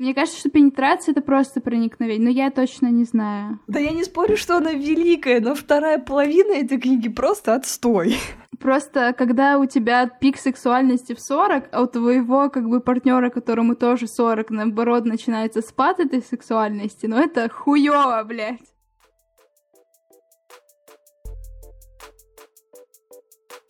Мне 0.00 0.14
кажется, 0.14 0.40
что 0.40 0.48
пенетрация— 0.48 1.12
это 1.14 1.20
просто 1.20 1.60
проникновение, 1.60 2.24
но 2.24 2.30
я 2.30 2.50
точно 2.50 2.86
не 2.86 3.04
знаю. 3.04 3.60
Да 3.66 3.78
я 3.78 3.90
не 3.90 4.02
спорю, 4.02 4.38
что 4.38 4.56
она 4.56 4.72
великая, 4.72 5.40
но 5.40 5.54
вторая 5.54 5.98
половина 5.98 6.52
этой 6.54 6.80
книги 6.80 7.10
просто 7.10 7.54
отстой. 7.54 8.16
Просто 8.58 9.12
когда 9.12 9.58
у 9.58 9.66
тебя 9.66 10.06
пик 10.06 10.38
сексуальности 10.38 11.14
в 11.14 11.20
40, 11.20 11.68
а 11.70 11.82
у 11.82 11.86
твоего 11.86 12.48
как 12.48 12.66
бы 12.66 12.80
партнера, 12.80 13.28
которому 13.28 13.76
тоже 13.76 14.06
40, 14.06 14.48
наоборот, 14.48 15.04
начинается 15.04 15.60
спад 15.60 16.00
этой 16.00 16.22
сексуальности, 16.22 17.04
ну 17.04 17.18
это 17.18 17.50
хуёво, 17.50 18.24
блядь. 18.24 18.58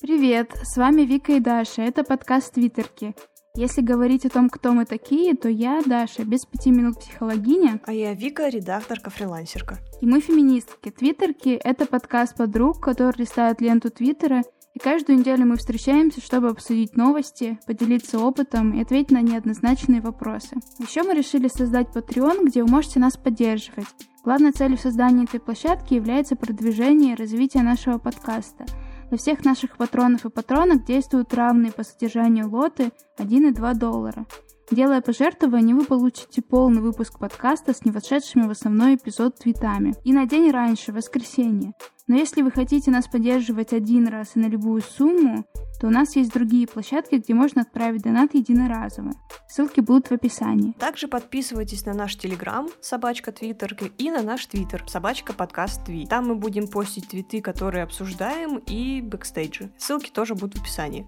Привет, 0.01 0.53
с 0.63 0.77
вами 0.77 1.03
Вика 1.03 1.33
и 1.33 1.41
Даша, 1.41 1.83
это 1.83 2.05
подкаст 2.05 2.55
Твиттерки. 2.55 3.17
Если 3.57 3.81
говорить 3.81 4.25
о 4.25 4.31
том, 4.31 4.49
кто 4.49 4.73
мы 4.73 4.85
такие, 4.85 5.35
то 5.35 5.49
я 5.49 5.83
Даша, 5.85 6.25
без 6.25 6.47
пяти 6.47 6.71
минут 6.71 7.01
психологиня. 7.01 7.81
А 7.85 7.93
я 7.93 8.15
Вика, 8.15 8.49
редакторка-фрилансерка. 8.49 9.79
И 10.01 10.07
мы 10.07 10.21
феминистки. 10.21 10.91
Твиттерки— 10.91 11.61
это 11.65 11.85
подкаст 11.85 12.37
подруг, 12.37 12.81
которые 12.81 13.25
листают 13.25 13.61
ленту 13.61 13.91
Твиттера, 13.91 14.45
и 14.73 14.79
каждую 14.79 15.19
неделю 15.19 15.47
мы 15.47 15.57
встречаемся, 15.57 16.21
чтобы 16.21 16.49
обсудить 16.49 16.97
новости, 16.97 17.59
поделиться 17.67 18.21
опытом 18.21 18.73
и 18.73 18.83
ответить 18.83 19.11
на 19.11 19.21
неоднозначные 19.21 20.01
вопросы. 20.01 20.57
Еще 20.79 21.03
мы 21.03 21.13
решили 21.15 21.49
создать 21.49 21.89
Patreon, 21.89 22.45
где 22.45 22.63
вы 22.63 22.71
можете 22.71 23.01
нас 23.01 23.17
поддерживать. 23.17 23.89
Главной 24.23 24.53
целью 24.53 24.79
создания 24.79 25.25
этой 25.25 25.41
площадки 25.41 25.95
является 25.95 26.37
продвижение 26.37 27.15
и 27.15 27.17
развитие 27.17 27.65
нашего 27.65 27.99
подкаста— 27.99 28.65
для 29.11 29.19
всех 29.19 29.45
наших 29.45 29.77
патронов 29.77 30.25
и 30.25 30.31
патронок 30.31 30.85
действуют 30.85 31.35
равные 31.35 31.73
по 31.73 31.83
содержанию 31.83 32.49
лоты 32.49 32.93
1 33.19 33.49
и 33.49 33.53
2 33.53 33.75
доллара. 33.75 34.25
Делая 34.71 35.01
пожертвование, 35.01 35.75
вы 35.75 35.85
получите 35.85 36.43
полный 36.43 36.81
выпуск 36.81 37.19
подкаста 37.19 37.75
с 37.75 37.85
не 37.85 37.91
вошедшими 37.91 38.47
в 38.47 38.51
основной 38.51 38.95
эпизод 38.95 39.35
твитами. 39.35 39.95
И 40.05 40.13
на 40.13 40.27
день 40.27 40.53
раньше, 40.53 40.93
воскресенье. 40.93 41.73
Но 42.07 42.17
если 42.17 42.43
вы 42.43 42.53
хотите 42.53 42.93
нас 42.93 43.09
поддерживать 43.09 43.73
один 43.73 44.07
раз 44.07 44.37
и 44.37 44.39
на 44.39 44.47
любую 44.47 44.81
сумму, 44.83 45.45
то 45.81 45.89
у 45.89 45.91
нас 45.91 46.15
есть 46.15 46.33
другие 46.33 46.69
площадки, 46.69 47.17
где 47.17 47.35
можно 47.35 47.63
отправить 47.63 48.03
донат 48.03 48.35
единоразово. 48.35 49.13
Ссылки 49.49 49.81
будут 49.81 50.09
в 50.09 50.13
описании. 50.13 50.73
Также 50.79 51.09
подписывайтесь 51.09 51.85
на 51.85 51.95
наш 51.95 52.17
телеграм, 52.17 52.69
собачка 52.81 53.33
твиттер, 53.33 53.77
и 53.99 54.11
на 54.11 54.23
наш 54.23 54.47
твиттер, 54.47 54.85
собачка 54.87 55.33
подкаст 55.33 55.85
тви. 55.85 56.07
Там 56.07 56.29
мы 56.29 56.37
будем 56.37 56.69
постить 56.69 57.09
твиты, 57.09 57.41
которые 57.41 57.83
обсуждаем, 57.83 58.59
и 58.59 59.01
бэкстейджи. 59.01 59.73
Ссылки 59.79 60.11
тоже 60.11 60.37
будут 60.37 60.59
в 60.59 60.63
описании. 60.63 61.07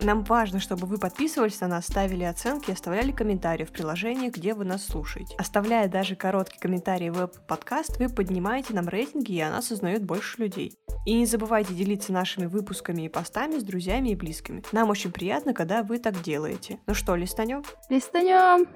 Нам 0.00 0.24
важно, 0.24 0.60
чтобы 0.60 0.86
вы 0.86 0.98
подписывались 0.98 1.60
на 1.60 1.68
нас, 1.68 1.86
ставили 1.86 2.24
оценки 2.24 2.70
и 2.70 2.72
оставляли 2.72 3.12
комментарии 3.12 3.64
в 3.64 3.72
приложении, 3.72 4.28
где 4.28 4.54
вы 4.54 4.64
нас 4.64 4.84
слушаете. 4.84 5.34
Оставляя 5.38 5.88
даже 5.88 6.16
короткий 6.16 6.58
комментарий 6.58 7.10
в 7.10 7.30
Podcast, 7.48 7.98
вы 7.98 8.08
поднимаете 8.08 8.74
нам 8.74 8.88
рейтинги, 8.88 9.32
и 9.32 9.40
она 9.40 9.62
сознает 9.62 10.04
больше 10.04 10.42
людей. 10.42 10.78
И 11.06 11.14
не 11.14 11.26
забывайте 11.26 11.74
делиться 11.74 12.12
нашими 12.12 12.46
выпусками 12.46 13.02
и 13.02 13.08
постами 13.08 13.58
с 13.58 13.62
друзьями 13.62 14.10
и 14.10 14.16
близкими. 14.16 14.62
Нам 14.72 14.90
очень 14.90 15.12
приятно, 15.12 15.52
когда 15.52 15.82
вы 15.82 15.98
так 15.98 16.22
делаете. 16.22 16.78
Ну 16.86 16.94
что, 16.94 17.14
листанем? 17.14 17.62
Листанем! 17.88 18.66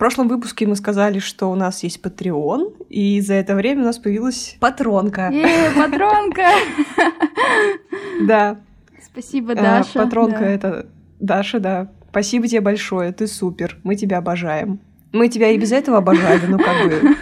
Прошлом 0.00 0.28
выпуске 0.28 0.66
мы 0.66 0.76
сказали, 0.76 1.18
что 1.18 1.50
у 1.50 1.54
нас 1.54 1.82
есть 1.82 2.00
Patreon, 2.02 2.86
и 2.88 3.20
за 3.20 3.34
это 3.34 3.54
время 3.54 3.82
у 3.82 3.84
нас 3.84 3.98
появилась 3.98 4.56
патронка. 4.58 5.28
Е, 5.28 5.70
патронка! 5.76 6.48
Да. 8.22 8.60
Спасибо, 9.02 9.54
Даша. 9.54 10.02
Патронка— 10.04 10.44
это 10.44 10.86
Даша, 11.20 11.58
да. 11.58 11.88
Спасибо 12.10 12.46
тебе 12.48 12.60
большое, 12.60 13.12
ты 13.12 13.26
супер, 13.26 13.78
мы 13.82 13.96
тебя 13.96 14.18
обожаем. 14.18 14.78
Мы 15.12 15.28
тебя 15.28 15.50
и 15.50 15.58
без 15.58 15.72
этого 15.72 15.98
обожали, 15.98 16.46
ну 16.46 16.58
как 16.58 16.86
бы. 16.86 17.16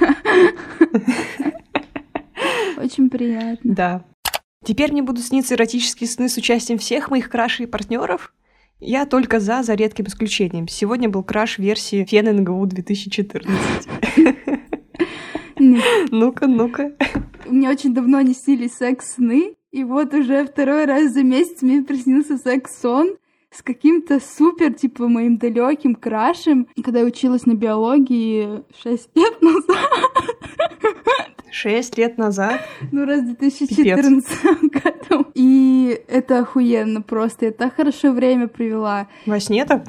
Очень 2.82 3.10
приятно. 3.10 3.74
Да. 3.74 4.04
Теперь 4.64 4.92
мне 4.92 5.02
будут 5.02 5.24
сниться 5.24 5.54
эротические 5.54 6.08
сны 6.08 6.28
с 6.28 6.36
участием 6.36 6.78
всех 6.78 7.10
моих 7.10 7.28
крашей 7.28 7.66
и 7.66 7.68
партнеров. 7.68 8.32
Я 8.80 9.06
только 9.06 9.40
за, 9.40 9.64
за 9.64 9.74
редким 9.74 10.06
исключением. 10.06 10.68
Сегодня 10.68 11.08
был 11.08 11.24
краш 11.24 11.58
версии 11.58 12.04
Фен 12.04 12.36
НГУ 12.36 12.66
2014. 12.66 13.88
Ну-ка, 16.10 16.46
ну-ка. 16.46 16.92
Мне 17.46 17.68
очень 17.68 17.92
давно 17.92 18.20
не 18.20 18.34
снились 18.34 18.74
секс-сны, 18.74 19.56
и 19.72 19.82
вот 19.82 20.14
уже 20.14 20.46
второй 20.46 20.84
раз 20.84 21.12
за 21.12 21.24
месяц 21.24 21.62
мне 21.62 21.82
приснился 21.82 22.38
секс-сон 22.38 23.16
с 23.50 23.62
каким-то 23.62 24.20
супер, 24.20 24.72
типа, 24.74 25.08
моим 25.08 25.38
далеким 25.38 25.96
крашем, 25.96 26.68
когда 26.84 27.00
я 27.00 27.06
училась 27.06 27.46
на 27.46 27.54
биологии 27.54 28.62
6 28.80 29.10
лет 29.16 29.42
назад. 29.42 29.90
Шесть 31.50 31.96
лет 31.96 32.18
назад? 32.18 32.60
Ну, 32.92 33.04
раз 33.04 33.22
в 33.22 33.36
2014 33.36 34.70
году. 34.70 35.26
И 35.34 36.00
это 36.08 36.40
охуенно 36.40 37.02
просто. 37.02 37.46
Я 37.46 37.52
так 37.52 37.76
хорошо 37.76 38.12
время 38.12 38.48
провела. 38.48 39.08
Во 39.26 39.40
сне-то? 39.40 39.84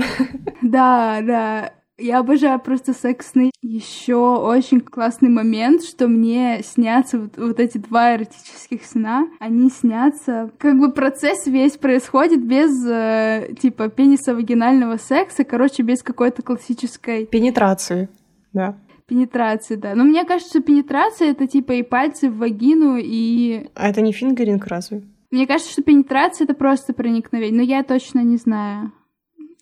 Да, 0.62 1.20
да. 1.22 1.74
Я 1.98 2.20
обожаю 2.20 2.60
просто 2.60 2.94
секс-сны. 2.94 3.52
Еще 3.62 4.16
очень 4.16 4.80
классный 4.80 5.30
момент, 5.30 5.84
что 5.84 6.08
мне 6.08 6.62
снятся 6.64 7.20
вот, 7.20 7.38
вот 7.38 7.60
эти 7.60 7.78
два 7.78 8.16
эротических 8.16 8.86
сна. 8.86 9.28
Они 9.40 9.70
снятся... 9.70 10.50
Как 10.58 10.80
бы 10.80 10.94
процесс 10.94 11.46
весь 11.46 11.78
происходит 11.78 12.46
без, 12.46 12.86
э, 12.88 13.54
типа, 13.60 13.90
пениса-вагинального 13.90 14.98
секса. 14.98 15.44
Короче, 15.44 15.84
без 15.84 16.02
какой-то 16.02 16.42
классической... 16.42 17.26
Пенетрации, 17.26 18.08
да. 18.54 18.78
Пенетрации, 19.10 19.74
да. 19.74 19.96
Но 19.96 20.04
мне 20.04 20.24
кажется, 20.24 20.62
пенетрация— 20.62 21.32
это 21.32 21.48
типа 21.48 21.72
и 21.72 21.82
пальцы 21.82 22.30
в 22.30 22.38
вагину, 22.38 22.96
и... 23.02 23.68
А 23.74 23.90
это 23.90 24.02
не 24.02 24.12
фингеринг 24.12 24.68
разве? 24.68 25.02
Мне 25.32 25.48
кажется, 25.48 25.72
что 25.72 25.82
пенетрация— 25.82 26.46
это 26.46 26.54
просто 26.54 26.94
проникновение, 26.94 27.58
но 27.58 27.64
я 27.64 27.84
точно 27.84 28.20
не 28.20 28.38
знаю. 28.38 28.92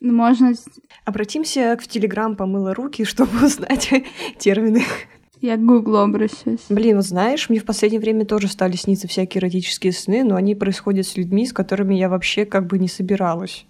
Можно... 0.02 0.52
Обратимся 1.06 1.78
в 1.80 1.88
Телеграм 1.88 2.36
«Помыла 2.36 2.74
руки», 2.74 3.04
чтобы 3.06 3.46
узнать 3.46 3.90
термины. 4.38 4.82
Я 5.40 5.56
к 5.56 5.64
Гуглу 5.64 5.96
обращаюсь. 5.96 6.66
Блин, 6.68 6.96
вот 6.96 7.06
знаешь, 7.06 7.48
мне 7.48 7.58
в 7.58 7.64
последнее 7.64 8.00
время 8.00 8.26
тоже 8.26 8.48
стали 8.48 8.76
сниться 8.76 9.08
всякие 9.08 9.40
эротические 9.40 9.92
сны, 9.92 10.24
но 10.24 10.36
они 10.36 10.54
происходят 10.54 11.06
с 11.06 11.16
людьми, 11.16 11.46
с 11.46 11.54
которыми 11.54 11.94
я 11.94 12.10
вообще 12.10 12.44
как 12.44 12.66
бы 12.66 12.78
не 12.78 12.88
собиралась. 12.88 13.64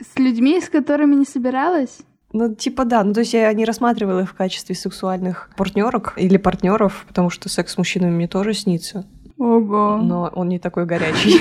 С 0.00 0.18
людьми, 0.18 0.58
с 0.58 0.70
которыми 0.70 1.16
не 1.16 1.26
собиралась? 1.26 1.98
Ну, 2.32 2.54
типа 2.54 2.84
да, 2.84 3.02
ну 3.04 3.14
то 3.14 3.20
есть 3.20 3.32
я 3.32 3.50
не 3.54 3.64
рассматривала 3.64 4.20
их 4.20 4.30
в 4.30 4.34
качестве 4.34 4.74
сексуальных 4.74 5.50
партнерок 5.56 6.12
или 6.16 6.36
партнеров, 6.36 7.06
потому 7.08 7.30
что 7.30 7.48
секс 7.48 7.72
с 7.72 7.78
мужчинами 7.78 8.10
мне 8.10 8.28
тоже 8.28 8.52
снится. 8.52 9.06
Ого. 9.38 9.98
Но 10.02 10.30
он 10.34 10.48
не 10.48 10.58
такой 10.58 10.84
горячий. 10.84 11.40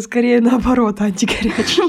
Скорее 0.00 0.40
наоборот, 0.40 1.00
антигорячий. 1.00 1.82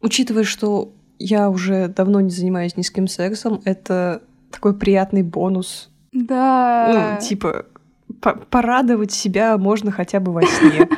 Учитывая, 0.00 0.44
что 0.44 0.92
я 1.18 1.48
уже 1.48 1.88
давно 1.88 2.20
не 2.20 2.30
занимаюсь 2.30 2.76
низким 2.76 3.06
сексом, 3.06 3.62
это 3.64 4.22
такой 4.50 4.74
приятный 4.74 5.22
бонус. 5.22 5.90
Да. 6.12 7.16
Ну, 7.20 7.26
типа, 7.26 7.66
порадовать 8.50 9.12
себя 9.12 9.56
можно 9.56 9.90
хотя 9.90 10.20
бы 10.20 10.32
во 10.32 10.42
сне. 10.42 10.88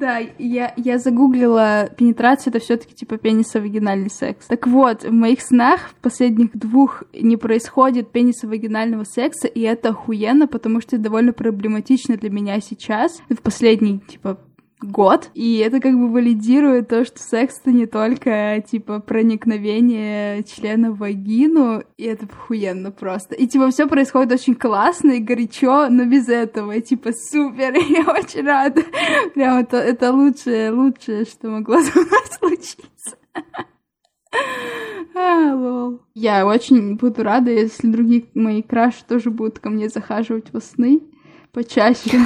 Да, 0.00 0.18
я, 0.38 0.72
я 0.78 0.98
загуглила 0.98 1.90
пенетрация, 1.94 2.50
это 2.50 2.58
все 2.58 2.78
таки 2.78 2.94
типа 2.94 3.18
пенисо-вагинальный 3.18 4.08
секс. 4.08 4.46
Так 4.46 4.66
вот, 4.66 5.04
в 5.04 5.12
моих 5.12 5.42
снах 5.42 5.90
в 5.90 5.94
последних 5.96 6.56
двух 6.56 7.04
не 7.12 7.36
происходит 7.36 8.10
пенисо-вагинального 8.10 9.04
секса, 9.04 9.46
и 9.46 9.60
это 9.60 9.90
охуенно, 9.90 10.48
потому 10.48 10.80
что 10.80 10.96
это 10.96 11.04
довольно 11.04 11.34
проблематично 11.34 12.16
для 12.16 12.30
меня 12.30 12.60
сейчас. 12.60 13.20
В 13.28 13.42
последний, 13.42 14.00
типа, 14.00 14.38
год. 14.82 15.30
И 15.34 15.58
это 15.58 15.80
как 15.80 15.94
бы 15.94 16.10
валидирует 16.10 16.88
то, 16.88 17.04
что 17.04 17.18
секс 17.18 17.60
это 17.60 17.70
не 17.70 17.86
только 17.86 18.62
типа 18.66 19.00
проникновение 19.00 20.42
члена 20.44 20.92
в 20.92 20.98
вагину, 20.98 21.82
и 21.96 22.04
это 22.04 22.26
охуенно 22.26 22.90
просто. 22.90 23.34
И 23.34 23.46
типа 23.46 23.70
все 23.70 23.86
происходит 23.86 24.32
очень 24.32 24.54
классно 24.54 25.12
и 25.12 25.20
горячо, 25.20 25.88
но 25.88 26.04
без 26.04 26.28
этого. 26.28 26.72
И, 26.72 26.80
типа 26.80 27.12
супер, 27.12 27.74
я 27.88 28.12
очень 28.12 28.44
рада. 28.44 28.82
Прям 29.34 29.58
это, 29.58 29.76
это 29.76 30.12
лучшее, 30.12 30.70
лучшее, 30.70 31.24
что 31.24 31.48
могло 31.48 31.80
со 31.80 31.98
мной 31.98 32.26
случиться. 32.38 33.16
А, 35.14 35.54
лол. 35.54 36.00
Я 36.14 36.46
очень 36.46 36.96
буду 36.96 37.22
рада, 37.22 37.50
если 37.50 37.88
другие 37.88 38.26
мои 38.34 38.62
краши 38.62 39.04
тоже 39.06 39.30
будут 39.30 39.58
ко 39.58 39.68
мне 39.68 39.88
захаживать 39.88 40.52
во 40.52 40.60
сны 40.60 41.00
почаще. 41.52 42.18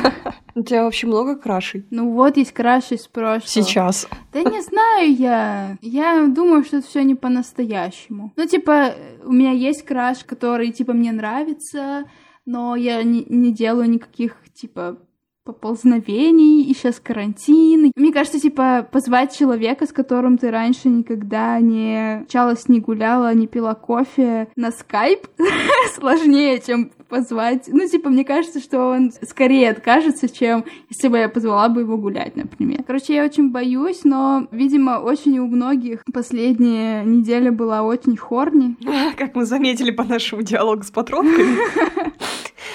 У 0.54 0.62
тебя 0.62 0.84
вообще 0.84 1.06
много 1.06 1.36
крашей? 1.36 1.86
Ну 1.90 2.12
вот 2.12 2.36
есть 2.36 2.52
краши 2.52 2.94
из 2.94 3.06
прошлого. 3.08 3.46
Сейчас. 3.46 4.06
Да 4.32 4.42
не 4.42 4.60
знаю 4.62 5.14
я. 5.14 5.78
Я 5.80 6.26
думаю, 6.28 6.64
что 6.64 6.78
это 6.78 6.86
все 6.86 7.02
не 7.02 7.14
по-настоящему. 7.14 8.32
Ну, 8.36 8.46
типа, 8.46 8.94
у 9.24 9.32
меня 9.32 9.52
есть 9.52 9.84
краш, 9.84 10.24
который, 10.24 10.70
типа, 10.70 10.92
мне 10.92 11.12
нравится, 11.12 12.04
но 12.46 12.76
я 12.76 13.02
не, 13.02 13.24
не 13.28 13.52
делаю 13.52 13.90
никаких, 13.90 14.36
типа, 14.54 14.98
поползновений, 15.44 16.62
и 16.62 16.74
сейчас 16.74 17.00
карантин. 17.00 17.92
Мне 17.94 18.12
кажется, 18.12 18.40
типа, 18.40 18.88
позвать 18.90 19.36
человека, 19.36 19.86
с 19.86 19.92
которым 19.92 20.38
ты 20.38 20.50
раньше 20.50 20.88
никогда 20.88 21.60
не 21.60 22.22
общалась, 22.22 22.68
не 22.68 22.80
гуляла, 22.80 23.34
не 23.34 23.46
пила 23.46 23.74
кофе 23.74 24.48
на 24.56 24.70
скайп, 24.70 25.26
сложнее, 25.94 26.60
чем 26.60 26.90
позвать. 27.14 27.69
Ну, 27.69 27.88
типа, 27.88 28.11
мне 28.11 28.25
кажется, 28.25 28.58
что 28.58 28.88
он 28.88 29.12
скорее 29.22 29.70
откажется, 29.70 30.28
чем 30.28 30.64
если 30.90 31.06
бы 31.06 31.19
я 31.19 31.28
позвала 31.28 31.69
бы 31.69 31.82
его 31.82 31.96
гулять, 31.96 32.34
например. 32.34 32.82
Короче, 32.84 33.14
я 33.14 33.25
очень 33.25 33.52
боюсь, 33.52 34.00
но, 34.02 34.49
видимо, 34.50 34.99
очень 34.99 35.38
у 35.38 35.46
многих 35.46 36.02
последняя 36.12 37.05
неделя 37.05 37.52
была 37.52 37.82
очень 37.82 38.16
хорни. 38.16 38.76
Как 39.16 39.37
мы 39.37 39.44
заметили 39.44 39.93
по 39.93 40.02
нашему 40.02 40.43
диалогу 40.43 40.82
с 40.82 40.90
патронками. 40.90 41.56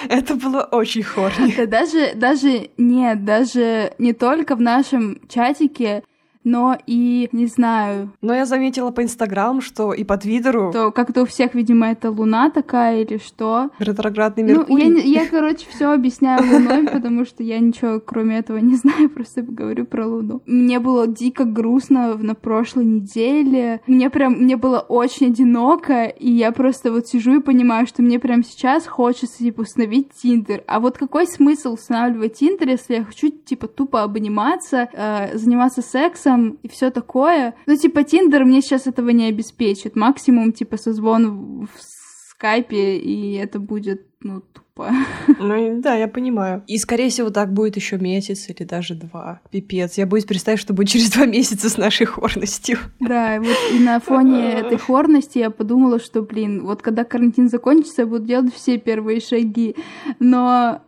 Это 0.08 0.36
было 0.36 0.62
очень 0.72 1.04
хорни. 1.04 1.54
Да 1.58 1.66
даже, 1.66 2.14
даже, 2.16 2.70
нет, 2.78 3.26
даже 3.26 3.92
не 4.00 4.14
только 4.14 4.56
в 4.56 4.62
нашем 4.62 5.20
чатике, 5.28 6.04
но 6.44 6.78
и, 6.88 7.30
не 7.32 7.46
знаю... 7.46 8.12
Но 8.22 8.34
я 8.34 8.46
заметила 8.46 8.92
по 8.92 9.04
Инстаграму, 9.04 9.62
что 9.62 9.94
и 9.94 10.04
по 10.04 10.18
Твиттеру... 10.18 10.72
То 10.72 10.92
как-то 10.92 11.24
у 11.24 11.26
всех, 11.26 11.54
видимо, 11.54 11.88
это 11.88 12.12
Луна 12.12 12.50
такая 12.50 13.02
или 13.04 13.18
что. 13.18 13.70
Ретроградный 13.80 14.44
Меркурий. 14.44 14.90
Ну, 14.90 14.98
я, 14.98 15.24
я 15.24 15.28
короче, 15.28 15.66
все 15.70 15.92
объясняю 15.92 16.42
Луной, 16.44 16.88
потому 16.88 17.26
что 17.26 17.44
я 17.44 17.60
ничего 17.60 18.00
кроме 18.00 18.40
этого 18.40 18.58
не 18.58 18.76
знаю, 18.76 19.10
просто 19.14 19.42
говорю 19.42 19.86
про 19.86 20.08
Луну. 20.08 20.42
Мне 20.46 20.80
было 20.80 21.08
дико 21.08 21.44
грустно 21.46 22.16
на 22.16 22.36
прошлой 22.36 22.86
неделе. 22.86 23.82
Мне 23.88 24.10
прям, 24.10 24.34
мне 24.34 24.58
было 24.58 24.80
очень 24.80 25.28
одиноко, 25.28 26.06
и 26.06 26.32
я 26.32 26.52
просто 26.52 26.92
вот 26.92 27.08
сижу 27.08 27.40
и 27.40 27.42
понимаю, 27.42 27.88
что 27.88 28.02
мне 28.02 28.20
прям 28.20 28.44
сейчас 28.44 28.88
хочется, 28.88 29.40
типа, 29.40 29.62
установить 29.62 30.10
Тиндер. 30.22 30.64
А 30.68 30.80
вот 30.80 30.98
какой 30.98 31.28
смысл 31.28 31.74
устанавливать 31.74 32.36
Тиндер, 32.36 32.70
если 32.70 32.96
я 32.96 33.04
хочу, 33.04 33.30
типа, 33.30 33.68
тупо 33.68 34.04
обниматься, 34.04 34.90
э, 34.94 35.38
заниматься 35.38 35.82
сексом, 35.82 36.29
сексом 36.30 36.60
и 36.64 36.68
все 36.68 36.92
такое. 36.92 37.56
Ну, 37.66 37.76
типа, 37.76 38.04
Тиндер 38.04 38.46
мне 38.46 38.62
сейчас 38.62 38.88
этого 38.88 39.10
не 39.10 39.28
обеспечит. 39.28 39.96
Максимум, 39.96 40.54
типа, 40.54 40.78
созвон 40.78 41.68
в 41.68 41.82
скайпе, 41.82 42.98
и 42.98 43.34
это 43.34 43.60
будет, 43.60 44.06
ну, 44.22 44.42
тупо. 44.42 44.92
Ну, 45.40 45.82
да, 45.82 45.96
я 45.96 46.08
понимаю. 46.08 46.64
И, 46.68 46.78
скорее 46.78 47.10
всего, 47.10 47.30
так 47.30 47.54
будет 47.54 47.76
еще 47.76 47.98
месяц 47.98 48.50
или 48.50 48.66
даже 48.66 48.96
два. 48.96 49.42
Пипец. 49.52 49.98
Я 49.98 50.06
боюсь 50.06 50.26
представить, 50.26 50.60
что 50.60 50.74
будет 50.74 50.90
через 50.94 51.12
два 51.12 51.26
месяца 51.26 51.70
с 51.70 51.78
нашей 51.78 52.06
хорностью. 52.06 52.78
Да, 53.00 53.40
вот 53.40 53.58
и 53.74 53.80
на 53.80 54.00
фоне 54.00 54.54
этой 54.54 54.78
хорности 54.78 55.40
я 55.40 55.50
подумала, 55.50 56.00
что, 56.00 56.22
блин, 56.22 56.64
вот 56.64 56.82
когда 56.82 57.04
карантин 57.04 57.50
закончится, 57.50 58.04
я 58.04 58.08
буду 58.08 58.26
делать 58.26 58.54
все 58.56 58.78
первые 58.78 59.20
шаги. 59.20 59.76
Но, 60.20 60.82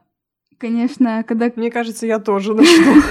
конечно, 0.58 1.24
когда... 1.28 1.52
Мне 1.56 1.70
кажется, 1.70 2.08
я 2.08 2.20
тоже 2.20 2.54
начну. 2.54 3.02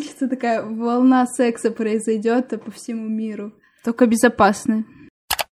Увеличится 0.00 0.28
такая 0.28 0.62
волна 0.62 1.26
секса 1.26 1.70
произойдет 1.70 2.48
по 2.64 2.70
всему 2.70 3.06
миру. 3.08 3.52
Только 3.84 4.06
безопасны. 4.06 4.84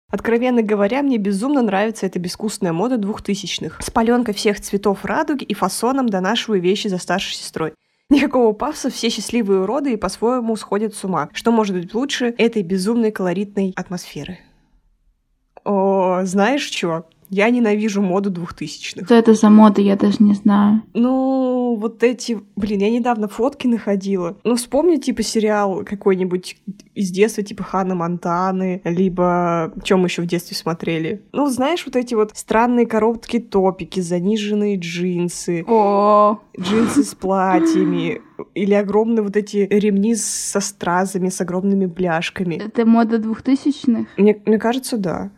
Откровенно 0.09 0.61
говоря, 0.61 1.03
мне 1.03 1.17
безумно 1.17 1.61
нравится 1.61 2.05
эта 2.05 2.19
безвкусная 2.19 2.73
мода 2.73 2.97
двухтысячных. 2.97 3.81
С 3.81 3.89
паленкой 3.89 4.33
всех 4.33 4.59
цветов 4.59 5.05
радуги 5.05 5.43
и 5.43 5.53
фасоном 5.53 6.09
донашиваю 6.09 6.61
вещи 6.61 6.87
за 6.87 6.97
старшей 6.97 7.35
сестрой. 7.35 7.73
Никакого 8.09 8.51
пафса, 8.51 8.89
все 8.89 9.09
счастливые 9.09 9.61
уроды 9.61 9.93
и 9.93 9.97
по-своему 9.97 10.55
сходят 10.57 10.93
с 10.95 11.03
ума. 11.05 11.29
Что 11.33 11.51
может 11.51 11.77
быть 11.77 11.93
лучше 11.93 12.33
этой 12.37 12.61
безумной 12.61 13.11
колоритной 13.11 13.73
атмосферы? 13.77 14.39
О, 15.63 16.21
знаешь 16.23 16.69
что? 16.69 17.05
Я 17.31 17.49
ненавижу 17.49 18.01
моду 18.01 18.29
двухтысячных. 18.29 19.05
Что 19.05 19.15
это 19.15 19.33
за 19.33 19.49
мода, 19.49 19.79
я 19.79 19.95
даже 19.95 20.17
не 20.19 20.33
знаю. 20.33 20.83
Ну, 20.93 21.77
вот 21.79 22.03
эти... 22.03 22.41
Блин, 22.57 22.81
я 22.81 22.91
недавно 22.91 23.29
фотки 23.29 23.67
находила. 23.67 24.37
Ну, 24.43 24.57
вспомни, 24.57 24.97
типа, 24.97 25.23
сериал 25.23 25.85
какой-нибудь 25.85 26.57
из 26.93 27.09
детства, 27.09 27.41
типа 27.41 27.63
Ханна 27.63 27.95
Монтаны, 27.95 28.81
либо 28.83 29.71
чем 29.81 30.03
еще 30.03 30.23
в 30.23 30.25
детстве 30.25 30.57
смотрели. 30.57 31.21
Ну, 31.31 31.47
знаешь, 31.47 31.85
вот 31.85 31.95
эти 31.95 32.15
вот 32.15 32.31
странные 32.35 32.85
короткие 32.85 33.41
топики, 33.41 34.01
заниженные 34.01 34.75
джинсы. 34.75 35.63
О, 35.65 36.37
джинсы 36.59 37.03
с 37.05 37.15
платьями. 37.15 38.21
Или 38.55 38.73
огромные 38.73 39.23
вот 39.23 39.37
эти 39.37 39.67
ремни 39.69 40.15
со 40.15 40.59
стразами, 40.59 41.29
с 41.29 41.39
огромными 41.39 41.85
бляшками. 41.85 42.55
Это 42.55 42.85
мода 42.85 43.19
двухтысячных? 43.19 44.09
Мне, 44.17 44.37
мне 44.45 44.59
кажется, 44.59 44.97
да. 44.97 45.31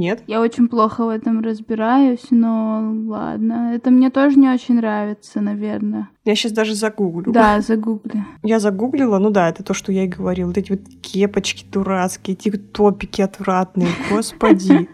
Нет? 0.00 0.22
Я 0.26 0.40
очень 0.40 0.68
плохо 0.68 1.04
в 1.04 1.10
этом 1.10 1.42
разбираюсь, 1.42 2.28
но 2.30 2.90
ладно. 3.06 3.72
Это 3.74 3.90
мне 3.90 4.08
тоже 4.08 4.38
не 4.38 4.48
очень 4.48 4.76
нравится, 4.76 5.42
наверное. 5.42 6.08
Я 6.24 6.34
сейчас 6.34 6.52
даже 6.52 6.74
загуглю. 6.74 7.30
Да, 7.32 7.60
загугли. 7.60 8.24
Я 8.42 8.60
загуглила, 8.60 9.18
ну 9.18 9.28
да, 9.28 9.50
это 9.50 9.62
то, 9.62 9.74
что 9.74 9.92
я 9.92 10.04
и 10.04 10.08
говорила. 10.08 10.48
Вот 10.48 10.56
эти 10.56 10.70
вот 10.70 10.80
кепочки 11.02 11.66
дурацкие, 11.70 12.34
эти 12.34 12.50
топики 12.50 13.20
отвратные, 13.20 13.88
господи. 14.10 14.88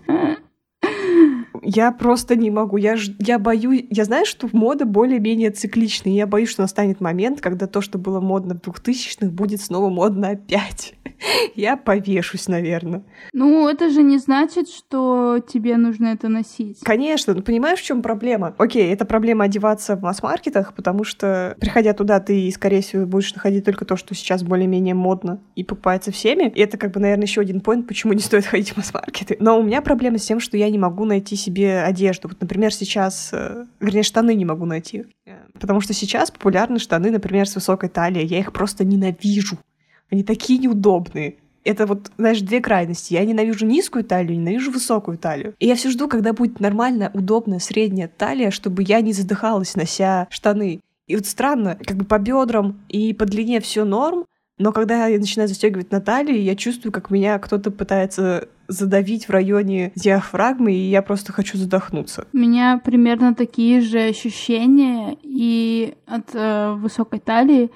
Я 1.62 1.92
просто 1.92 2.34
не 2.34 2.50
могу. 2.50 2.76
Я, 2.76 2.96
ж, 2.96 3.10
я 3.20 3.38
боюсь... 3.38 3.84
Я 3.90 4.04
знаю, 4.04 4.26
что 4.26 4.48
мода 4.52 4.86
более-менее 4.86 5.50
цикличная. 5.50 6.12
Я 6.12 6.26
боюсь, 6.26 6.48
что 6.48 6.62
настанет 6.62 7.00
момент, 7.00 7.40
когда 7.40 7.68
то, 7.68 7.80
что 7.80 7.98
было 7.98 8.20
модно 8.20 8.54
в 8.54 8.68
2000-х, 8.68 9.30
будет 9.30 9.60
снова 9.60 9.88
модно 9.88 10.30
опять. 10.30 10.94
я 11.54 11.76
повешусь, 11.76 12.48
наверное. 12.48 13.02
Ну, 13.32 13.68
это 13.68 13.90
же 13.90 14.02
не 14.02 14.18
значит, 14.18 14.68
что 14.68 15.38
тебе 15.46 15.76
нужно 15.76 16.08
это 16.08 16.28
носить. 16.28 16.80
Конечно. 16.80 17.34
Ну, 17.34 17.42
понимаешь, 17.42 17.80
в 17.80 17.84
чем 17.84 18.02
проблема? 18.02 18.54
Окей, 18.58 18.92
это 18.92 19.04
проблема 19.04 19.44
одеваться 19.44 19.96
в 19.96 20.02
масс-маркетах, 20.02 20.74
потому 20.74 21.04
что, 21.04 21.56
приходя 21.60 21.92
туда, 21.92 22.20
ты, 22.20 22.50
скорее 22.50 22.82
всего, 22.82 23.06
будешь 23.06 23.34
находить 23.34 23.64
только 23.64 23.84
то, 23.84 23.96
что 23.96 24.14
сейчас 24.14 24.42
более-менее 24.42 24.94
модно 24.94 25.40
и 25.54 25.64
покупается 25.64 26.12
всеми. 26.12 26.50
И 26.50 26.60
это, 26.60 26.78
как 26.78 26.92
бы, 26.92 27.00
наверное, 27.00 27.26
еще 27.26 27.40
один 27.40 27.60
поинт, 27.60 27.86
почему 27.86 28.12
не 28.12 28.20
стоит 28.20 28.46
ходить 28.46 28.70
в 28.70 28.76
масс-маркеты. 28.76 29.36
Но 29.40 29.58
у 29.58 29.62
меня 29.62 29.82
проблема 29.82 30.18
с 30.18 30.26
тем, 30.26 30.40
что 30.40 30.56
я 30.56 30.70
не 30.70 30.78
могу 30.78 31.04
найти 31.04 31.36
себе 31.36 31.82
одежду. 31.82 32.28
Вот, 32.28 32.40
например, 32.40 32.72
сейчас, 32.72 33.30
э, 33.32 33.66
вернее, 33.80 34.02
штаны 34.02 34.34
не 34.34 34.44
могу 34.44 34.64
найти. 34.64 35.04
Потому 35.58 35.80
что 35.80 35.92
сейчас 35.92 36.30
популярны 36.30 36.78
штаны, 36.78 37.10
например, 37.10 37.48
с 37.48 37.54
высокой 37.54 37.88
талией. 37.88 38.26
Я 38.26 38.38
их 38.38 38.52
просто 38.52 38.84
ненавижу. 38.84 39.58
Они 40.10 40.22
такие 40.22 40.58
неудобные. 40.58 41.36
Это 41.64 41.86
вот, 41.86 42.12
знаешь, 42.16 42.40
две 42.40 42.60
крайности. 42.60 43.14
Я 43.14 43.24
ненавижу 43.24 43.66
низкую 43.66 44.04
талию, 44.04 44.38
ненавижу 44.38 44.70
высокую 44.70 45.18
талию. 45.18 45.54
И 45.58 45.66
я 45.66 45.74
все 45.74 45.90
жду, 45.90 46.06
когда 46.06 46.32
будет 46.32 46.60
нормальная, 46.60 47.10
удобная 47.12 47.58
средняя 47.58 48.08
талия, 48.08 48.50
чтобы 48.50 48.84
я 48.84 49.00
не 49.00 49.12
задыхалась, 49.12 49.74
нося 49.74 50.28
штаны. 50.30 50.80
И 51.08 51.16
вот 51.16 51.26
странно, 51.26 51.76
как 51.84 51.96
бы 51.96 52.04
по 52.04 52.18
бедрам 52.18 52.80
и 52.88 53.12
по 53.12 53.24
длине 53.24 53.60
все 53.60 53.84
норм, 53.84 54.26
но 54.58 54.72
когда 54.72 55.06
я 55.06 55.18
начинаю 55.18 55.48
застегивать 55.48 55.90
на 55.90 56.00
талии, 56.00 56.38
я 56.38 56.56
чувствую, 56.56 56.92
как 56.92 57.10
меня 57.10 57.38
кто-то 57.38 57.70
пытается 57.70 58.48
задавить 58.68 59.28
в 59.28 59.30
районе 59.30 59.92
диафрагмы, 59.94 60.72
и 60.72 60.90
я 60.90 61.02
просто 61.02 61.32
хочу 61.32 61.58
задохнуться. 61.58 62.26
У 62.32 62.38
меня 62.38 62.80
примерно 62.82 63.34
такие 63.34 63.80
же 63.80 64.00
ощущения 64.00 65.16
и 65.22 65.94
от 66.06 66.34
э, 66.34 66.72
высокой 66.72 67.20
талии, 67.20 67.70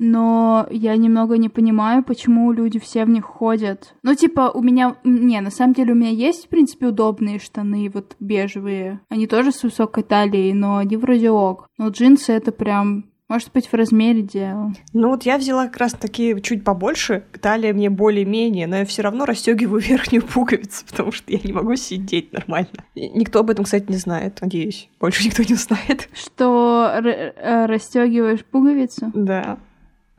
но 0.00 0.66
я 0.70 0.96
немного 0.96 1.36
не 1.36 1.50
понимаю, 1.50 2.02
почему 2.02 2.50
люди 2.52 2.78
все 2.80 3.04
в 3.04 3.10
них 3.10 3.24
ходят. 3.24 3.94
Ну, 4.02 4.14
типа, 4.14 4.50
у 4.52 4.62
меня... 4.62 4.96
Не, 5.04 5.40
на 5.42 5.50
самом 5.50 5.74
деле 5.74 5.92
у 5.92 5.96
меня 5.96 6.08
есть, 6.08 6.46
в 6.46 6.48
принципе, 6.48 6.86
удобные 6.86 7.38
штаны, 7.38 7.90
вот 7.92 8.16
бежевые. 8.18 9.00
Они 9.10 9.26
тоже 9.26 9.52
с 9.52 9.62
высокой 9.62 10.02
талией, 10.02 10.54
но 10.54 10.78
они 10.78 10.96
вроде 10.96 11.30
ок. 11.30 11.68
Но 11.76 11.88
джинсы— 11.88 12.32
это 12.34 12.50
прям 12.50 13.04
может 13.28 13.52
быть, 13.52 13.68
в 13.68 13.74
размере 13.74 14.22
дело. 14.22 14.72
Ну 14.92 15.10
вот 15.10 15.22
я 15.22 15.38
взяла 15.38 15.66
как 15.66 15.76
раз 15.76 15.92
такие 15.92 16.40
чуть 16.40 16.64
побольше, 16.64 17.22
талия 17.40 17.72
мне 17.72 17.88
более-менее, 17.88 18.66
но 18.66 18.78
я 18.78 18.84
все 18.84 19.02
равно 19.02 19.24
расстегиваю 19.24 19.80
верхнюю 19.86 20.24
пуговицу, 20.24 20.84
потому 20.90 21.12
что 21.12 21.32
я 21.32 21.38
не 21.44 21.52
могу 21.52 21.76
сидеть 21.76 22.32
нормально. 22.32 22.84
Никто 22.96 23.38
об 23.38 23.50
этом, 23.50 23.66
кстати, 23.66 23.84
не 23.88 23.98
знает, 23.98 24.40
надеюсь. 24.40 24.88
Больше 24.98 25.24
никто 25.24 25.44
не 25.44 25.54
узнает. 25.54 26.08
Что 26.12 26.90
э, 26.92 27.66
расстегиваешь 27.66 28.44
пуговицу? 28.44 29.12
Да. 29.14 29.58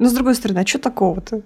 Но 0.02 0.10
с 0.10 0.14
другой 0.14 0.34
стороны, 0.34 0.58
а 0.58 0.66
что 0.66 0.80
такого-то? 0.80 1.44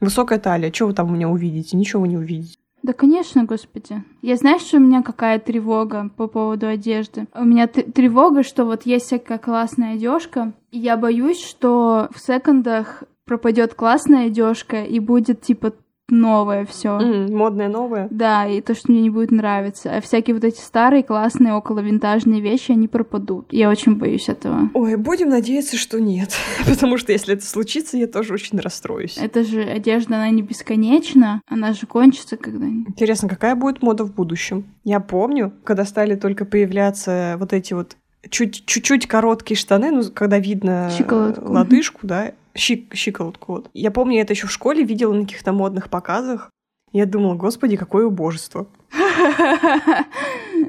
Высокая 0.00 0.38
талия, 0.38 0.72
что 0.72 0.86
вы 0.86 0.94
там 0.94 1.10
у 1.10 1.14
меня 1.14 1.28
увидите? 1.28 1.76
Ничего 1.76 2.02
вы 2.02 2.08
не 2.08 2.16
увидите. 2.16 2.56
Да, 2.84 2.92
конечно, 2.92 3.44
господи. 3.44 4.04
Я 4.22 4.36
знаю, 4.36 4.60
что 4.60 4.76
у 4.76 4.80
меня 4.80 5.02
какая 5.02 5.40
тревога 5.40 6.08
по 6.16 6.28
поводу 6.28 6.68
одежды. 6.68 7.26
У 7.34 7.44
меня 7.44 7.66
тревога, 7.66 8.44
что 8.44 8.66
вот 8.66 8.86
есть 8.86 9.06
всякая 9.06 9.38
классная 9.38 9.94
одежка, 9.94 10.52
и 10.70 10.78
я 10.78 10.96
боюсь, 10.96 11.44
что 11.44 12.08
в 12.14 12.20
секондах 12.20 13.02
пропадет 13.24 13.74
классная 13.74 14.26
одежка 14.26 14.84
и 14.84 15.00
будет 15.00 15.40
типа 15.40 15.72
новое 16.12 16.64
все. 16.66 16.90
Mm, 16.90 17.34
модное 17.34 17.68
новое. 17.68 18.06
Да, 18.10 18.46
и 18.46 18.60
то, 18.60 18.74
что 18.74 18.92
мне 18.92 19.00
не 19.00 19.10
будет 19.10 19.30
нравиться. 19.30 19.96
А 19.96 20.00
всякие 20.00 20.34
вот 20.34 20.44
эти 20.44 20.60
старые, 20.60 21.02
классные, 21.02 21.54
около 21.54 21.80
винтажные 21.80 22.40
вещи, 22.40 22.72
они 22.72 22.86
пропадут. 22.86 23.48
Я 23.50 23.70
очень 23.70 23.96
боюсь 23.96 24.28
этого. 24.28 24.70
Ой, 24.74 24.96
будем 24.96 25.30
надеяться, 25.30 25.76
что 25.76 26.00
нет. 26.00 26.30
Потому 26.66 26.98
что 26.98 27.12
если 27.12 27.34
это 27.34 27.44
случится, 27.44 27.96
я 27.96 28.06
тоже 28.06 28.34
очень 28.34 28.58
расстроюсь. 28.60 29.16
Это 29.18 29.42
же 29.42 29.62
одежда, 29.62 30.16
она 30.16 30.30
не 30.30 30.42
бесконечна, 30.42 31.40
она 31.48 31.72
же 31.72 31.86
кончится 31.86 32.36
когда-нибудь. 32.36 32.90
Интересно, 32.90 33.28
какая 33.28 33.54
будет 33.56 33.82
мода 33.82 34.04
в 34.04 34.14
будущем? 34.14 34.66
Я 34.84 35.00
помню, 35.00 35.52
когда 35.64 35.84
стали 35.84 36.14
только 36.14 36.44
появляться 36.44 37.36
вот 37.38 37.52
эти 37.52 37.72
вот 37.72 37.96
чуть-чуть 38.28 39.06
короткие 39.06 39.58
штаны, 39.58 39.90
ну, 39.90 40.02
когда 40.14 40.38
видно 40.38 40.90
Щиколотку. 40.96 41.52
лодыжку, 41.52 42.06
да, 42.06 42.32
щик, 42.54 42.94
щиколотку. 42.94 43.52
Вот. 43.52 43.70
Я 43.74 43.90
помню, 43.90 44.16
я 44.16 44.22
это 44.22 44.32
еще 44.32 44.46
в 44.46 44.52
школе 44.52 44.84
видела 44.84 45.12
на 45.12 45.22
каких-то 45.22 45.52
модных 45.52 45.88
показах. 45.88 46.50
Я 46.92 47.06
думала, 47.06 47.34
господи, 47.34 47.76
какое 47.76 48.06
убожество. 48.06 48.66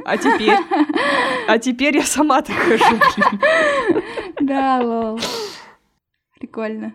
А 0.05 0.17
теперь? 0.17 0.57
А 1.47 1.57
теперь 1.57 1.97
я 1.97 2.03
сама 2.03 2.41
так 2.41 2.55
хожу. 2.55 2.99
Да, 4.39 4.81
лол. 4.81 5.19
Прикольно. 6.39 6.93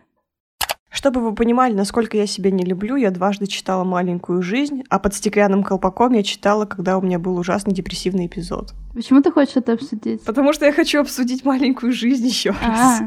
Чтобы 0.91 1.21
вы 1.21 1.35
понимали, 1.35 1.75
насколько 1.75 2.17
я 2.17 2.27
себя 2.27 2.51
не 2.51 2.65
люблю, 2.65 2.97
я 2.97 3.11
дважды 3.11 3.47
читала 3.47 3.85
«Маленькую 3.85 4.43
жизнь», 4.43 4.85
а 4.89 4.99
под 4.99 5.15
стеклянным 5.15 5.63
колпаком 5.63 6.15
я 6.15 6.23
читала, 6.23 6.65
когда 6.65 6.97
у 6.97 7.03
меня 7.03 7.19
был 7.19 7.37
ужасный 7.39 7.75
депрессивный 7.75 8.27
эпизод. 8.27 8.73
Почему 8.95 9.23
ты 9.23 9.31
хочешь 9.31 9.57
это 9.57 9.75
обсудить? 9.75 10.25
Потому 10.25 10.55
что 10.55 10.65
я 10.65 10.73
хочу 10.73 11.01
обсудить 11.01 11.45
«Маленькую 11.45 11.93
жизнь» 11.93 12.27
еще 12.27 12.51
раз. 12.51 13.03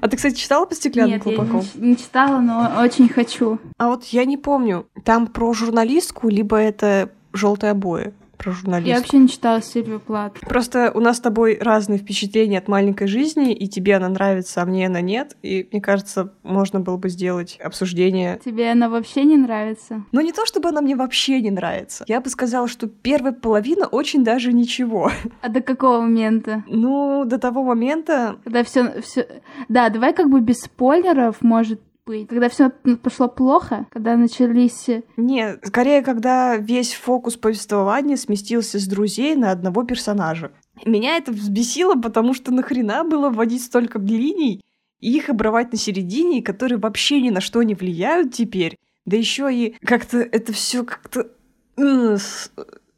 А, 0.00 0.08
ты, 0.08 0.16
кстати, 0.16 0.34
читала 0.34 0.64
под 0.64 0.78
стеклянным 0.78 1.18
нет, 1.18 1.26
я 1.26 1.36
колпаком? 1.36 1.62
не, 1.74 1.88
не 1.90 1.96
читала, 1.96 2.40
но 2.40 2.72
очень 2.82 3.08
хочу. 3.08 3.58
А 3.76 3.88
вот 3.88 4.04
я 4.06 4.24
не 4.24 4.36
помню, 4.36 4.86
там 5.04 5.26
про 5.26 5.52
журналистку, 5.52 6.28
либо 6.28 6.56
это 6.56 7.10
желтые 7.32 7.72
обои 7.72 8.12
про 8.42 8.52
журналистку. 8.52 8.88
Я 8.88 8.96
вообще 8.96 9.18
не 9.18 9.28
читала 9.28 9.62
Сильвию 9.62 10.00
Плат. 10.00 10.38
Просто 10.40 10.90
у 10.94 11.00
нас 11.00 11.18
с 11.18 11.20
тобой 11.20 11.58
разные 11.60 11.98
впечатления 11.98 12.58
от 12.58 12.68
маленькой 12.68 13.06
жизни, 13.06 13.52
и 13.52 13.68
тебе 13.68 13.96
она 13.96 14.08
нравится, 14.08 14.62
а 14.62 14.64
мне 14.64 14.86
она 14.86 15.00
нет. 15.00 15.36
И 15.42 15.68
мне 15.70 15.80
кажется, 15.80 16.32
можно 16.42 16.80
было 16.80 16.96
бы 16.96 17.08
сделать 17.08 17.58
обсуждение. 17.62 18.40
Тебе 18.44 18.70
она 18.70 18.88
вообще 18.88 19.24
не 19.24 19.36
нравится? 19.36 20.04
Но 20.12 20.20
не 20.20 20.32
то, 20.32 20.46
чтобы 20.46 20.70
она 20.70 20.80
мне 20.80 20.96
вообще 20.96 21.40
не 21.40 21.50
нравится. 21.50 22.04
Я 22.08 22.20
бы 22.20 22.30
сказала, 22.30 22.66
что 22.68 22.86
первая 22.86 23.32
половина 23.32 23.86
очень 23.86 24.24
даже 24.24 24.52
ничего. 24.52 25.10
А 25.42 25.48
до 25.48 25.60
какого 25.60 26.00
момента? 26.00 26.64
Ну, 26.66 27.24
до 27.24 27.38
того 27.38 27.62
момента... 27.62 28.36
Когда 28.44 28.64
все, 28.64 29.00
все. 29.02 29.26
Да, 29.68 29.88
давай 29.90 30.14
как 30.14 30.30
бы 30.30 30.40
без 30.40 30.60
спойлеров, 30.60 31.42
может 31.42 31.80
быть. 32.10 32.28
Когда 32.28 32.48
все 32.48 32.70
пошло 33.02 33.28
плохо, 33.28 33.86
когда 33.90 34.16
начались... 34.16 34.88
Нет, 35.16 35.60
скорее, 35.64 36.02
когда 36.02 36.56
весь 36.56 36.92
фокус 36.92 37.36
повествования 37.36 38.16
сместился 38.16 38.78
с 38.78 38.86
друзей 38.86 39.36
на 39.36 39.52
одного 39.52 39.84
персонажа. 39.84 40.50
Меня 40.84 41.16
это 41.16 41.30
взбесило, 41.30 41.94
потому 41.94 42.34
что 42.34 42.52
нахрена 42.52 43.04
было 43.04 43.30
вводить 43.30 43.62
столько 43.62 43.98
линий 43.98 44.60
и 44.98 45.16
их 45.16 45.30
обрывать 45.30 45.72
на 45.72 45.78
середине, 45.78 46.42
которые 46.42 46.78
вообще 46.78 47.20
ни 47.20 47.30
на 47.30 47.40
что 47.40 47.62
не 47.62 47.74
влияют 47.74 48.34
теперь. 48.34 48.76
Да 49.06 49.16
еще 49.16 49.48
и 49.52 49.76
как-то 49.84 50.18
это 50.18 50.52
все 50.52 50.84
как-то... 50.84 51.28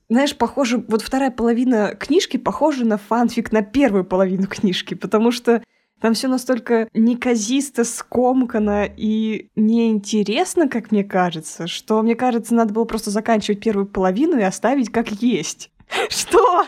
Знаешь, 0.09 0.37
похоже, 0.37 0.85
вот 0.89 1.03
вторая 1.03 1.31
половина 1.31 1.95
книжки 1.95 2.37
похожа 2.37 2.85
на 2.85 2.99
фанфик 2.99 3.53
на 3.53 3.63
первую 3.63 4.05
половину 4.05 4.47
книжки, 4.47 4.95
потому 4.95 5.31
что 5.31 5.63
там 6.03 6.15
все 6.15 6.27
настолько 6.27 6.89
неказисто, 6.95 7.85
скомкано 7.85 8.91
и 8.97 9.51
неинтересно, 9.55 10.69
как 10.69 10.91
мне 10.91 11.05
кажется, 11.05 11.69
что, 11.69 12.03
мне 12.03 12.17
кажется, 12.17 12.57
надо 12.57 12.75
было 12.75 12.85
просто 12.85 13.11
заканчивать 13.11 13.61
первую 13.61 13.87
половину 13.87 14.37
и 14.37 14.43
оставить 14.43 14.91
как 14.91 15.11
есть. 15.13 15.71
Что? 16.09 16.67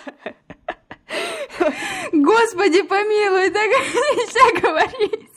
Господи, 2.12 2.82
помилуй, 2.82 3.50
так 3.50 3.66
нельзя 4.14 4.60
говорить. 4.60 5.30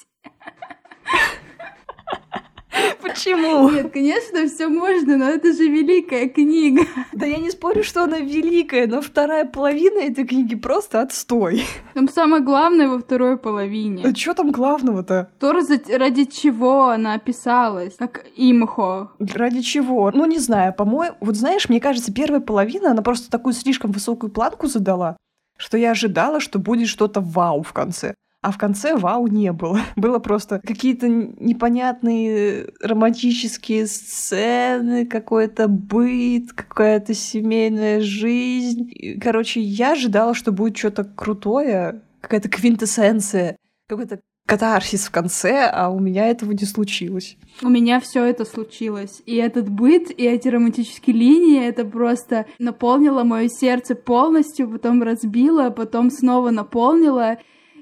Почему? 3.07 3.69
Нет, 3.69 3.91
конечно, 3.91 4.47
все 4.47 4.67
можно, 4.67 5.17
но 5.17 5.25
это 5.25 5.53
же 5.53 5.67
великая 5.67 6.29
книга. 6.29 6.83
Да 7.13 7.25
я 7.25 7.37
не 7.37 7.51
спорю, 7.51 7.83
что 7.83 8.03
она 8.03 8.19
великая, 8.19 8.87
но 8.87 9.01
вторая 9.01 9.45
половина 9.45 9.99
этой 9.99 10.25
книги 10.25 10.55
просто 10.55 11.01
отстой. 11.01 11.65
Там 11.93 12.09
самое 12.09 12.43
главное 12.43 12.87
во 12.87 12.99
второй 12.99 13.37
половине. 13.37 14.03
А 14.05 14.15
что 14.15 14.33
там 14.33 14.51
главного-то? 14.51 15.29
То, 15.39 15.53
ради, 15.53 16.25
чего 16.25 16.89
она 16.89 17.17
писалась, 17.17 17.95
как 17.97 18.25
имхо. 18.35 19.11
Ради 19.19 19.61
чего? 19.61 20.11
Ну, 20.13 20.25
не 20.25 20.39
знаю, 20.39 20.73
по-моему... 20.73 21.15
Вот 21.19 21.35
знаешь, 21.35 21.69
мне 21.69 21.79
кажется, 21.79 22.13
первая 22.13 22.41
половина, 22.41 22.91
она 22.91 23.01
просто 23.01 23.29
такую 23.29 23.53
слишком 23.53 23.91
высокую 23.91 24.31
планку 24.31 24.67
задала, 24.67 25.17
что 25.57 25.77
я 25.77 25.91
ожидала, 25.91 26.39
что 26.39 26.59
будет 26.59 26.87
что-то 26.87 27.21
вау 27.21 27.63
в 27.63 27.73
конце. 27.73 28.13
А 28.41 28.51
в 28.51 28.57
конце 28.57 28.95
вау 28.95 29.27
не 29.27 29.51
было. 29.51 29.81
Было 29.95 30.19
просто 30.19 30.61
какие-то 30.63 31.07
непонятные 31.07 32.71
романтические 32.81 33.87
сцены, 33.87 35.05
какой-то 35.05 35.67
быт, 35.67 36.53
какая-то 36.53 37.13
семейная 37.13 38.01
жизнь. 38.01 39.19
Короче, 39.21 39.59
я 39.59 39.93
ожидала, 39.93 40.33
что 40.33 40.51
будет 40.51 40.77
что-то 40.77 41.03
крутое, 41.03 42.03
какая-то 42.21 42.49
квинтэссенция, 42.49 43.57
какой-то 43.87 44.19
катарсис 44.47 45.07
в 45.07 45.11
конце, 45.11 45.69
а 45.71 45.89
у 45.89 45.99
меня 45.99 46.27
этого 46.27 46.53
не 46.53 46.65
случилось. 46.65 47.37
У 47.61 47.67
меня 47.67 47.99
все 47.99 48.23
это 48.23 48.45
случилось. 48.45 49.21
И 49.25 49.35
этот 49.35 49.69
быт, 49.69 50.09
и 50.09 50.23
эти 50.23 50.47
романтические 50.47 51.15
линии, 51.15 51.67
это 51.67 51.83
просто 51.83 52.45
наполнило 52.57 53.23
мое 53.23 53.49
сердце 53.49 53.93
полностью, 53.93 54.71
потом 54.71 55.03
разбило, 55.03 55.69
потом 55.69 56.09
снова 56.09 56.49
наполнило. 56.49 57.37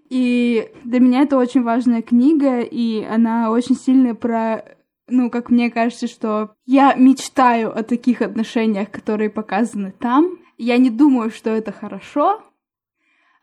И 0.10 0.72
для 0.84 1.00
меня 1.00 1.22
это 1.22 1.38
очень 1.38 1.64
важная 1.64 2.02
книга, 2.02 2.62
и 2.62 3.04
она 3.04 3.50
очень 3.50 3.76
сильно 3.76 4.14
про 4.16 4.64
ну, 5.08 5.30
как 5.30 5.50
мне 5.50 5.70
кажется, 5.70 6.08
что 6.08 6.56
я 6.66 6.96
мечтаю 6.96 7.78
о 7.78 7.84
таких 7.84 8.22
отношениях, 8.22 8.90
которые 8.90 9.30
показаны 9.30 9.92
там. 9.92 10.40
Я 10.58 10.78
не 10.78 10.90
думаю, 10.90 11.30
что 11.30 11.52
это 11.52 11.72
хорошо, 11.72 12.42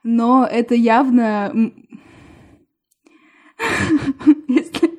но 0.02 0.46
это 0.50 0.74
явно... 0.74 1.52
Если... 4.48 4.90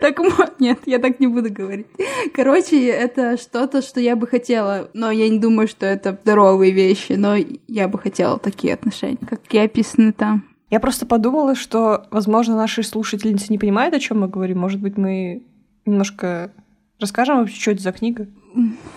Так, 0.00 0.18
нет, 0.58 0.80
я 0.86 0.98
так 0.98 1.20
не 1.20 1.26
буду 1.26 1.52
говорить. 1.52 1.86
Короче, 2.34 2.84
это 2.86 3.36
что-то, 3.36 3.80
что 3.80 4.00
я 4.00 4.16
бы 4.16 4.26
хотела, 4.26 4.90
но 4.92 5.10
я 5.10 5.28
не 5.28 5.38
думаю, 5.38 5.68
что 5.68 5.86
это 5.86 6.18
здоровые 6.22 6.72
вещи, 6.72 7.12
но 7.12 7.36
я 7.68 7.86
бы 7.88 7.98
хотела 7.98 8.38
такие 8.38 8.74
отношения, 8.74 9.18
какие 9.18 9.64
описаны 9.64 10.12
там. 10.12 10.51
Я 10.72 10.80
просто 10.80 11.04
подумала, 11.04 11.54
что, 11.54 12.06
возможно, 12.10 12.56
наши 12.56 12.82
слушательницы 12.82 13.48
не 13.50 13.58
понимают, 13.58 13.94
о 13.94 14.00
чем 14.00 14.20
мы 14.20 14.28
говорим. 14.28 14.60
Может 14.60 14.80
быть, 14.80 14.96
мы 14.96 15.42
немножко 15.84 16.50
расскажем 16.98 17.40
вообще, 17.40 17.60
что 17.60 17.72
это 17.72 17.82
за 17.82 17.92
книга? 17.92 18.26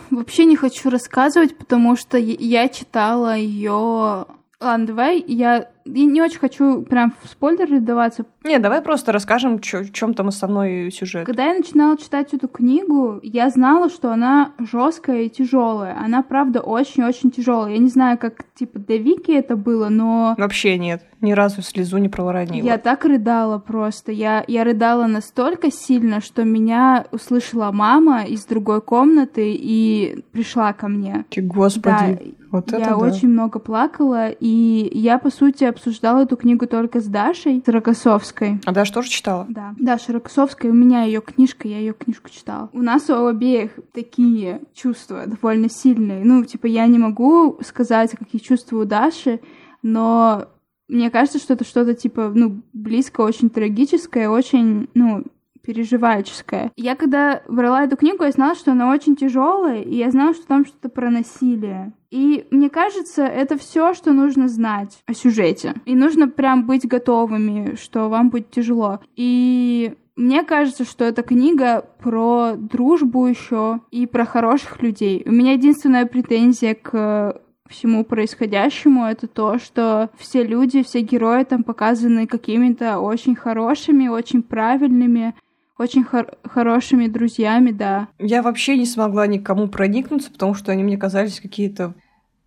Вообще 0.10 0.46
не 0.46 0.56
хочу 0.56 0.90
рассказывать, 0.90 1.58
потому 1.58 1.98
что 1.98 2.18
я 2.18 2.70
читала 2.70 3.36
ее. 3.36 4.26
Ладно, 4.62 4.88
давай 4.88 5.22
я 5.28 5.70
я 5.86 6.06
не 6.06 6.22
очень 6.22 6.40
хочу 6.40 6.82
прям 6.82 7.14
в 7.22 7.28
спойлеры 7.30 7.80
даваться. 7.80 8.26
Не, 8.44 8.58
давай 8.60 8.82
просто 8.82 9.12
расскажем, 9.12 9.60
чё, 9.60 9.84
в 9.84 9.92
чем 9.92 10.14
там 10.14 10.28
основной 10.28 10.92
сюжет. 10.92 11.26
Когда 11.26 11.46
я 11.46 11.54
начинала 11.54 11.98
читать 11.98 12.34
эту 12.34 12.48
книгу, 12.48 13.20
я 13.22 13.50
знала, 13.50 13.90
что 13.90 14.12
она 14.12 14.54
жесткая 14.60 15.24
и 15.24 15.30
тяжелая. 15.30 15.96
Она, 15.98 16.24
правда, 16.24 16.62
очень-очень 16.62 17.32
тяжелая. 17.32 17.74
Я 17.74 17.78
не 17.78 17.90
знаю, 17.90 18.18
как 18.18 18.46
типа 18.56 18.80
для 18.80 18.98
Вики 18.98 19.32
это 19.32 19.56
было, 19.56 19.90
но... 19.90 20.36
Вообще 20.38 20.78
нет. 20.78 21.04
Ни 21.22 21.32
разу 21.32 21.62
слезу 21.62 21.98
не 21.98 22.10
проворонила. 22.10 22.66
Я 22.66 22.78
так 22.78 23.06
рыдала 23.06 23.58
просто. 23.58 24.12
Я, 24.12 24.44
я 24.48 24.64
рыдала 24.64 25.08
настолько 25.08 25.72
сильно, 25.72 26.20
что 26.20 26.44
меня 26.44 27.06
услышала 27.12 27.72
мама 27.72 28.26
из 28.26 28.46
другой 28.46 28.82
комнаты 28.82 29.54
и 29.54 30.24
пришла 30.32 30.74
ко 30.74 30.88
мне. 30.88 31.26
Господи, 31.36 32.20
да, 32.20 32.46
вот 32.56 32.68
это 32.72 32.78
я 32.80 32.90
да. 32.92 32.98
очень 32.98 33.30
много 33.30 33.60
плакала, 33.60 34.30
и 34.30 34.90
я, 34.94 35.18
по 35.18 35.30
сути, 35.30 35.66
обсуждала 35.76 36.24
эту 36.24 36.38
книгу 36.38 36.68
только 36.68 37.00
с 37.00 37.06
Дашей 37.06 37.62
Рокоссовской. 37.66 38.60
А 38.66 38.72
Даша 38.72 38.94
тоже 38.94 39.10
читала? 39.10 39.46
Да. 39.50 39.76
Даша 39.78 40.14
Рокоссовская, 40.14 40.72
у 40.72 40.74
меня 40.76 41.04
ее 41.04 41.22
книжка, 41.22 41.68
я 41.68 41.80
ее 41.80 41.94
книжку 41.94 42.30
читала. 42.30 42.70
У 42.74 42.82
нас 42.82 43.10
у 43.10 43.26
обеих 43.26 43.72
такие 43.94 44.62
чувства 44.74 45.26
довольно 45.28 45.70
сильные. 45.70 46.24
Ну, 46.24 46.44
типа, 46.44 46.66
я 46.66 46.88
не 46.88 46.98
могу 46.98 47.60
сказать, 47.64 48.12
какие 48.12 48.42
чувства 48.42 48.82
у 48.82 48.86
Даши, 48.86 49.40
но 49.82 50.48
мне 50.88 51.10
кажется, 51.10 51.40
что 51.40 51.54
это 51.54 51.66
что-то 51.66 51.94
типа, 51.94 52.32
ну, 52.34 52.62
близко, 52.74 53.22
очень 53.22 53.50
трагическое, 53.50 54.30
очень, 54.30 54.88
ну, 54.94 55.24
переживальческая. 55.66 56.72
Я 56.76 56.96
когда 56.96 57.42
брала 57.48 57.84
эту 57.84 57.98
книгу, 57.98 58.24
я 58.24 58.32
знала, 58.32 58.56
что 58.56 58.72
она 58.72 58.92
очень 58.92 59.16
тяжелая, 59.16 59.82
и 59.82 59.96
я 59.96 60.12
знала, 60.12 60.34
что 60.34 60.46
там 60.48 60.66
что-то 60.66 60.90
про 60.90 61.10
насилие. 61.10 61.94
И 62.12 62.48
мне 62.52 62.70
кажется, 62.70 63.24
это 63.24 63.58
все, 63.58 63.94
что 63.94 64.14
нужно 64.14 64.48
знать 64.48 65.00
о 65.06 65.14
сюжете. 65.14 65.74
И 65.86 65.96
нужно 65.96 66.28
прям 66.28 66.66
быть 66.66 66.88
готовыми, 66.88 67.76
что 67.76 68.08
вам 68.10 68.30
будет 68.30 68.52
тяжело. 68.52 69.00
И 69.16 69.96
Мне 70.16 70.44
кажется, 70.44 70.86
что 70.86 71.04
эта 71.04 71.24
книга 71.24 71.86
про 72.02 72.54
дружбу 72.56 73.26
еще 73.28 73.82
и 73.92 74.06
про 74.06 74.26
хороших 74.26 74.82
людей. 74.82 75.24
У 75.26 75.32
меня 75.32 75.54
единственная 75.54 76.06
претензия 76.06 76.74
к 76.74 77.42
всему 77.68 78.06
происходящему, 78.06 79.06
это 79.06 79.28
то, 79.28 79.58
что 79.58 80.10
все 80.18 80.44
люди, 80.44 80.84
все 80.84 81.02
герои 81.02 81.44
там 81.44 81.64
показаны 81.64 82.28
какими-то 82.28 83.00
очень 83.00 83.36
хорошими, 83.36 84.08
очень 84.08 84.44
правильными, 84.44 85.36
очень 85.78 86.04
хор- 86.04 86.38
хорошими 86.44 87.08
друзьями, 87.08 87.72
да. 87.72 88.08
Я 88.20 88.42
вообще 88.42 88.78
не 88.78 88.86
смогла 88.86 89.28
никому 89.28 89.68
проникнуться, 89.68 90.32
потому 90.32 90.54
что 90.54 90.72
они 90.72 90.84
мне 90.84 90.98
казались 90.98 91.40
какие-то... 91.40 91.94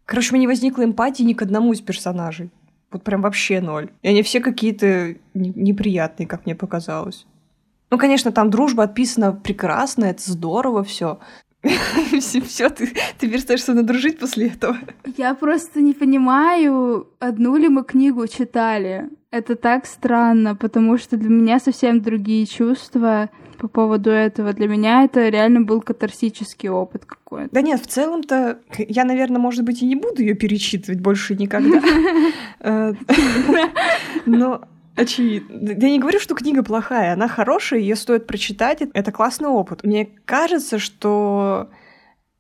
Короче, 0.05 0.31
у 0.31 0.35
меня 0.35 0.43
не 0.43 0.47
возникло 0.47 0.85
эмпатии 0.85 1.23
ни 1.23 1.35
к 1.35 1.43
одному 1.43 1.73
из 1.73 1.81
персонажей. 1.81 2.51
Вот 2.91 3.03
прям 3.03 3.21
вообще 3.21 3.61
ноль. 3.61 3.91
И 4.03 4.09
они 4.09 4.23
все 4.23 4.41
какие-то 4.41 5.17
неприятные, 5.35 6.27
как 6.27 6.47
мне 6.47 6.55
показалось. 6.55 7.27
Ну, 7.91 7.99
конечно, 7.99 8.33
там 8.33 8.51
дружба 8.51 8.85
отписана 8.85 9.33
прекрасно, 9.33 10.07
это 10.07 10.31
здорово 10.31 10.85
все. 10.85 11.19
Все, 12.21 12.69
ты, 12.69 12.93
ты 13.19 13.29
перестаешь 13.29 13.63
со 13.63 13.73
мной 13.73 13.85
дружить 13.85 14.19
после 14.19 14.49
этого. 14.49 14.79
Я 15.17 15.35
просто 15.35 15.81
не 15.81 15.93
понимаю, 15.93 17.09
одну 17.19 17.57
ли 17.57 17.69
мы 17.69 17.85
книгу 17.85 18.27
читали. 18.27 19.09
Это 19.31 19.57
так 19.57 19.87
странно, 19.87 20.57
потому 20.57 20.97
что 20.99 21.17
для 21.17 21.29
меня 21.29 21.61
совсем 21.61 22.01
другие 22.01 22.47
чувства 22.47 23.29
по 23.59 23.69
поводу 23.69 24.11
этого. 24.11 24.53
Для 24.53 24.69
меня 24.69 25.05
это 25.05 25.29
реально 25.29 25.61
был 25.61 25.83
катарсический 25.83 26.69
опыт 26.69 27.05
какой-то. 27.05 27.51
Да 27.53 27.61
нет, 27.61 27.81
в 27.81 27.87
целом-то 27.87 28.61
я, 28.79 29.05
наверное, 29.05 29.41
может 29.41 29.65
быть, 29.65 29.83
и 29.83 29.87
не 29.87 29.97
буду 29.97 30.23
ее 30.23 30.35
перечитывать 30.35 31.01
больше 31.01 31.35
никогда. 31.35 31.83
Э, 32.61 32.93
но 34.27 34.63
Очевидно. 34.99 35.71
Я 35.71 35.91
не 35.91 35.99
говорю, 36.01 36.19
что 36.19 36.35
книга 36.35 36.63
плохая, 36.63 37.13
она 37.13 37.29
хорошая, 37.29 37.81
ее 37.81 37.95
стоит 37.95 38.27
прочитать, 38.27 38.83
это 38.93 39.13
классный 39.13 39.49
опыт. 39.49 39.85
Мне 39.85 40.09
кажется, 40.25 40.79
что 40.79 41.71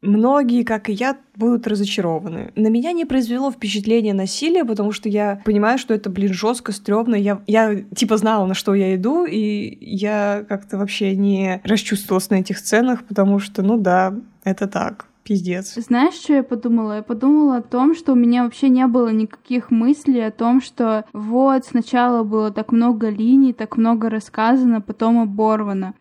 многие, 0.02 0.64
как 0.64 0.88
и 0.88 0.92
я, 0.92 1.16
будут 1.36 1.66
разочарованы. 1.66 2.52
На 2.56 2.68
меня 2.68 2.92
не 2.92 3.04
произвело 3.04 3.50
впечатление 3.50 4.12
насилия, 4.12 4.64
потому 4.64 4.90
что 4.92 5.08
я 5.08 5.40
понимаю, 5.44 5.78
что 5.78 5.94
это, 5.94 6.10
блин, 6.10 6.32
жестко, 6.32 6.72
стрёмно. 6.72 7.14
Я, 7.14 7.42
я 7.46 7.76
типа 7.94 8.16
знала, 8.16 8.46
на 8.46 8.54
что 8.54 8.74
я 8.74 8.94
иду, 8.96 9.24
и 9.24 9.78
я 9.80 10.44
как-то 10.48 10.78
вообще 10.78 11.14
не 11.14 11.60
расчувствовалась 11.64 12.30
на 12.30 12.36
этих 12.36 12.58
сценах, 12.58 13.04
потому 13.04 13.38
что, 13.38 13.62
ну 13.62 13.76
да, 13.76 14.14
это 14.44 14.66
так 14.66 15.07
пиздец. 15.28 15.74
Знаешь, 15.74 16.14
что 16.14 16.32
я 16.32 16.42
подумала? 16.42 16.96
Я 16.96 17.02
подумала 17.02 17.58
о 17.58 17.62
том, 17.62 17.94
что 17.94 18.12
у 18.12 18.16
меня 18.16 18.44
вообще 18.44 18.70
не 18.70 18.86
было 18.86 19.08
никаких 19.08 19.70
мыслей 19.70 20.26
о 20.26 20.30
том, 20.30 20.62
что 20.62 21.04
вот 21.12 21.66
сначала 21.66 22.24
было 22.24 22.50
так 22.50 22.72
много 22.72 23.10
линий, 23.10 23.52
так 23.52 23.76
много 23.76 24.08
рассказано, 24.08 24.80
потом 24.80 25.20
оборвано. 25.20 25.94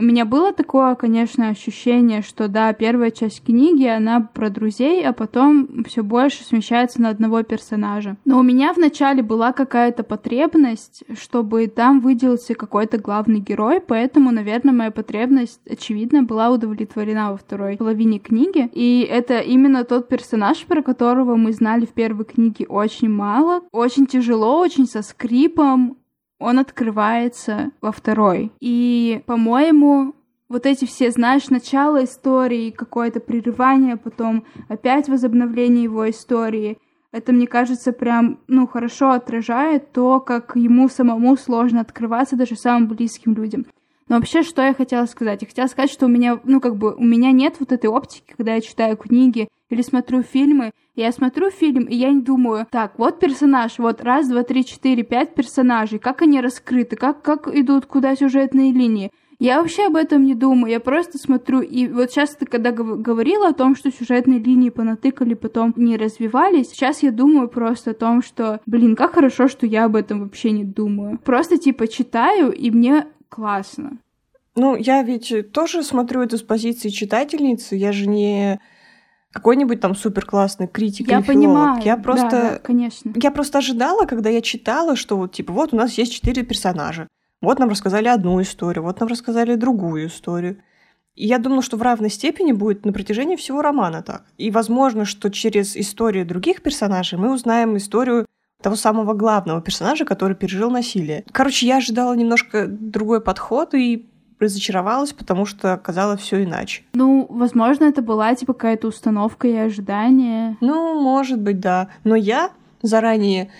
У 0.00 0.02
меня 0.02 0.24
было 0.24 0.54
такое, 0.54 0.94
конечно, 0.94 1.50
ощущение, 1.50 2.22
что 2.22 2.48
да, 2.48 2.72
первая 2.72 3.10
часть 3.10 3.44
книги, 3.44 3.84
она 3.84 4.20
про 4.20 4.48
друзей, 4.48 5.04
а 5.04 5.12
потом 5.12 5.84
все 5.84 6.02
больше 6.02 6.42
смещается 6.42 7.02
на 7.02 7.10
одного 7.10 7.42
персонажа. 7.42 8.16
Но 8.24 8.38
у 8.38 8.42
меня 8.42 8.72
вначале 8.72 9.22
была 9.22 9.52
какая-то 9.52 10.02
потребность, 10.02 11.04
чтобы 11.18 11.66
там 11.66 12.00
выделился 12.00 12.54
какой-то 12.54 12.96
главный 12.96 13.40
герой, 13.40 13.82
поэтому, 13.82 14.30
наверное, 14.30 14.72
моя 14.72 14.90
потребность, 14.90 15.60
очевидно, 15.68 16.22
была 16.22 16.48
удовлетворена 16.48 17.32
во 17.32 17.36
второй 17.36 17.76
половине 17.76 18.20
книги. 18.20 18.70
И 18.72 19.02
это 19.02 19.40
именно 19.40 19.84
тот 19.84 20.08
персонаж, 20.08 20.64
про 20.64 20.80
которого 20.82 21.36
мы 21.36 21.52
знали 21.52 21.84
в 21.84 21.92
первой 21.92 22.24
книге 22.24 22.64
очень 22.66 23.10
мало. 23.10 23.64
Очень 23.70 24.06
тяжело, 24.06 24.60
очень 24.60 24.86
со 24.86 25.02
скрипом, 25.02 25.98
он 26.40 26.58
открывается 26.58 27.70
во 27.80 27.92
второй. 27.92 28.50
И, 28.60 29.22
по-моему, 29.26 30.14
вот 30.48 30.66
эти 30.66 30.84
все, 30.84 31.10
знаешь, 31.12 31.48
начало 31.48 32.04
истории, 32.04 32.70
какое-то 32.70 33.20
прерывание, 33.20 33.96
потом 33.96 34.44
опять 34.68 35.08
возобновление 35.08 35.84
его 35.84 36.10
истории. 36.10 36.78
Это, 37.12 37.32
мне 37.32 37.46
кажется, 37.46 37.92
прям, 37.92 38.40
ну, 38.48 38.66
хорошо 38.66 39.10
отражает 39.10 39.92
то, 39.92 40.20
как 40.20 40.56
ему 40.56 40.88
самому 40.88 41.36
сложно 41.36 41.80
открываться 41.80 42.36
даже 42.36 42.56
самым 42.56 42.88
близким 42.88 43.34
людям. 43.34 43.66
Но 44.10 44.16
вообще, 44.16 44.42
что 44.42 44.60
я 44.60 44.74
хотела 44.74 45.06
сказать? 45.06 45.40
Я 45.42 45.46
хотела 45.46 45.68
сказать, 45.68 45.88
что 45.88 46.06
у 46.06 46.08
меня, 46.08 46.40
ну, 46.42 46.60
как 46.60 46.76
бы, 46.76 46.94
у 46.94 47.04
меня 47.04 47.30
нет 47.30 47.54
вот 47.60 47.70
этой 47.70 47.86
оптики, 47.88 48.34
когда 48.36 48.54
я 48.54 48.60
читаю 48.60 48.96
книги 48.96 49.48
или 49.68 49.82
смотрю 49.82 50.24
фильмы. 50.24 50.72
Я 50.96 51.12
смотрю 51.12 51.50
фильм, 51.50 51.84
и 51.84 51.94
я 51.94 52.10
не 52.10 52.20
думаю, 52.20 52.66
так, 52.72 52.98
вот 52.98 53.20
персонаж, 53.20 53.78
вот 53.78 54.02
раз, 54.02 54.28
два, 54.28 54.42
три, 54.42 54.64
четыре, 54.64 55.04
пять 55.04 55.36
персонажей, 55.36 56.00
как 56.00 56.22
они 56.22 56.40
раскрыты, 56.40 56.96
как, 56.96 57.22
как 57.22 57.46
идут, 57.54 57.86
куда 57.86 58.16
сюжетные 58.16 58.72
линии. 58.72 59.12
Я 59.38 59.62
вообще 59.62 59.86
об 59.86 59.94
этом 59.94 60.24
не 60.24 60.34
думаю, 60.34 60.72
я 60.72 60.80
просто 60.80 61.16
смотрю, 61.16 61.60
и 61.60 61.86
вот 61.86 62.10
сейчас 62.10 62.34
ты 62.34 62.46
когда 62.46 62.72
говорила 62.72 63.48
о 63.48 63.54
том, 63.54 63.76
что 63.76 63.92
сюжетные 63.92 64.40
линии 64.40 64.70
понатыкали, 64.70 65.34
потом 65.34 65.72
не 65.76 65.96
развивались, 65.96 66.70
сейчас 66.70 67.04
я 67.04 67.12
думаю 67.12 67.48
просто 67.48 67.92
о 67.92 67.94
том, 67.94 68.22
что, 68.22 68.60
блин, 68.66 68.96
как 68.96 69.14
хорошо, 69.14 69.46
что 69.46 69.66
я 69.66 69.84
об 69.84 69.94
этом 69.94 70.24
вообще 70.24 70.50
не 70.50 70.64
думаю. 70.64 71.18
Просто 71.24 71.58
типа 71.58 71.86
читаю, 71.86 72.52
и 72.52 72.72
мне 72.72 73.06
классно. 73.30 73.98
Ну, 74.56 74.76
я 74.76 75.02
ведь 75.02 75.52
тоже 75.52 75.82
смотрю 75.82 76.20
это 76.20 76.36
с 76.36 76.42
позиции 76.42 76.90
читательницы. 76.90 77.76
Я 77.76 77.92
же 77.92 78.06
не 78.06 78.60
какой-нибудь 79.32 79.80
там 79.80 79.94
супер 79.94 80.26
классный 80.26 80.66
критик 80.66 81.08
я 81.08 81.18
или 81.18 81.24
понимаю, 81.24 81.80
филолог. 81.80 81.86
Я 81.86 81.96
просто, 81.96 82.30
да, 82.30 82.50
да, 82.50 82.58
конечно. 82.58 83.12
Я 83.14 83.30
просто 83.30 83.58
ожидала, 83.58 84.04
когда 84.06 84.28
я 84.28 84.42
читала, 84.42 84.96
что 84.96 85.16
вот 85.16 85.32
типа 85.32 85.52
вот 85.52 85.72
у 85.72 85.76
нас 85.76 85.94
есть 85.94 86.12
четыре 86.12 86.42
персонажа. 86.42 87.08
Вот 87.40 87.58
нам 87.58 87.70
рассказали 87.70 88.08
одну 88.08 88.42
историю, 88.42 88.84
вот 88.84 89.00
нам 89.00 89.08
рассказали 89.08 89.54
другую 89.54 90.08
историю. 90.08 90.62
И 91.14 91.26
я 91.26 91.38
думала, 91.38 91.62
что 91.62 91.76
в 91.76 91.82
равной 91.82 92.10
степени 92.10 92.52
будет 92.52 92.84
на 92.84 92.92
протяжении 92.92 93.36
всего 93.36 93.62
романа 93.62 94.02
так. 94.02 94.24
И 94.36 94.50
возможно, 94.50 95.04
что 95.04 95.30
через 95.30 95.76
историю 95.76 96.26
других 96.26 96.62
персонажей 96.62 97.18
мы 97.18 97.32
узнаем 97.32 97.76
историю 97.76 98.26
того 98.62 98.76
самого 98.76 99.14
главного 99.14 99.60
персонажа, 99.60 100.04
который 100.04 100.36
пережил 100.36 100.70
насилие. 100.70 101.24
Короче, 101.32 101.66
я 101.66 101.78
ожидала 101.78 102.14
немножко 102.14 102.66
другой 102.66 103.20
подход 103.20 103.74
и 103.74 104.06
разочаровалась, 104.38 105.12
потому 105.12 105.44
что 105.44 105.74
оказалось 105.74 106.20
все 106.20 106.42
иначе. 106.42 106.82
Ну, 106.94 107.26
возможно, 107.28 107.84
это 107.84 108.02
была 108.02 108.34
типа 108.34 108.54
какая-то 108.54 108.88
установка 108.88 109.46
и 109.46 109.54
ожидание. 109.54 110.56
Ну, 110.60 111.00
может 111.00 111.40
быть, 111.40 111.60
да. 111.60 111.88
Но 112.04 112.16
я 112.16 112.50
заранее 112.82 113.50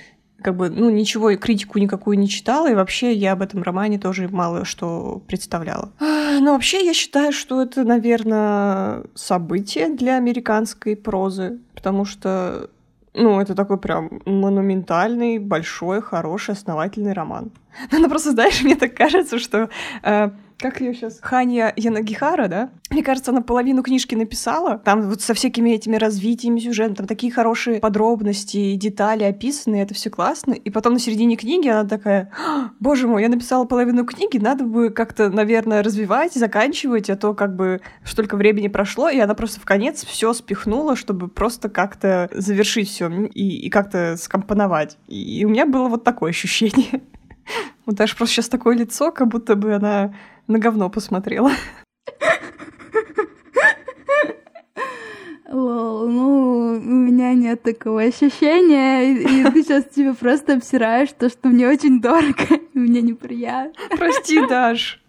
как 0.43 0.57
бы, 0.57 0.71
ну, 0.71 0.89
ничего, 0.89 1.31
и 1.31 1.37
критику 1.37 1.79
никакую 1.79 2.19
не 2.19 2.29
читала, 2.29 2.71
и 2.71 2.75
вообще 2.75 3.13
я 3.13 3.33
об 3.33 3.43
этом 3.43 3.63
романе 3.63 3.99
тоже 3.99 4.27
мало 4.29 4.65
что 4.65 5.23
представляла. 5.27 5.93
Но 6.01 6.53
вообще 6.53 6.85
я 6.85 6.95
считаю, 6.95 7.33
что 7.33 7.61
это, 7.61 7.85
наверное, 7.85 9.03
событие 9.15 9.95
для 9.95 10.17
американской 10.17 10.97
прозы, 10.97 11.59
потому 11.75 12.07
что 12.07 12.71
ну, 13.15 13.41
это 13.41 13.55
такой 13.55 13.79
прям 13.79 14.21
монументальный, 14.25 15.39
большой, 15.39 16.01
хороший, 16.01 16.55
основательный 16.55 17.13
роман. 17.13 17.51
Ну, 17.93 18.09
просто, 18.09 18.33
знаешь, 18.33 18.63
мне 18.63 18.77
так 18.77 18.95
кажется, 18.95 19.39
что 19.39 19.69
э, 20.03 20.31
как 20.61 20.81
ее 20.81 20.95
сейчас? 20.95 21.19
Ханья 21.23 21.73
Янагихара, 21.77 22.49
да? 22.49 22.71
Мне 22.91 23.03
кажется, 23.03 23.31
она 23.31 23.41
половину 23.41 23.83
книжки 23.83 24.15
написала. 24.15 24.79
Там 24.79 25.03
вот 25.09 25.23
со 25.23 25.35
всякими 25.35 25.71
этими 25.71 25.97
развитиями 25.97 26.61
сюжета, 26.61 26.97
там 26.97 27.07
такие 27.07 27.33
хорошие 27.33 27.81
подробности, 27.81 28.75
детали 28.75 29.25
описаны, 29.25 29.77
это 29.77 29.95
все 29.95 30.11
классно. 30.11 30.53
И 30.53 30.71
потом 30.71 30.95
на 30.95 30.99
середине 30.99 31.37
книги 31.37 31.69
она 31.69 31.89
такая, 31.89 32.31
«А, 32.39 32.71
боже 32.79 33.09
мой, 33.09 33.23
я 33.23 33.29
написала 33.29 33.65
половину 33.65 34.05
книги, 34.05 34.39
надо 34.39 34.65
бы 34.65 34.91
как-то, 34.91 35.31
наверное, 35.31 35.83
развивать, 35.83 36.35
заканчивать, 36.35 37.09
а 37.11 37.17
то 37.17 37.35
как 37.35 37.57
бы 37.57 37.81
столько 38.05 38.37
времени 38.37 38.69
прошло, 38.69 39.09
и 39.09 39.19
она 39.19 39.35
просто 39.35 39.61
в 39.61 39.65
конец 39.65 40.05
все 40.05 40.33
спихнула, 40.33 40.97
чтобы 40.97 41.29
просто 41.29 41.69
как-то 41.69 42.29
завершить 42.33 42.89
все 42.89 43.09
и, 43.09 43.67
и 43.67 43.71
как-то 43.71 44.17
скомпоновать. 44.17 44.99
И 45.09 45.45
у 45.45 45.49
меня 45.49 45.67
было 45.67 45.89
вот 45.89 46.05
такое 46.05 46.31
ощущение. 46.31 47.01
Вот 47.87 47.97
даже 47.97 48.15
просто 48.15 48.37
сейчас 48.37 48.49
такое 48.49 48.77
лицо, 48.77 49.11
как 49.11 49.27
будто 49.27 49.57
бы 49.57 49.75
она 49.75 50.15
на 50.51 50.59
говно 50.59 50.91
посмотрела. 50.91 51.53
Лол, 55.51 56.09
ну, 56.09 56.75
у 56.75 56.81
меня 56.81 57.35
нет 57.35 57.63
такого 57.63 58.03
ощущения, 58.03 59.13
и, 59.13 59.23
и 59.23 59.51
ты 59.51 59.63
сейчас 59.63 59.85
тебе 59.87 60.15
просто 60.15 60.55
обсираешь 60.55 61.11
то, 61.13 61.29
что 61.29 61.49
мне 61.49 61.69
очень 61.69 62.01
дорого, 62.01 62.45
и 62.73 62.79
мне 62.79 63.03
неприятно. 63.03 63.75
Прости, 63.97 64.47
Даш. 64.47 65.03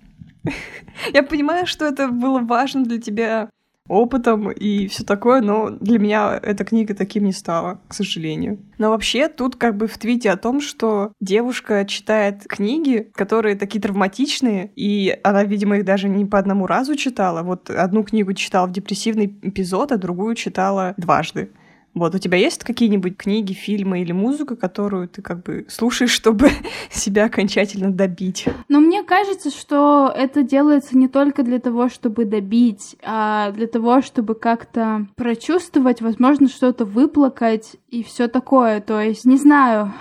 Я 1.14 1.22
понимаю, 1.22 1.68
что 1.68 1.86
это 1.86 2.08
было 2.08 2.40
важно 2.40 2.84
для 2.84 3.00
тебя 3.00 3.50
опытом 3.92 4.50
и 4.52 4.88
все 4.88 5.04
такое, 5.04 5.42
но 5.42 5.70
для 5.70 6.00
меня 6.00 6.40
эта 6.42 6.64
книга 6.64 6.96
таким 6.96 7.26
не 7.26 7.34
стала, 7.34 7.82
к 7.88 7.94
сожалению. 7.94 8.60
Но 8.78 8.90
вообще 8.90 9.28
тут 9.28 9.58
как 9.58 9.76
бы 9.76 9.88
в 9.88 9.98
твите 9.98 10.32
о 10.32 10.38
том, 10.38 10.62
что 10.62 11.12
девушка 11.20 11.86
читает 11.86 12.46
книги, 12.48 13.12
которые 13.14 13.56
такие 13.56 13.82
травматичные, 13.82 14.72
и 14.76 15.20
она, 15.24 15.44
видимо, 15.44 15.78
их 15.78 15.86
даже 15.86 16.08
не 16.08 16.26
по 16.26 16.40
одному 16.40 16.68
разу 16.68 16.96
читала. 16.96 17.44
Вот 17.44 17.70
одну 17.70 18.04
книгу 18.04 18.34
читала 18.34 18.68
в 18.68 18.72
депрессивный 18.72 19.26
эпизод, 19.42 19.92
а 19.92 19.98
другую 19.98 20.36
читала 20.36 20.94
дважды. 20.98 21.52
Вот, 21.94 22.16
у 22.16 22.20
тебя 22.20 22.38
есть 22.38 22.64
какие-нибудь 22.64 23.18
книги, 23.18 23.54
фильмы 23.54 24.02
или 24.02 24.14
музыка, 24.14 24.56
которую 24.56 25.10
ты 25.10 25.22
как 25.22 25.44
бы 25.44 25.66
слушаешь, 25.70 26.12
чтобы 26.22 26.50
себя 26.90 27.26
окончательно 27.26 27.92
добить? 27.92 28.46
Но 28.70 28.80
мне 28.80 29.04
кажется, 29.04 29.50
что 29.50 30.12
это 30.16 30.44
делается 30.44 30.98
не 30.98 31.08
только 31.08 31.44
для 31.44 31.60
того, 31.60 31.90
чтобы 31.90 32.26
добить, 32.26 32.96
а 33.04 33.52
для 33.52 33.68
того, 33.68 34.02
чтобы 34.02 34.36
как-то 34.36 35.08
прочувствовать, 35.16 36.02
возможно, 36.02 36.48
что-то 36.48 36.86
выплакать 36.86 37.76
и 37.90 38.04
все 38.04 38.28
такое. 38.28 38.80
То 38.80 39.02
есть, 39.02 39.26
не 39.26 39.38
знаю, 39.38 39.94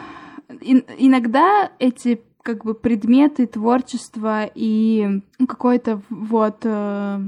иногда 0.61 1.70
эти 1.79 2.20
как 2.42 2.64
бы 2.64 2.74
предметы 2.74 3.46
творчества 3.46 4.50
и 4.55 5.20
какой-то 5.46 6.00
вот 6.09 6.61
э, 6.62 7.20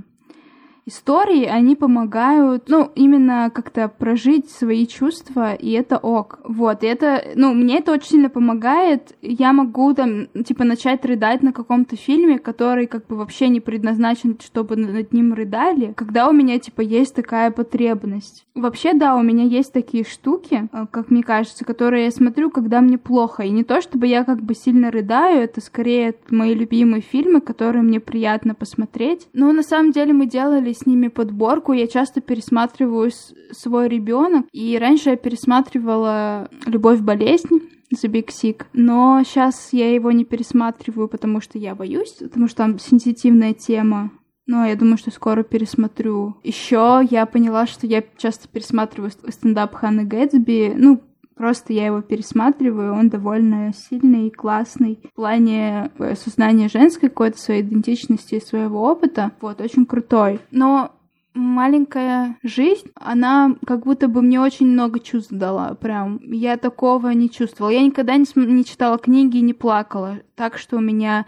истории, 0.87 1.45
они 1.45 1.77
помогают, 1.77 2.69
ну, 2.69 2.91
именно 2.95 3.51
как-то 3.55 3.89
прожить 3.89 4.51
свои 4.51 4.87
чувства, 4.87 5.55
и 5.55 5.71
это 5.73 5.99
ок. 5.99 6.41
Вот, 6.45 6.83
и 6.83 6.87
это, 6.87 7.25
ну, 7.35 7.55
мне 7.55 7.79
это 7.79 7.93
очень 7.93 8.09
сильно 8.09 8.31
помогает. 8.31 9.15
Я 9.23 9.53
могу 9.53 9.95
там, 9.95 10.27
типа, 10.29 10.65
начать 10.65 11.05
рыдать 11.05 11.43
на 11.43 11.53
каком-то 11.53 11.97
фильме, 11.97 12.39
который 12.39 12.87
как 12.87 13.07
бы 13.07 13.17
вообще 13.17 13.49
не 13.49 13.61
предназначен, 13.61 14.39
чтобы 14.43 14.77
над 14.77 15.13
ним 15.13 15.35
рыдали, 15.35 15.93
когда 15.97 16.29
у 16.29 16.33
меня, 16.33 16.59
типа, 16.59 16.81
есть 16.81 17.15
такая 17.15 17.51
потребность. 17.51 18.45
Вообще, 18.55 18.93
да, 18.93 19.17
у 19.17 19.23
меня 19.23 19.45
есть 19.45 19.73
такие 19.73 20.05
штуки, 20.05 20.69
э, 20.73 20.87
как 20.91 21.11
мне 21.11 21.23
кажется, 21.23 21.65
которые 21.65 22.05
я 22.07 22.11
смотрю, 22.11 22.51
когда 22.51 22.81
мне 22.81 22.99
плохо. 22.99 23.45
И 23.45 23.51
не 23.51 23.65
то, 23.65 23.81
чтобы 23.81 24.07
я 24.09 24.25
как 24.25 24.43
бы 24.43 24.55
сильно 24.55 24.91
рыдаю, 24.91 25.43
это 25.43 25.61
скорее 25.61 26.15
мои 26.29 26.55
любимые 26.55 27.03
фильмы, 27.03 27.41
которые 27.41 27.83
мне 27.83 28.01
приятно 28.01 28.55
посмотреть. 28.55 29.29
Но 29.33 29.53
на 29.53 29.63
самом 29.63 29.93
деле 29.93 30.13
мы 30.13 30.27
делали 30.27 30.72
с 30.73 30.87
ними 30.87 31.09
подборку. 31.09 31.73
Я 31.73 31.87
часто 31.87 32.21
пересматриваю 32.21 33.11
свой 33.51 33.89
ребенок. 33.89 34.47
И 34.53 34.79
раньше 34.79 35.11
я 35.11 35.17
пересматривала 35.17 36.49
«Любовь, 36.67 37.01
болезнь», 37.01 37.61
The 37.93 38.11
Big 38.11 38.29
Sick. 38.29 38.63
Но 38.73 39.23
сейчас 39.25 39.71
я 39.73 39.93
его 39.95 40.13
не 40.13 40.25
пересматриваю, 40.25 41.09
потому 41.09 41.41
что 41.41 41.59
я 41.59 41.75
боюсь, 41.75 42.13
потому 42.13 42.49
что 42.49 42.59
там 42.59 42.79
сенситивная 42.79 43.53
тема. 43.53 44.11
Но 44.47 44.67
я 44.67 44.75
думаю, 44.75 44.99
что 44.99 45.11
скоро 45.11 45.45
пересмотрю. 45.45 46.37
Еще 46.43 47.07
я 47.11 47.27
поняла, 47.27 47.67
что 47.67 47.87
я 47.87 48.03
часто 48.17 48.49
пересматриваю 48.49 49.13
стендап 49.29 49.75
Ханны 49.75 50.05
Гэтсби. 50.05 50.75
Ну, 50.77 51.01
Просто 51.37 51.73
я 51.73 51.87
его 51.87 52.03
пересматриваю, 52.03 52.95
он 52.95 53.09
довольно 53.09 53.73
сильный 53.73 54.29
и 54.29 54.31
классный 54.31 55.01
в 55.05 55.15
плане 55.15 55.91
э, 55.99 56.15
сознания 56.15 56.69
женской 56.69 57.09
какой-то 57.09 57.39
своей 57.39 57.63
идентичности 57.63 58.37
и 58.37 58.41
своего 58.41 58.83
опыта. 58.83 59.33
Вот, 59.41 59.61
очень 59.61 59.87
крутой. 59.87 60.41
Но 60.51 60.93
маленькая 61.35 62.37
жизнь, 62.43 62.91
она 62.95 63.57
как 63.67 63.85
будто 63.85 64.09
бы 64.09 64.23
мне 64.23 64.41
очень 64.41 64.67
много 64.67 65.01
чувств 65.01 65.33
дала. 65.33 65.75
Прям 65.75 66.21
я 66.23 66.57
такого 66.57 67.11
не 67.11 67.31
чувствовала. 67.31 67.73
Я 67.73 67.83
никогда 67.83 68.17
не, 68.17 68.27
не 68.35 68.65
читала 68.65 68.99
книги 68.99 69.39
и 69.39 69.43
не 69.43 69.55
плакала. 69.55 70.21
Так 70.35 70.59
что 70.59 70.77
у 70.77 70.81
меня 70.81 71.27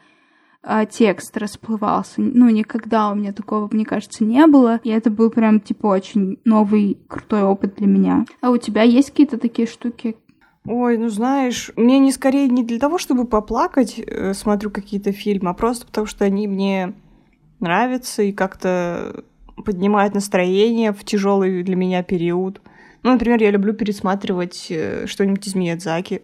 а, 0.66 0.86
текст 0.86 1.36
расплывался. 1.36 2.22
Ну, 2.22 2.48
никогда 2.48 3.10
у 3.10 3.14
меня 3.14 3.32
такого, 3.32 3.68
мне 3.70 3.84
кажется, 3.84 4.24
не 4.24 4.46
было. 4.46 4.80
И 4.82 4.90
это 4.90 5.10
был 5.10 5.30
прям, 5.30 5.60
типа, 5.60 5.88
очень 5.88 6.38
новый, 6.44 6.98
крутой 7.06 7.42
опыт 7.42 7.76
для 7.76 7.86
меня. 7.86 8.24
А 8.40 8.50
у 8.50 8.56
тебя 8.56 8.82
есть 8.82 9.10
какие-то 9.10 9.38
такие 9.38 9.68
штуки? 9.68 10.16
Ой, 10.66 10.96
ну 10.96 11.10
знаешь, 11.10 11.70
мне 11.76 11.98
не 11.98 12.10
скорее 12.10 12.48
не 12.48 12.64
для 12.64 12.78
того, 12.78 12.96
чтобы 12.96 13.26
поплакать, 13.26 13.98
э, 13.98 14.32
смотрю 14.32 14.70
какие-то 14.70 15.12
фильмы, 15.12 15.50
а 15.50 15.54
просто 15.54 15.84
потому 15.84 16.06
что 16.06 16.24
они 16.24 16.48
мне 16.48 16.94
нравятся 17.60 18.22
и 18.22 18.32
как-то 18.32 19.24
поднимают 19.62 20.14
настроение 20.14 20.92
в 20.92 21.04
тяжелый 21.04 21.62
для 21.62 21.76
меня 21.76 22.02
период. 22.02 22.62
Ну, 23.02 23.12
например, 23.12 23.42
я 23.42 23.50
люблю 23.50 23.74
пересматривать 23.74 24.68
э, 24.70 25.06
что-нибудь 25.06 25.46
из 25.46 25.54
Миядзаки 25.54 26.22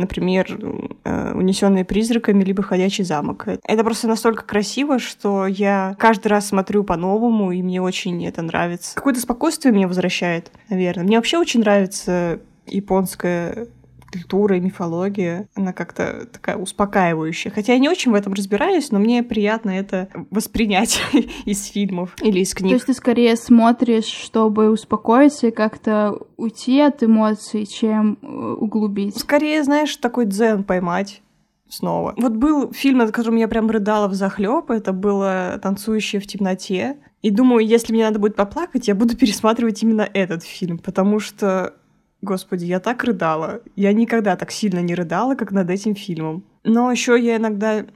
например, 0.00 0.58
э, 1.04 1.32
«Унесенные 1.34 1.84
призраками» 1.84 2.42
либо 2.42 2.62
«Ходячий 2.62 3.04
замок». 3.04 3.46
Это 3.64 3.84
просто 3.84 4.08
настолько 4.08 4.44
красиво, 4.44 4.98
что 4.98 5.46
я 5.46 5.94
каждый 5.98 6.28
раз 6.28 6.48
смотрю 6.48 6.84
по-новому, 6.84 7.52
и 7.52 7.62
мне 7.62 7.80
очень 7.80 8.26
это 8.26 8.42
нравится. 8.42 8.94
Какое-то 8.96 9.20
спокойствие 9.20 9.72
мне 9.72 9.86
возвращает, 9.86 10.50
наверное. 10.68 11.04
Мне 11.04 11.16
вообще 11.16 11.38
очень 11.38 11.60
нравится 11.60 12.40
японская 12.66 13.68
культура 14.10 14.56
и 14.56 14.60
мифология, 14.60 15.48
она 15.54 15.72
как-то 15.72 16.26
такая 16.32 16.56
успокаивающая. 16.56 17.50
Хотя 17.50 17.74
я 17.74 17.78
не 17.78 17.88
очень 17.88 18.12
в 18.12 18.14
этом 18.14 18.32
разбираюсь, 18.32 18.90
но 18.90 18.98
мне 18.98 19.22
приятно 19.22 19.70
это 19.70 20.08
воспринять 20.30 21.00
из 21.44 21.64
фильмов 21.66 22.14
или 22.22 22.40
из 22.40 22.54
книг. 22.54 22.70
То 22.70 22.74
есть 22.74 22.86
ты 22.86 22.94
скорее 22.94 23.36
смотришь, 23.36 24.06
чтобы 24.06 24.70
успокоиться 24.70 25.48
и 25.48 25.50
как-то 25.50 26.18
уйти 26.36 26.80
от 26.80 27.02
эмоций, 27.02 27.66
чем 27.66 28.18
э, 28.20 28.26
углубить? 28.26 29.18
Скорее, 29.18 29.62
знаешь, 29.62 29.94
такой 29.96 30.26
дзен 30.26 30.64
поймать 30.64 31.22
снова. 31.68 32.14
Вот 32.16 32.32
был 32.32 32.72
фильм, 32.72 32.98
над 32.98 33.12
которым 33.12 33.36
я 33.36 33.48
прям 33.48 33.70
рыдала 33.70 34.08
в 34.08 34.14
захлеб. 34.14 34.70
Это 34.70 34.92
было 34.92 35.58
«Танцующие 35.62 36.20
в 36.20 36.26
темноте». 36.26 36.98
И 37.22 37.30
думаю, 37.30 37.66
если 37.66 37.92
мне 37.92 38.04
надо 38.04 38.18
будет 38.18 38.36
поплакать, 38.36 38.88
я 38.88 38.94
буду 38.94 39.16
пересматривать 39.18 39.82
именно 39.82 40.08
этот 40.12 40.42
фильм, 40.42 40.78
потому 40.78 41.20
что 41.20 41.74
Господи, 42.22 42.64
я 42.66 42.80
так 42.80 43.02
рыдала. 43.04 43.62
Я 43.76 43.92
никогда 43.92 44.36
так 44.36 44.50
сильно 44.50 44.80
не 44.80 44.94
рыдала, 44.94 45.34
как 45.34 45.52
над 45.52 45.70
этим 45.70 45.94
фильмом. 45.94 46.44
Но 46.64 46.90
еще 46.92 47.18
я 47.18 47.36
иногда 47.36 47.86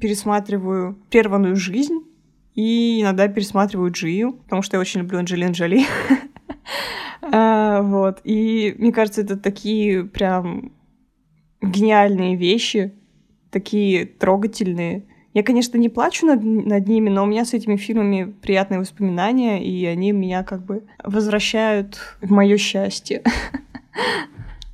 пересматриваю 0.00 0.96
«Прерванную 1.10 1.56
жизнь» 1.56 2.04
и 2.54 3.02
иногда 3.02 3.28
пересматриваю 3.28 3.90
Джию, 3.92 4.32
потому 4.32 4.62
что 4.62 4.76
я 4.76 4.80
очень 4.80 5.00
люблю 5.00 5.18
Анджелин 5.18 5.52
Джоли. 5.52 5.84
А, 7.32 7.82
вот. 7.82 8.20
И 8.22 8.76
мне 8.78 8.92
кажется, 8.92 9.22
это 9.22 9.36
такие 9.36 10.04
прям 10.04 10.70
гениальные 11.60 12.36
вещи, 12.36 12.94
такие 13.50 14.06
трогательные. 14.06 15.04
Я, 15.36 15.42
конечно, 15.42 15.76
не 15.76 15.90
плачу 15.90 16.24
над, 16.24 16.42
над 16.42 16.88
ними, 16.88 17.10
но 17.10 17.22
у 17.22 17.26
меня 17.26 17.44
с 17.44 17.52
этими 17.52 17.76
фильмами 17.76 18.34
приятные 18.40 18.80
воспоминания, 18.80 19.62
и 19.62 19.84
они 19.84 20.12
меня 20.12 20.42
как 20.42 20.64
бы 20.64 20.84
возвращают 21.04 21.98
в 22.22 22.30
мое 22.30 22.56
счастье. 22.56 23.22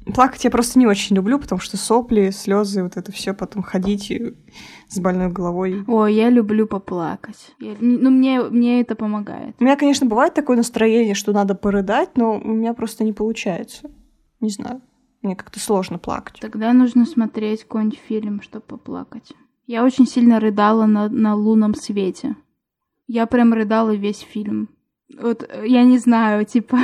Плакать 0.14 0.44
я 0.44 0.50
просто 0.50 0.78
не 0.78 0.86
очень 0.86 1.16
люблю, 1.16 1.40
потому 1.40 1.60
что 1.60 1.76
сопли, 1.76 2.30
слезы, 2.30 2.84
вот 2.84 2.96
это 2.96 3.10
все 3.10 3.34
потом 3.34 3.64
ходить 3.64 4.12
с 4.88 5.00
больной 5.00 5.32
головой. 5.32 5.82
О, 5.88 6.06
я 6.06 6.30
люблю 6.30 6.68
поплакать. 6.68 7.56
Я, 7.58 7.74
ну, 7.80 8.10
мне, 8.10 8.40
мне 8.40 8.82
это 8.82 8.94
помогает. 8.94 9.56
У 9.58 9.64
меня, 9.64 9.74
конечно, 9.74 10.06
бывает 10.06 10.34
такое 10.34 10.56
настроение, 10.56 11.16
что 11.16 11.32
надо 11.32 11.56
порыдать, 11.56 12.16
но 12.16 12.36
у 12.36 12.52
меня 12.52 12.72
просто 12.72 13.02
не 13.02 13.12
получается. 13.12 13.90
Не 14.38 14.50
знаю. 14.50 14.80
Мне 15.22 15.34
как-то 15.34 15.58
сложно 15.58 15.98
плакать. 15.98 16.38
Тогда 16.40 16.72
нужно 16.72 17.04
смотреть 17.04 17.64
какой-нибудь 17.64 17.98
фильм, 18.06 18.40
чтобы 18.42 18.64
поплакать. 18.64 19.32
Я 19.66 19.84
очень 19.84 20.06
сильно 20.06 20.40
рыдала 20.40 20.86
на, 20.86 21.08
на 21.08 21.34
лунном 21.34 21.74
свете. 21.74 22.36
Я 23.06 23.26
прям 23.26 23.52
рыдала 23.52 23.94
весь 23.94 24.20
фильм. 24.20 24.68
Вот 25.20 25.48
я 25.64 25.84
не 25.84 25.98
знаю, 25.98 26.44
типа... 26.44 26.78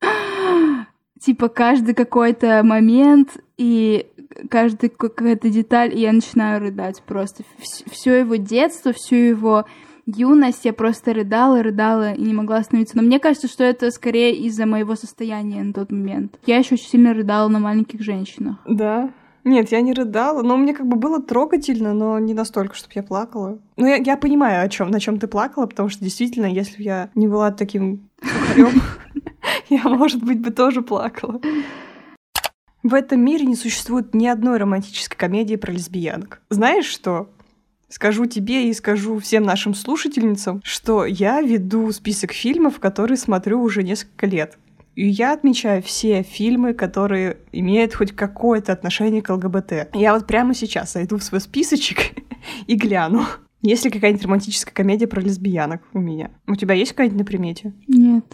типа 1.20 1.48
каждый 1.48 1.94
какой-то 1.94 2.62
момент 2.64 3.42
и 3.58 4.06
каждый 4.48 4.88
какая-то 4.88 5.50
деталь, 5.50 5.94
и 5.94 6.00
я 6.00 6.12
начинаю 6.12 6.60
рыдать 6.60 7.02
просто. 7.02 7.44
Все 7.90 8.20
его 8.20 8.36
детство, 8.36 8.92
всю 8.92 9.16
его 9.16 9.66
юность 10.06 10.64
я 10.64 10.72
просто 10.72 11.12
рыдала, 11.12 11.62
рыдала 11.62 12.12
и 12.14 12.22
не 12.22 12.32
могла 12.32 12.58
остановиться. 12.58 12.96
Но 12.96 13.02
мне 13.02 13.18
кажется, 13.18 13.48
что 13.48 13.64
это 13.64 13.90
скорее 13.90 14.34
из-за 14.34 14.66
моего 14.66 14.94
состояния 14.94 15.62
на 15.62 15.72
тот 15.72 15.92
момент. 15.92 16.38
Я 16.46 16.58
еще 16.58 16.74
очень 16.74 16.88
сильно 16.88 17.14
рыдала 17.14 17.48
на 17.48 17.58
маленьких 17.58 18.00
женщинах. 18.00 18.56
Да, 18.66 19.10
нет, 19.44 19.72
я 19.72 19.80
не 19.80 19.92
рыдала, 19.92 20.42
но 20.42 20.56
мне 20.56 20.74
как 20.74 20.86
бы 20.86 20.96
было 20.96 21.22
трогательно, 21.22 21.94
но 21.94 22.18
не 22.18 22.34
настолько, 22.34 22.74
чтобы 22.74 22.92
я 22.94 23.02
плакала. 23.02 23.58
Ну, 23.76 23.86
я, 23.86 23.96
я 23.96 24.16
понимаю, 24.16 24.64
о 24.64 24.68
чем, 24.68 24.90
на 24.90 25.00
чем 25.00 25.18
ты 25.18 25.26
плакала, 25.26 25.66
потому 25.66 25.88
что 25.88 26.04
действительно, 26.04 26.46
если 26.46 26.76
бы 26.76 26.82
я 26.82 27.10
не 27.14 27.26
была 27.26 27.50
таким 27.50 28.08
сухарем, 28.22 28.82
я, 29.68 29.82
может 29.84 30.22
быть, 30.22 30.40
бы 30.40 30.50
тоже 30.50 30.82
плакала. 30.82 31.40
В 32.82 32.94
этом 32.94 33.20
мире 33.20 33.44
не 33.44 33.56
существует 33.56 34.14
ни 34.14 34.26
одной 34.26 34.58
романтической 34.58 35.16
комедии 35.16 35.56
про 35.56 35.72
лесбиянок. 35.72 36.40
Знаешь 36.48 36.86
что? 36.86 37.28
Скажу 37.88 38.26
тебе 38.26 38.68
и 38.68 38.72
скажу 38.72 39.18
всем 39.18 39.42
нашим 39.42 39.74
слушательницам, 39.74 40.62
что 40.64 41.04
я 41.04 41.42
веду 41.42 41.90
список 41.92 42.32
фильмов, 42.32 42.78
которые 42.78 43.18
смотрю 43.18 43.60
уже 43.60 43.82
несколько 43.82 44.26
лет. 44.26 44.56
И 45.00 45.08
я 45.08 45.32
отмечаю 45.32 45.82
все 45.82 46.22
фильмы, 46.22 46.74
которые 46.74 47.38
имеют 47.52 47.94
хоть 47.94 48.12
какое-то 48.12 48.70
отношение 48.70 49.22
к 49.22 49.30
ЛГБТ. 49.30 49.94
Я 49.94 50.12
вот 50.12 50.26
прямо 50.26 50.52
сейчас 50.52 50.92
зайду 50.92 51.16
в 51.16 51.22
свой 51.22 51.40
списочек 51.40 52.14
и 52.66 52.74
гляну. 52.74 53.24
Есть 53.62 53.86
ли 53.86 53.90
какая-нибудь 53.90 54.24
романтическая 54.24 54.74
комедия 54.74 55.06
про 55.06 55.22
лесбиянок 55.22 55.80
у 55.94 56.00
меня? 56.00 56.32
У 56.46 56.54
тебя 56.54 56.74
есть 56.74 56.90
какая-нибудь 56.90 57.18
на 57.18 57.24
примете? 57.24 57.72
Нет. 57.88 58.26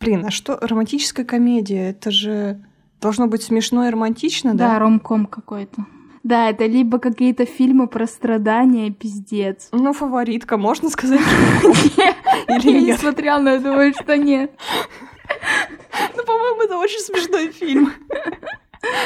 Блин, 0.00 0.24
а 0.24 0.30
что 0.30 0.58
романтическая 0.62 1.26
комедия? 1.26 1.90
Это 1.90 2.10
же 2.10 2.64
должно 2.98 3.26
быть 3.26 3.42
смешно 3.42 3.86
и 3.86 3.90
романтично, 3.90 4.54
да? 4.54 4.68
Да, 4.68 4.78
ромком 4.78 5.26
какой-то. 5.26 5.84
Да, 6.22 6.50
это 6.50 6.66
либо 6.66 6.98
какие-то 6.98 7.46
фильмы 7.46 7.88
про 7.88 8.06
страдания, 8.06 8.90
пиздец. 8.90 9.68
Ну, 9.72 9.92
фаворитка, 9.92 10.56
можно 10.56 10.88
сказать? 10.88 11.20
Я 12.48 12.80
не 12.80 12.96
смотрела, 12.96 13.38
но 13.40 13.50
я 13.50 13.58
думаю, 13.58 13.92
что 13.92 14.16
нет. 14.16 14.52
Ну, 16.16 16.24
по-моему, 16.24 16.62
это 16.62 16.76
очень 16.76 17.00
смешной 17.00 17.48
фильм. 17.50 17.92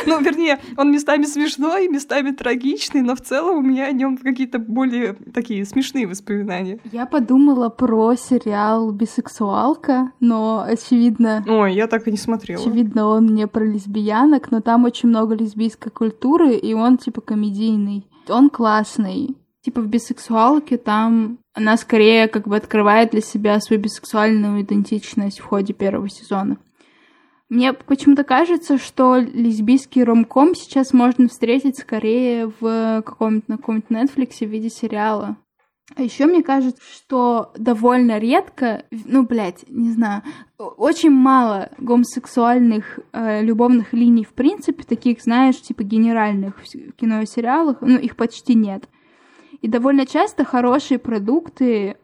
Ну, 0.07 0.20
вернее, 0.20 0.59
он 0.77 0.90
местами 0.92 1.25
смешной, 1.25 1.88
местами 1.88 2.31
трагичный, 2.31 3.03
но 3.03 3.14
в 3.14 3.20
целом 3.20 3.59
у 3.59 3.62
меня 3.62 3.87
о 3.87 3.92
нем 3.92 4.16
какие-то 4.16 4.59
более 4.59 5.14
такие 5.35 5.64
смешные 5.64 6.07
воспоминания. 6.07 6.79
Я 6.92 7.07
подумала 7.07 7.68
про 7.68 8.14
сериал 8.14 8.90
«Бисексуалка», 8.92 10.12
но, 10.20 10.64
очевидно... 10.66 11.44
Ой, 11.49 11.75
я 11.75 11.87
так 11.87 12.07
и 12.09 12.11
не 12.11 12.16
смотрела. 12.16 12.61
Очевидно, 12.61 13.07
он 13.07 13.35
не 13.35 13.46
про 13.46 13.64
лесбиянок, 13.64 14.51
но 14.51 14.61
там 14.61 14.85
очень 14.85 15.09
много 15.09 15.35
лесбийской 15.35 15.90
культуры, 15.90 16.55
и 16.55 16.75
он, 16.75 16.99
типа, 16.99 17.20
комедийный. 17.20 18.07
Он 18.29 18.51
классный. 18.51 19.37
Типа 19.62 19.81
в 19.81 19.88
бисексуалке 19.88 20.77
там 20.77 21.38
она 21.53 21.77
скорее 21.77 22.29
как 22.29 22.46
бы 22.46 22.55
открывает 22.55 23.11
для 23.11 23.20
себя 23.20 23.59
свою 23.61 23.83
бисексуальную 23.83 24.62
идентичность 24.62 25.40
в 25.40 25.44
ходе 25.44 25.72
первого 25.72 26.09
сезона. 26.09 26.59
Мне 27.48 27.72
почему-то 27.72 28.24
кажется, 28.24 28.76
что 28.76 29.18
лесбийский 29.18 30.02
ромком 30.02 30.54
сейчас 30.56 30.92
можно 30.92 31.28
встретить 31.28 31.78
скорее 31.78 32.52
в 32.61 33.02
каком-то 33.06 33.44
на 33.50 33.56
каком-то 33.56 33.94
Netflix 33.94 34.38
в 34.40 34.48
виде 34.50 34.68
сериала. 34.68 35.37
А 35.94 36.02
еще 36.02 36.26
мне 36.26 36.42
кажется, 36.42 36.82
что 36.82 37.52
довольно 37.56 38.18
редко, 38.18 38.85
ну, 38.90 39.22
блядь, 39.22 39.64
не 39.68 39.92
знаю, 39.92 40.22
очень 40.59 41.11
мало 41.11 41.70
гомосексуальных 41.78 42.98
э, 43.12 43.42
любовных 43.44 43.92
линий 43.92 44.24
в 44.24 44.32
принципе, 44.32 44.82
таких, 44.82 45.22
знаешь, 45.22 45.61
типа 45.62 45.85
генеральных 45.85 46.61
в 46.61 46.92
кино 46.96 47.22
и 47.22 47.26
сериалах, 47.26 47.76
ну, 47.82 47.96
их 47.98 48.16
почти 48.16 48.54
нет. 48.54 48.88
И 49.61 49.68
довольно 49.68 50.06
часто 50.06 50.44
хорошие 50.44 50.98
продукты 50.98 51.96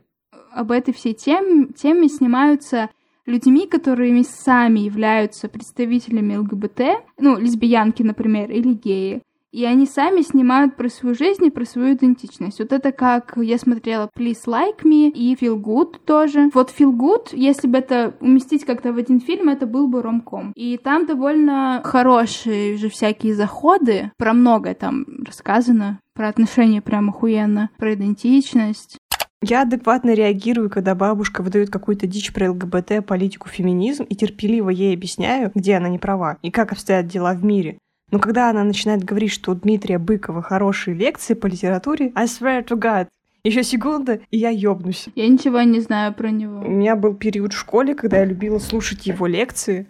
об 0.53 0.71
этой 0.71 0.95
всей 0.95 1.15
теме, 1.15 1.67
теме 1.75 2.09
снимаются 2.09 2.89
людьми, 3.27 3.67
которыми 3.67 4.23
сами 4.23 4.81
являются 4.81 5.49
представителями 5.49 6.37
ЛГБТ, 6.37 6.81
ну, 7.19 7.39
лесбиянки, 7.39 8.03
например, 8.03 8.51
или 8.51 8.75
геи. 8.75 9.23
И 9.53 9.67
они 9.67 9.87
сами 9.87 10.23
снимают 10.23 10.77
про 10.77 10.89
свою 10.89 11.15
жизнь 11.15 11.45
и 11.45 11.51
про 11.51 11.67
свою 11.67 11.95
идентичность. 11.95 12.59
Вот 12.59 12.73
это 12.73 12.91
как 12.91 13.35
я 13.37 13.59
смотрела 13.59 14.09
Please 14.19 14.47
Like 14.47 14.83
Me 14.83 15.11
и 15.11 15.35
Feel 15.35 15.61
Good 15.61 16.01
тоже. 16.07 16.51
Вот 16.55 16.73
Feel 16.77 16.93
Good, 16.93 17.29
если 17.33 17.69
бы 17.69 17.79
это 17.79 18.17
уместить 18.21 18.65
как-то 18.65 18.95
в 18.95 18.97
один 18.97 19.21
фильм, 19.21 19.51
это 19.51 19.67
был 19.67 19.89
бы 19.89 20.01
ромком. 20.01 20.53
И 20.57 20.79
там 20.79 21.05
довольно 21.05 21.83
хорошие 21.85 22.79
же 22.79 22.89
всякие 22.89 23.35
заходы. 23.35 24.11
Про 24.17 24.33
многое 24.33 24.75
там 24.75 25.05
рассказано. 25.27 26.01
Про 26.15 26.29
отношения 26.29 26.81
прям 26.81 27.11
охуенно. 27.11 27.71
Про 27.79 27.95
идентичность. 27.95 28.99
Я 29.45 29.63
адекватно 29.63 30.15
реагирую, 30.15 30.71
когда 30.71 30.95
бабушка 30.95 31.43
выдает 31.43 31.69
какую-то 31.69 32.07
дичь 32.07 32.33
про 32.33 32.53
ЛГБТ, 32.53 33.05
политику, 33.05 33.49
феминизм, 33.49 34.05
и 34.05 34.15
терпеливо 34.15 34.71
ей 34.71 34.95
объясняю, 34.95 35.51
где 35.53 35.75
она 35.75 35.89
не 35.89 35.99
права 35.99 36.39
и 36.43 36.53
как 36.53 36.71
обстоят 36.71 37.09
дела 37.09 37.35
в 37.35 37.45
мире. 37.45 37.79
Но 38.13 38.21
когда 38.21 38.51
она 38.51 38.63
начинает 38.63 39.03
говорить, 39.03 39.33
что 39.33 39.51
у 39.51 39.55
Дмитрия 39.57 39.99
Быкова 39.99 40.43
хорошие 40.43 40.95
лекции 40.95 41.35
по 41.35 41.47
литературе, 41.47 42.13
I 42.15 42.27
swear 42.27 42.65
to 42.65 42.79
God, 42.79 43.09
еще 43.43 43.65
секунда, 43.65 44.21
и 44.31 44.39
я 44.39 44.51
ёбнусь. 44.51 45.09
Я 45.17 45.27
ничего 45.27 45.61
не 45.63 45.81
знаю 45.81 46.15
про 46.15 46.31
него. 46.31 46.61
У 46.61 46.71
меня 46.71 46.95
был 46.95 47.15
период 47.15 47.53
в 47.53 47.59
школе, 47.59 47.97
когда 47.97 48.19
я 48.19 48.25
любила 48.25 48.61
слушать 48.61 49.07
его 49.07 49.27
лекции 49.27 49.89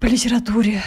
по 0.00 0.06
литературе. 0.06 0.80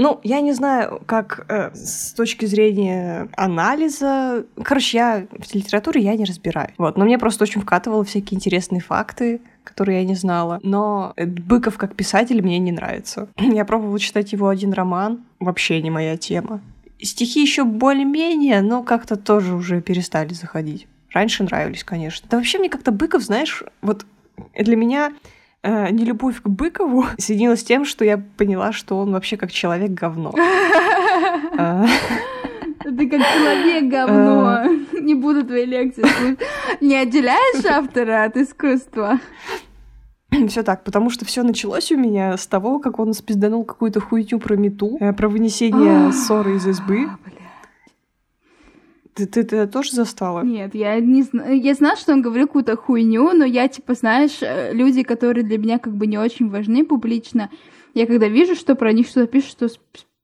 Ну, 0.00 0.18
я 0.22 0.40
не 0.40 0.54
знаю, 0.54 1.02
как 1.04 1.44
э, 1.48 1.74
с 1.74 2.14
точки 2.14 2.46
зрения 2.46 3.28
анализа. 3.36 4.46
Короче, 4.62 4.96
я 4.96 5.26
в 5.30 5.54
литературе 5.54 6.00
я 6.00 6.16
не 6.16 6.24
разбираю. 6.24 6.70
Вот, 6.78 6.96
но 6.96 7.04
мне 7.04 7.18
просто 7.18 7.44
очень 7.44 7.60
вкатывало 7.60 8.02
всякие 8.02 8.36
интересные 8.36 8.80
факты, 8.80 9.42
которые 9.62 9.98
я 9.98 10.06
не 10.06 10.14
знала. 10.14 10.58
Но 10.62 11.12
Быков 11.18 11.76
как 11.76 11.94
писатель 11.96 12.40
мне 12.40 12.58
не 12.58 12.72
нравится. 12.72 13.28
Я 13.36 13.66
пробовала 13.66 13.98
читать 13.98 14.32
его 14.32 14.48
один 14.48 14.72
роман. 14.72 15.20
Вообще 15.38 15.82
не 15.82 15.90
моя 15.90 16.16
тема. 16.16 16.62
Стихи 17.02 17.42
еще 17.42 17.64
более-менее, 17.64 18.62
но 18.62 18.82
как-то 18.82 19.16
тоже 19.16 19.54
уже 19.54 19.82
перестали 19.82 20.32
заходить. 20.32 20.86
Раньше 21.12 21.44
нравились, 21.44 21.84
конечно. 21.84 22.26
Да 22.30 22.38
вообще 22.38 22.58
мне 22.58 22.70
как-то 22.70 22.90
Быков, 22.90 23.20
знаешь, 23.22 23.64
вот 23.82 24.06
для 24.54 24.76
меня 24.76 25.12
э, 25.62 25.90
нелюбовь 25.90 26.40
к 26.42 26.48
Быкову 26.48 27.06
соединилась 27.18 27.60
с 27.60 27.64
тем, 27.64 27.84
что 27.84 28.04
я 28.04 28.18
поняла, 28.36 28.72
что 28.72 28.98
он 28.98 29.12
вообще 29.12 29.36
как 29.36 29.52
человек 29.52 29.90
говно. 29.90 30.34
А. 31.58 31.84
Ты 32.82 33.10
как 33.10 33.20
человек 33.20 33.90
говно. 33.90 34.46
А. 34.46 34.64
Не 35.00 35.14
буду 35.14 35.44
твои 35.44 35.66
лекции 35.66 36.02
слушать. 36.02 36.38
Не 36.80 36.96
отделяешь 36.96 37.64
автора 37.66 38.24
от 38.24 38.36
искусства? 38.36 39.20
Все 40.48 40.62
так, 40.62 40.84
потому 40.84 41.10
что 41.10 41.24
все 41.24 41.42
началось 41.42 41.90
у 41.92 41.96
меня 41.96 42.36
с 42.36 42.46
того, 42.46 42.78
как 42.78 42.98
он 42.98 43.12
спизданул 43.12 43.64
какую-то 43.64 44.00
хуйню 44.00 44.38
про 44.38 44.56
мету, 44.56 44.96
э, 45.00 45.12
про 45.12 45.28
вынесение 45.28 46.08
а. 46.08 46.12
ссоры 46.12 46.56
из 46.56 46.66
избы. 46.66 47.08
Ты, 49.26 49.26
ты, 49.26 49.44
ты 49.44 49.66
тоже 49.66 49.92
застала? 49.92 50.42
Нет, 50.42 50.74
я 50.74 50.98
не 51.00 51.22
знаю. 51.22 51.60
Я 51.60 51.74
знала, 51.74 51.96
что 51.96 52.12
он 52.12 52.22
говорил 52.22 52.46
какую-то 52.46 52.76
хуйню, 52.76 53.32
но 53.32 53.44
я, 53.44 53.68
типа, 53.68 53.94
знаешь, 53.94 54.38
э, 54.40 54.72
люди, 54.72 55.02
которые 55.02 55.44
для 55.44 55.58
меня 55.58 55.78
как 55.78 55.94
бы 55.94 56.06
не 56.06 56.18
очень 56.18 56.48
важны 56.48 56.84
публично, 56.84 57.50
я 57.94 58.06
когда 58.06 58.28
вижу, 58.28 58.54
что 58.54 58.74
про 58.74 58.92
них 58.92 59.06
что-то 59.06 59.26
пишут, 59.26 59.50
что 59.50 59.68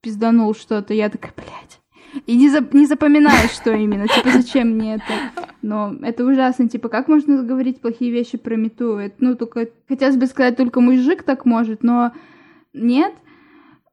пизданул 0.01 0.55
что-то, 0.55 0.95
я 0.95 1.09
такая, 1.09 1.33
блядь. 1.37 1.81
И 2.27 2.37
не, 2.37 2.49
за, 2.49 2.67
не 2.73 2.87
запоминаю, 2.87 3.49
что 3.49 3.73
именно, 3.73 4.09
типа, 4.09 4.31
зачем 4.31 4.71
мне 4.71 4.95
это. 4.95 5.45
Но 5.63 5.95
это 6.03 6.25
ужасно, 6.25 6.69
типа, 6.69 6.89
как 6.89 7.09
можно 7.09 7.43
говорить 7.43 7.81
плохие 7.81 8.11
вещи 8.11 8.39
про 8.39 8.57
мету? 8.57 8.97
Это, 8.97 9.17
ну, 9.19 9.37
только, 9.37 9.69
хотелось 9.89 10.17
бы 10.17 10.27
сказать, 10.27 10.57
только 10.57 10.81
мужик 10.81 11.25
так 11.25 11.45
может, 11.45 11.83
но 11.83 12.13
нет. 12.73 13.13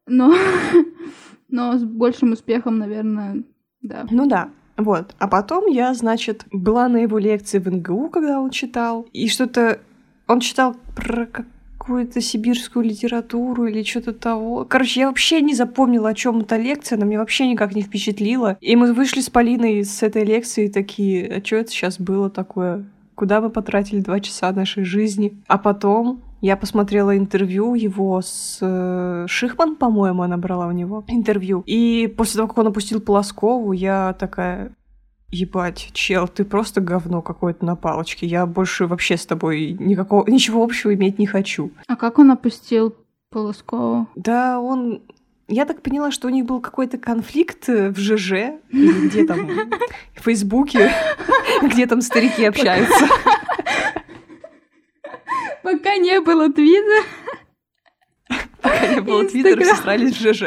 Но, 0.06 0.34
но 1.50 1.78
с 1.78 1.84
большим 1.84 2.32
успехом, 2.32 2.78
наверное, 2.78 3.44
да. 3.82 4.06
Ну 4.10 4.28
да, 4.28 4.50
вот. 4.77 5.15
А 5.19 5.27
потом 5.27 5.67
я, 5.67 5.93
значит, 5.93 6.45
была 6.51 6.88
на 6.88 6.97
его 6.97 7.17
лекции 7.17 7.59
в 7.59 7.71
НГУ, 7.71 8.09
когда 8.09 8.39
он 8.39 8.49
читал, 8.49 9.07
и 9.13 9.27
что-то... 9.27 9.79
Он 10.27 10.39
читал 10.39 10.75
про 10.95 11.27
какую-то 11.83 12.21
сибирскую 12.21 12.86
литературу 12.86 13.65
или 13.65 13.83
что-то 13.83 14.13
того. 14.13 14.63
Короче, 14.63 15.01
я 15.01 15.07
вообще 15.07 15.41
не 15.41 15.53
запомнила, 15.53 16.09
о 16.09 16.13
чем 16.13 16.39
эта 16.39 16.55
лекция, 16.55 16.95
она 16.95 17.05
меня 17.05 17.19
вообще 17.19 17.45
никак 17.45 17.75
не 17.75 17.81
впечатлила. 17.81 18.57
И 18.62 18.77
мы 18.77 18.93
вышли 18.93 19.19
с 19.19 19.29
Полиной 19.29 19.83
с 19.83 20.01
этой 20.01 20.23
лекции 20.23 20.69
такие, 20.69 21.27
а 21.27 21.45
что 21.45 21.57
это 21.57 21.71
сейчас 21.71 21.99
было 21.99 22.29
такое? 22.29 22.86
Куда 23.15 23.41
мы 23.41 23.49
потратили 23.49 23.99
два 23.99 24.21
часа 24.21 24.53
нашей 24.53 24.86
жизни? 24.86 25.38
А 25.47 25.57
потом 25.57 26.21
я 26.43 26.58
посмотрела 26.58 27.17
интервью 27.17 27.73
его 27.73 28.21
с 28.21 28.58
э, 28.60 29.25
Шихман, 29.29 29.77
по-моему, 29.77 30.23
она 30.23 30.36
брала 30.36 30.67
у 30.67 30.71
него 30.71 31.06
интервью. 31.08 31.63
И 31.65 32.13
после 32.17 32.39
того, 32.39 32.49
как 32.49 32.58
он 32.58 32.67
опустил 32.67 32.99
Полоскову, 32.99 33.71
я 33.71 34.13
такая, 34.19 34.75
ебать, 35.29 35.91
чел, 35.93 36.27
ты 36.27 36.43
просто 36.43 36.82
говно 36.82 37.21
какое-то 37.21 37.63
на 37.63 37.77
палочке. 37.77 38.27
Я 38.27 38.45
больше 38.45 38.88
вообще 38.88 39.15
с 39.15 39.25
тобой 39.25 39.77
никакого, 39.79 40.29
ничего 40.29 40.62
общего 40.62 40.93
иметь 40.93 41.17
не 41.17 41.27
хочу. 41.27 41.71
А 41.88 41.95
как 41.95 42.19
он 42.19 42.29
опустил 42.29 42.93
Полоскову? 43.29 44.10
Да, 44.17 44.60
он... 44.60 45.01
Я 45.47 45.63
так 45.63 45.82
поняла, 45.82 46.12
что 46.12 46.27
у 46.27 46.29
них 46.29 46.45
был 46.45 46.60
какой-то 46.60 46.97
конфликт 46.97 47.69
в 47.69 47.95
ЖЖ, 47.97 48.32
или 48.69 49.08
где 49.08 49.25
там, 49.25 49.47
в 50.13 50.23
Фейсбуке, 50.25 50.91
где 51.63 51.88
там 51.88 52.01
старики 52.01 52.43
общаются. 52.43 53.08
Пока 55.93 56.03
не 56.03 56.19
было 56.21 56.51
твиттера. 56.51 57.03
Пока 58.63 58.88
не 58.88 59.01
было 59.01 59.29
твиттера, 59.29 59.62
все 59.62 59.75
срались 59.75 60.17
в 60.17 60.34
ЖЖ. 60.34 60.43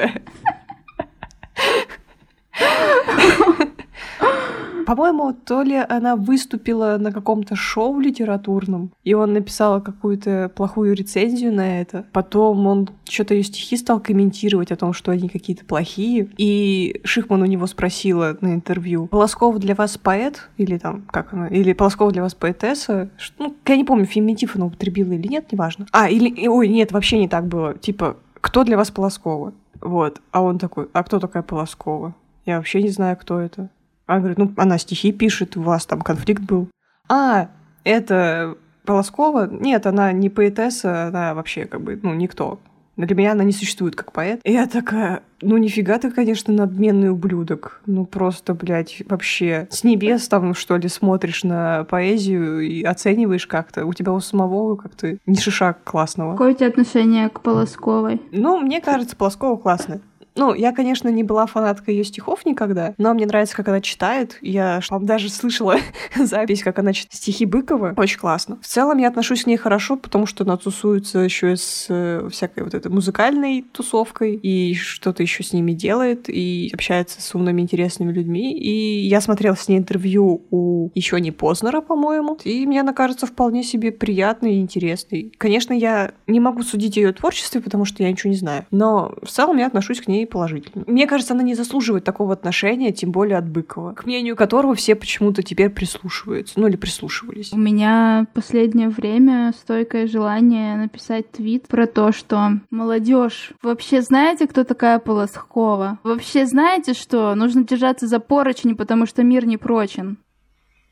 По-моему, 4.86 5.32
то 5.32 5.62
ли 5.62 5.76
она 5.76 6.16
выступила 6.16 6.96
на 6.98 7.12
каком-то 7.12 7.56
шоу 7.56 7.98
литературном, 7.98 8.92
и 9.04 9.14
он 9.14 9.32
написал 9.32 9.82
какую-то 9.82 10.50
плохую 10.54 10.94
рецензию 10.94 11.52
на 11.52 11.80
это. 11.80 12.06
Потом 12.12 12.66
он 12.66 12.88
что-то 13.04 13.34
ее 13.34 13.42
стихи 13.42 13.76
стал 13.76 14.00
комментировать 14.00 14.70
о 14.70 14.76
том, 14.76 14.92
что 14.92 15.10
они 15.10 15.28
какие-то 15.28 15.64
плохие. 15.64 16.28
И 16.38 17.00
Шихман 17.04 17.42
у 17.42 17.46
него 17.46 17.66
спросила 17.66 18.36
на 18.40 18.54
интервью, 18.54 19.06
Полосков 19.08 19.58
для 19.58 19.74
вас 19.74 19.98
поэт? 19.98 20.48
Или 20.56 20.78
там, 20.78 21.02
как 21.10 21.32
она? 21.32 21.48
Или 21.48 21.72
Полосков 21.72 22.12
для 22.12 22.22
вас 22.22 22.34
поэтесса? 22.34 23.10
Ну, 23.38 23.56
я 23.66 23.76
не 23.76 23.84
помню, 23.84 24.04
феминитив 24.04 24.54
она 24.56 24.66
употребила 24.66 25.12
или 25.12 25.26
нет, 25.26 25.50
неважно. 25.50 25.86
А, 25.90 26.08
или... 26.08 26.46
Ой, 26.46 26.68
нет, 26.68 26.92
вообще 26.92 27.18
не 27.18 27.28
так 27.28 27.46
было. 27.46 27.74
Типа, 27.74 28.16
кто 28.40 28.62
для 28.62 28.76
вас 28.76 28.90
Полоскова? 28.90 29.52
Вот. 29.80 30.20
А 30.30 30.42
он 30.42 30.58
такой, 30.58 30.88
а 30.92 31.02
кто 31.02 31.18
такая 31.18 31.42
Полоскова? 31.42 32.14
Я 32.44 32.58
вообще 32.58 32.82
не 32.82 32.90
знаю, 32.90 33.16
кто 33.16 33.40
это. 33.40 33.70
Она 34.06 34.18
говорит, 34.18 34.38
ну, 34.38 34.52
она 34.56 34.78
стихи 34.78 35.12
пишет, 35.12 35.56
у 35.56 35.62
вас 35.62 35.86
там 35.86 36.00
конфликт 36.00 36.42
был. 36.42 36.68
А, 37.08 37.48
это 37.84 38.56
Полоскова? 38.84 39.48
Нет, 39.50 39.86
она 39.86 40.12
не 40.12 40.30
поэтесса, 40.30 41.06
она 41.06 41.34
вообще 41.34 41.66
как 41.66 41.82
бы, 41.82 41.98
ну, 42.02 42.14
никто. 42.14 42.60
Для 42.96 43.14
меня 43.14 43.32
она 43.32 43.44
не 43.44 43.52
существует 43.52 43.94
как 43.94 44.12
поэт. 44.12 44.40
И 44.42 44.52
я 44.52 44.66
такая, 44.66 45.22
ну 45.42 45.58
нифига 45.58 45.98
ты, 45.98 46.10
конечно, 46.10 46.54
надменный 46.54 47.10
ублюдок. 47.10 47.82
Ну 47.84 48.06
просто, 48.06 48.54
блядь, 48.54 49.02
вообще 49.06 49.68
с 49.70 49.84
небес 49.84 50.26
там, 50.28 50.54
что 50.54 50.76
ли, 50.78 50.88
смотришь 50.88 51.44
на 51.44 51.84
поэзию 51.84 52.60
и 52.60 52.82
оцениваешь 52.82 53.46
как-то. 53.46 53.84
У 53.84 53.92
тебя 53.92 54.12
у 54.12 54.20
самого 54.20 54.76
как-то 54.76 55.18
не 55.26 55.36
шишак 55.36 55.84
классного. 55.84 56.32
Какое 56.32 56.52
у 56.52 56.54
тебя 56.54 56.68
отношение 56.68 57.28
к 57.28 57.40
Полосковой? 57.40 58.22
Ну, 58.32 58.58
мне 58.60 58.80
кажется, 58.80 59.14
Полоскова 59.14 59.56
классная. 59.56 60.00
Ну, 60.36 60.54
я, 60.54 60.72
конечно, 60.72 61.08
не 61.08 61.22
была 61.22 61.46
фанаткой 61.46 61.94
ее 61.94 62.04
стихов 62.04 62.44
никогда, 62.44 62.94
но 62.98 63.14
мне 63.14 63.26
нравится, 63.26 63.56
как 63.56 63.68
она 63.68 63.80
читает. 63.80 64.38
Я 64.42 64.80
даже 65.00 65.30
слышала 65.30 65.76
запись, 66.16 66.62
как 66.62 66.78
она 66.78 66.92
читает 66.92 67.14
стихи 67.14 67.46
Быкова. 67.46 67.94
Очень 67.96 68.18
классно. 68.18 68.58
В 68.60 68.66
целом 68.66 68.98
я 68.98 69.08
отношусь 69.08 69.44
к 69.44 69.46
ней 69.46 69.56
хорошо, 69.56 69.96
потому 69.96 70.26
что 70.26 70.44
она 70.44 70.56
тусуется 70.56 71.20
еще 71.20 71.52
и 71.52 71.56
с 71.56 71.86
э, 71.88 72.28
всякой 72.30 72.64
вот 72.64 72.74
этой 72.74 72.90
музыкальной 72.90 73.64
тусовкой 73.72 74.34
и 74.34 74.74
что-то 74.74 75.22
еще 75.22 75.42
с 75.42 75.52
ними 75.52 75.72
делает 75.72 76.28
и 76.28 76.70
общается 76.72 77.22
с 77.22 77.34
умными, 77.34 77.62
интересными 77.62 78.12
людьми. 78.12 78.52
И 78.58 79.06
я 79.06 79.20
смотрела 79.20 79.54
с 79.54 79.68
ней 79.68 79.78
интервью 79.78 80.42
у 80.50 80.90
еще 80.94 81.20
не 81.20 81.30
Познера, 81.30 81.80
по-моему, 81.80 82.38
и 82.44 82.66
мне 82.66 82.80
она 82.80 82.92
кажется 82.92 83.26
вполне 83.26 83.62
себе 83.62 83.92
приятной 83.92 84.56
и 84.56 84.60
интересной. 84.60 85.32
Конечно, 85.38 85.72
я 85.72 86.12
не 86.26 86.40
могу 86.40 86.62
судить 86.62 86.96
ее 86.96 87.12
творчестве, 87.12 87.60
потому 87.60 87.84
что 87.84 88.02
я 88.02 88.10
ничего 88.10 88.30
не 88.30 88.36
знаю, 88.36 88.66
но 88.70 89.14
в 89.22 89.28
целом 89.28 89.56
я 89.56 89.66
отношусь 89.66 90.00
к 90.00 90.08
ней 90.08 90.25
положительно. 90.26 90.84
Мне 90.86 91.06
кажется, 91.06 91.34
она 91.34 91.42
не 91.42 91.54
заслуживает 91.54 92.04
такого 92.04 92.32
отношения, 92.32 92.92
тем 92.92 93.10
более 93.10 93.38
от 93.38 93.48
Быкова, 93.48 93.92
к 93.94 94.06
мнению 94.06 94.36
которого 94.36 94.74
все 94.74 94.94
почему-то 94.94 95.42
теперь 95.42 95.70
прислушиваются, 95.70 96.58
ну 96.60 96.66
или 96.66 96.76
прислушивались. 96.76 97.52
У 97.52 97.58
меня 97.58 98.26
последнее 98.34 98.88
время 98.88 99.52
стойкое 99.56 100.06
желание 100.06 100.76
написать 100.76 101.30
твит 101.30 101.66
про 101.68 101.86
то, 101.86 102.12
что 102.12 102.52
молодежь, 102.70 103.52
вообще 103.62 104.02
знаете, 104.02 104.46
кто 104.46 104.64
такая 104.64 104.98
Полосхова? 104.98 105.98
Вообще 106.02 106.46
знаете, 106.46 106.94
что 106.94 107.34
нужно 107.34 107.64
держаться 107.64 108.06
за 108.06 108.20
поручни, 108.20 108.74
потому 108.74 109.06
что 109.06 109.22
мир 109.22 109.46
не 109.46 109.56
прочен? 109.56 110.18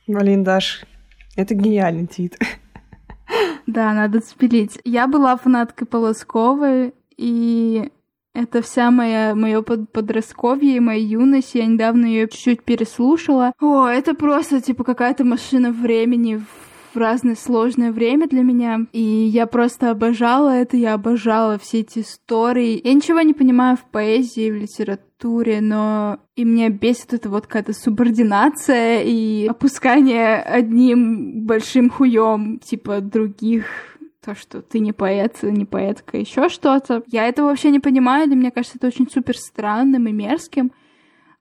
Блин, 0.07 0.45
Даш, 0.45 0.85
это 1.37 1.55
гениальный 1.55 2.07
твит. 2.07 2.39
Да, 3.67 3.93
надо 3.95 4.21
спилить. 4.21 4.79
Я 4.85 5.07
была 5.07 5.37
фанаткой 5.37 5.87
Полосковой, 5.87 6.93
и 7.17 7.91
это 8.35 8.63
вся 8.63 8.91
моя 8.91 9.35
мое 9.35 9.63
под, 9.63 9.91
подростковье 9.91 10.77
и 10.77 10.81
моя 10.81 11.01
юность. 11.01 11.55
Я 11.55 11.67
недавно 11.67 12.05
ее 12.05 12.29
чуть-чуть 12.29 12.65
переслушала. 12.65 13.53
О, 13.61 13.87
это 13.87 14.15
просто 14.15 14.61
типа 14.61 14.85
какая-то 14.85 15.25
машина 15.25 15.71
времени 15.71 16.37
в 16.37 16.97
разное 16.97 17.37
сложное 17.37 17.93
время 17.93 18.29
для 18.29 18.43
меня. 18.43 18.87
И 18.93 19.01
я 19.01 19.47
просто 19.47 19.91
обожала 19.91 20.51
это, 20.51 20.77
я 20.77 20.95
обожала 20.95 21.59
все 21.59 21.81
эти 21.81 22.01
истории. 22.01 22.81
Я 22.83 22.95
ничего 22.95 23.21
не 23.21 23.35
понимаю 23.35 23.77
в 23.77 23.85
поэзии, 23.91 24.51
в 24.51 24.57
литературе, 24.57 25.61
но 25.61 26.19
и 26.37 26.45
меня 26.45 26.69
бесит 26.69 27.15
это 27.15 27.29
вот 27.29 27.47
какая-то 27.47 27.73
субординация 27.73 29.03
и 29.03 29.47
опускание 29.47 30.37
одним 30.43 31.47
большим 31.47 31.91
хуем, 31.91 32.59
типа, 32.59 33.01
других 33.01 33.94
то, 34.25 34.35
что 34.35 34.63
ты 34.63 34.79
не 34.79 34.93
поэт, 34.93 35.43
не 35.43 35.65
поэтка, 35.65 36.17
еще 36.17 36.49
что-то. 36.49 37.03
Я 37.07 37.29
этого 37.29 37.49
вообще 37.49 37.71
не 37.71 37.81
понимаю, 37.81 38.27
для 38.27 38.37
меня 38.37 38.51
кажется 38.51 38.79
это 38.79 38.87
очень 38.87 39.11
супер 39.11 39.37
странным 39.37 40.07
и 40.07 40.13
мерзким. 40.13 40.73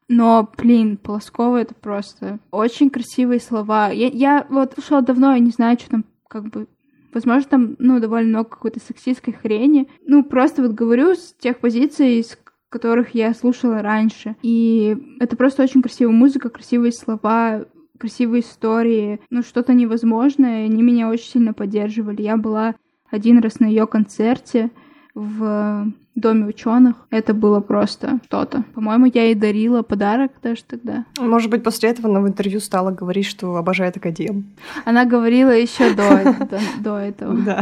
Но, 0.09 0.49
блин, 0.57 0.97
Полоскова 0.97 1.57
это 1.57 1.73
просто 1.73 2.39
очень 2.51 2.89
красивые 2.89 3.39
слова. 3.39 3.89
Я, 3.89 4.07
я 4.07 4.45
вот 4.49 4.73
слушала 4.73 5.01
давно, 5.01 5.33
я 5.33 5.39
не 5.39 5.51
знаю, 5.51 5.77
что 5.79 5.89
там 5.89 6.05
как 6.27 6.45
бы 6.49 6.67
Возможно, 7.13 7.47
там, 7.47 7.75
ну, 7.77 7.99
довольно 7.99 8.29
много 8.29 8.49
какой-то 8.49 8.79
сексистской 8.79 9.33
хрени. 9.33 9.87
Ну, 10.05 10.23
просто 10.23 10.63
вот 10.63 10.71
говорю 10.71 11.13
с 11.13 11.35
тех 11.39 11.59
позиций, 11.59 12.19
из 12.19 12.37
которых 12.69 13.13
я 13.13 13.35
слушала 13.35 13.83
раньше. 13.83 14.35
И 14.41 14.97
это 15.19 15.37
просто 15.37 15.61
очень 15.61 15.83
красивая 15.83 16.11
музыка, 16.11 16.49
красивые 16.49 16.91
слова, 16.91 17.65
красивые 18.03 18.41
истории, 18.41 19.21
ну, 19.29 19.43
что-то 19.43 19.73
невозможное, 19.73 20.65
они 20.65 20.83
меня 20.83 21.07
очень 21.07 21.31
сильно 21.31 21.53
поддерживали. 21.53 22.21
Я 22.21 22.35
была 22.35 22.75
один 23.09 23.39
раз 23.39 23.61
на 23.61 23.65
ее 23.65 23.87
концерте 23.87 24.71
в 25.15 25.87
Доме 26.15 26.45
ученых. 26.45 26.95
Это 27.09 27.33
было 27.33 27.59
просто 27.59 28.19
что-то. 28.25 28.63
По-моему, 28.75 29.05
я 29.05 29.23
ей 29.23 29.35
дарила 29.35 29.83
подарок 29.83 30.33
даже 30.43 30.63
тогда. 30.63 31.05
Может 31.17 31.49
быть, 31.49 31.63
после 31.63 31.89
этого 31.89 32.09
она 32.09 32.19
в 32.19 32.27
интервью 32.27 32.59
стала 32.59 32.91
говорить, 32.91 33.25
что 33.25 33.55
обожает 33.55 33.97
Академ. 33.97 34.45
Она 34.85 35.05
говорила 35.05 35.49
еще 35.49 35.93
до, 35.93 36.97
этого. 36.99 37.35
Да. 37.37 37.61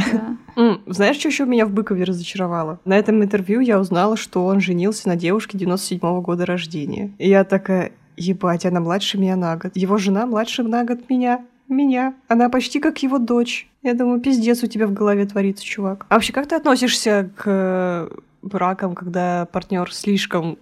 Знаешь, 0.87 1.17
что 1.17 1.29
еще 1.29 1.45
меня 1.45 1.65
в 1.65 1.71
Быкове 1.71 2.03
разочаровало? 2.03 2.79
На 2.83 2.97
этом 2.97 3.23
интервью 3.23 3.59
я 3.61 3.79
узнала, 3.79 4.17
что 4.17 4.45
он 4.45 4.59
женился 4.59 5.07
на 5.07 5.15
девушке 5.15 5.57
97-го 5.57 6.21
года 6.21 6.45
рождения. 6.45 7.11
И 7.19 7.29
я 7.29 7.43
такая, 7.45 7.93
Ебать, 8.17 8.65
она 8.65 8.79
младше 8.79 9.17
меня 9.17 9.35
на 9.35 9.55
год. 9.57 9.71
Его 9.75 9.97
жена 9.97 10.25
младше 10.25 10.63
на 10.63 10.83
год 10.83 11.09
меня. 11.09 11.45
Меня. 11.67 12.15
Она 12.27 12.49
почти 12.49 12.79
как 12.79 13.01
его 13.01 13.17
дочь. 13.17 13.69
Я 13.81 13.93
думаю, 13.93 14.19
пиздец 14.19 14.61
у 14.63 14.67
тебя 14.67 14.87
в 14.87 14.93
голове 14.93 15.25
творится, 15.25 15.63
чувак. 15.63 16.05
А 16.09 16.15
вообще, 16.15 16.33
как 16.33 16.47
ты 16.47 16.55
относишься 16.55 17.31
к 17.35 17.43
э, 17.45 18.09
бракам, 18.41 18.93
когда 18.93 19.45
партнер 19.45 19.91
слишком 19.93 20.57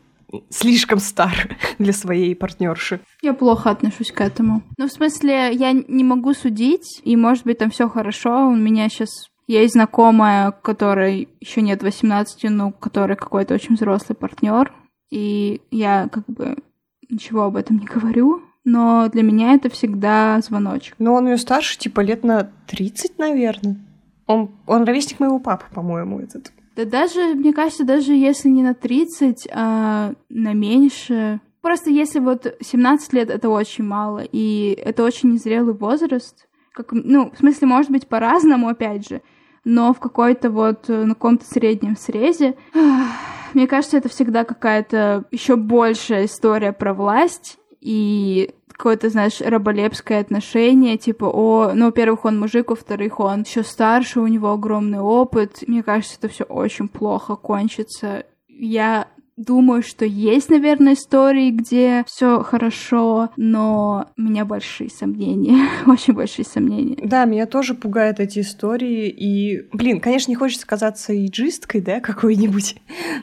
слишком 0.50 1.00
стар 1.00 1.58
для 1.80 1.94
своей 1.94 2.36
партнерши. 2.36 3.02
Я 3.22 3.34
плохо 3.34 3.72
отношусь 3.72 4.12
к 4.12 4.22
этому. 4.22 4.64
Ну, 4.78 4.88
в 4.88 4.92
смысле, 4.92 5.52
я 5.54 5.72
не 5.72 6.04
могу 6.04 6.34
судить, 6.34 7.02
и, 7.04 7.16
может 7.16 7.46
быть, 7.46 7.58
там 7.58 7.72
все 7.72 7.90
хорошо. 7.90 8.48
У 8.48 8.56
меня 8.56 8.90
сейчас 8.90 9.10
есть 9.48 9.74
знакомая, 9.74 10.52
которой 10.52 11.30
еще 11.40 11.62
нет 11.62 11.82
18, 11.82 12.44
но 12.52 12.72
которой 12.72 13.18
какой-то 13.18 13.56
очень 13.56 13.76
взрослый 13.76 14.16
партнер. 14.16 14.72
И 15.10 15.62
я 15.72 16.08
как 16.12 16.26
бы 16.28 16.58
ничего 17.10 17.44
об 17.44 17.56
этом 17.56 17.78
не 17.78 17.86
говорю, 17.86 18.42
но 18.64 19.10
для 19.10 19.24
меня 19.24 19.54
это 19.54 19.70
всегда 19.70 20.40
звоночек. 20.42 20.96
Но 21.00 21.14
он 21.14 21.28
ее 21.28 21.38
старше, 21.38 21.78
типа 21.78 22.02
лет 22.02 22.24
на 22.24 22.52
30, 22.68 23.18
наверное. 23.18 23.78
Он, 24.28 24.52
он 24.68 24.84
ровесник 24.84 25.20
моего 25.20 25.40
папы, 25.40 25.66
по-моему, 25.74 26.20
этот. 26.20 26.52
Да 26.76 26.86
даже, 26.86 27.34
мне 27.34 27.52
кажется, 27.52 27.84
даже 27.84 28.14
если 28.14 28.50
не 28.50 28.62
на 28.62 28.74
30, 28.74 29.48
а 29.52 30.14
на 30.30 30.54
меньше. 30.54 31.42
Просто 31.62 31.90
если 31.90 32.20
вот 32.20 32.56
17 32.62 33.14
лет, 33.14 33.30
это 33.30 33.50
очень 33.50 33.84
мало, 33.84 34.24
и 34.24 34.78
это 34.82 35.04
очень 35.04 35.34
незрелый 35.34 35.74
возраст. 35.74 36.48
Как, 36.74 36.92
ну, 36.92 37.32
в 37.32 37.38
смысле, 37.38 37.68
может 37.68 37.92
быть, 37.92 38.08
по-разному, 38.08 38.70
опять 38.70 39.10
же, 39.10 39.22
но 39.66 39.94
в 39.94 40.00
какой-то 40.00 40.50
вот, 40.50 40.88
на 40.88 41.10
каком-то 41.10 41.46
среднем 41.46 41.98
срезе. 41.98 42.56
Мне 43.54 43.68
кажется, 43.68 43.98
это 43.98 44.10
всегда 44.10 44.44
какая-то 44.44 45.26
еще 45.32 45.56
большая 45.56 46.26
история 46.26 46.74
про 46.74 46.94
власть 46.94 47.58
и 47.82 48.54
какое-то, 48.80 49.10
знаешь, 49.10 49.42
раболепское 49.42 50.22
отношение, 50.22 50.98
типа, 50.98 51.26
о, 51.26 51.74
ну, 51.74 51.88
во-первых, 51.88 52.24
он 52.24 52.40
мужик, 52.40 52.70
во-вторых, 52.70 53.20
он 53.20 53.42
еще 53.42 53.64
старше, 53.64 54.22
у 54.22 54.28
него 54.28 54.54
огромный 54.54 55.02
опыт. 55.02 55.64
Мне 55.68 55.84
кажется, 55.84 56.16
это 56.18 56.30
все 56.30 56.46
очень 56.46 56.88
плохо 56.88 57.36
кончится. 57.36 58.26
Я 58.48 59.08
Думаю, 59.40 59.84
что 59.84 60.04
есть, 60.04 60.50
наверное, 60.50 60.96
истории, 60.96 61.52
где 61.52 62.04
все 62.06 62.44
хорошо, 62.44 63.30
но 63.38 64.08
у 64.18 64.22
меня 64.22 64.44
большие 64.44 64.90
сомнения, 64.90 65.66
очень 65.88 66.14
большие 66.14 66.44
сомнения. 66.44 66.98
Да, 67.02 67.24
меня 67.24 67.46
тоже 67.46 67.74
пугают 67.74 68.20
эти 68.20 68.40
истории, 68.40 69.08
и, 69.08 69.66
блин, 69.72 70.02
конечно, 70.02 70.30
не 70.30 70.36
хочется 70.36 70.68
казаться 70.68 71.16
иджисткой, 71.16 71.80
да, 71.80 72.02
какой-нибудь, 72.02 72.76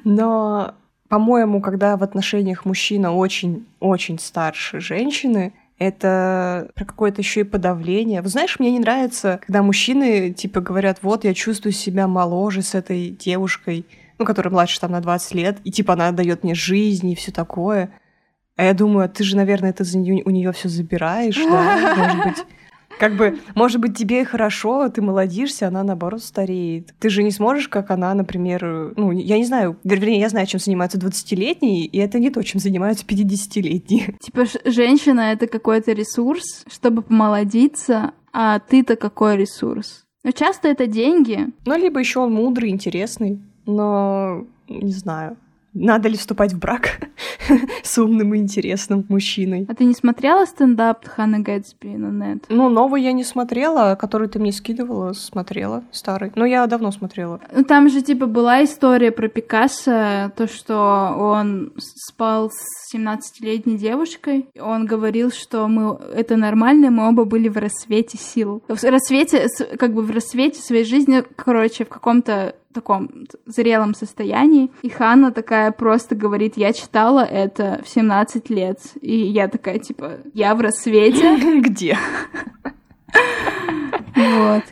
но 0.05 0.75
по-моему, 1.11 1.61
когда 1.61 1.99
в 1.99 2.03
отношениях 2.03 2.65
мужчина 2.65 3.13
очень-очень 3.15 4.19
старше 4.19 4.81
женщины, 4.81 5.53
это 5.79 6.71
про 6.75 6.87
какое-то 6.87 7.21
еще 7.21 7.41
и 7.41 7.45
подавление. 7.45 8.23
Вы 8.23 8.31
знаешь, 8.31 8.59
мне 8.59 8.71
не 8.71 8.79
нравится, 8.79 9.39
когда 9.45 9.63
мужчины 9.63 10.33
типа 10.33 10.63
говорят, 10.63 11.01
вот 11.03 11.25
я 11.25 11.35
чувствую 11.35 11.75
себя 11.75 12.09
моложе 12.09 12.63
с 12.63 12.75
этой 12.75 13.11
девушкой, 13.11 13.85
ну, 14.19 14.25
которая 14.25 14.53
младше 14.53 14.81
там 14.81 14.93
на 14.93 15.01
20 15.01 15.35
лет, 15.35 15.59
и 15.65 15.71
типа 15.71 15.95
она 15.95 16.13
дает 16.13 16.45
мне 16.45 16.55
жизнь 16.55 17.11
и 17.11 17.15
все 17.15 17.33
такое. 17.33 17.91
А 18.57 18.65
я 18.65 18.73
думаю, 18.73 19.05
«А 19.05 19.09
ты 19.09 19.23
же, 19.23 19.37
наверное, 19.37 19.71
это 19.71 19.85
за 19.85 19.99
нее, 19.99 20.23
у 20.25 20.31
нее 20.31 20.53
все 20.53 20.69
забираешь, 20.69 21.37
да? 21.37 21.95
Может 21.97 22.25
быть, 22.25 22.47
как 22.99 23.17
бы, 23.17 23.39
может 23.55 23.81
быть, 23.81 23.97
тебе 23.97 24.25
хорошо, 24.25 24.89
ты 24.89 25.03
молодишься, 25.03 25.69
она, 25.69 25.83
наоборот, 25.83 26.23
стареет. 26.23 26.95
Ты 26.99 27.11
же 27.11 27.23
не 27.23 27.31
сможешь, 27.31 27.69
как 27.69 27.91
она, 27.91 28.15
например, 28.15 28.95
ну, 28.97 29.11
я 29.13 29.37
не 29.37 29.45
знаю, 29.45 29.79
вернее, 29.85 30.19
я 30.19 30.29
знаю, 30.31 30.47
чем 30.47 30.61
занимаются 30.61 30.99
20-летние, 30.99 31.85
и 31.85 31.99
это 31.99 32.19
не 32.19 32.31
то, 32.31 32.43
чем 32.43 32.61
занимаются 32.61 33.05
50-летние. 33.05 34.17
Типа, 34.21 34.45
женщина— 34.65 35.21
это 35.33 35.47
какой-то 35.47 35.93
ресурс, 35.93 36.65
чтобы 36.73 37.03
помолодиться, 37.03 38.13
а 38.33 38.61
ты-то 38.61 38.97
какой 38.97 39.37
ресурс? 39.37 40.05
Но 40.25 40.31
часто 40.31 40.69
это 40.69 40.87
деньги. 40.87 41.49
Ну, 41.67 41.77
либо 41.77 42.01
еще 42.01 42.21
он 42.21 42.33
мудрый, 42.33 42.71
интересный 42.71 43.41
но 43.67 44.45
не 44.69 44.93
знаю, 44.93 45.37
надо 45.75 46.09
ли 46.09 46.17
вступать 46.17 46.53
в 46.53 46.59
брак? 46.59 47.01
с 47.83 47.99
умным 47.99 48.35
и 48.35 48.39
интересным 48.39 49.05
мужчиной. 49.09 49.67
А 49.69 49.75
ты 49.75 49.85
не 49.85 49.95
смотрела 49.95 50.45
стендап 50.45 51.07
Ханна 51.07 51.41
Гэтсби 51.41 51.89
на 51.89 52.29
нет? 52.29 52.45
Ну, 52.49 52.69
новый 52.69 53.03
я 53.03 53.13
не 53.13 53.25
смотрела, 53.25 53.97
который 53.99 54.29
ты 54.29 54.39
мне 54.39 54.53
скидывала, 54.53 55.13
смотрела, 55.13 55.85
старый. 55.93 56.33
Но 56.35 56.45
я 56.45 56.67
давно 56.67 56.91
смотрела. 56.91 57.41
Ну, 57.55 57.65
там 57.65 57.89
же, 57.89 58.03
типа, 58.03 58.27
была 58.27 58.65
история 58.65 59.13
про 59.13 59.29
Пикассо, 59.29 60.33
то, 60.37 60.49
что 60.49 61.15
он 61.19 61.73
спал 61.77 62.51
с 62.51 62.95
17-летней 62.95 63.77
девушкой. 63.77 64.47
Он 64.61 64.87
говорил, 64.87 65.31
что 65.31 65.69
мы 65.69 65.99
это 66.15 66.37
нормально, 66.37 66.91
мы 66.91 67.09
оба 67.09 67.25
были 67.25 67.49
в 67.49 67.57
рассвете 67.57 68.19
сил. 68.19 68.63
В 68.69 68.83
рассвете, 68.83 69.49
как 69.79 69.93
бы 69.93 70.03
в 70.03 70.11
рассвете 70.11 70.61
своей 70.61 70.85
жизни, 70.85 71.23
короче, 71.37 71.85
в 71.85 71.89
каком-то 71.89 72.55
таком 72.77 73.09
зрелом 73.47 73.95
состоянии. 73.95 74.71
И 74.83 74.91
Ханна 74.91 75.33
такая 75.33 75.73
просто 75.73 76.15
говорит, 76.15 76.57
я 76.57 76.73
читала 76.73 77.21
это 77.25 77.81
в 77.83 77.89
17 77.89 78.51
лет. 78.51 78.79
И 79.01 79.17
я 79.17 79.49
такая, 79.49 79.79
типа, 79.79 80.19
я 80.35 80.55
в 80.55 80.61
рассвете. 80.61 81.61
Где? 81.61 81.97
Вот. 84.15 84.63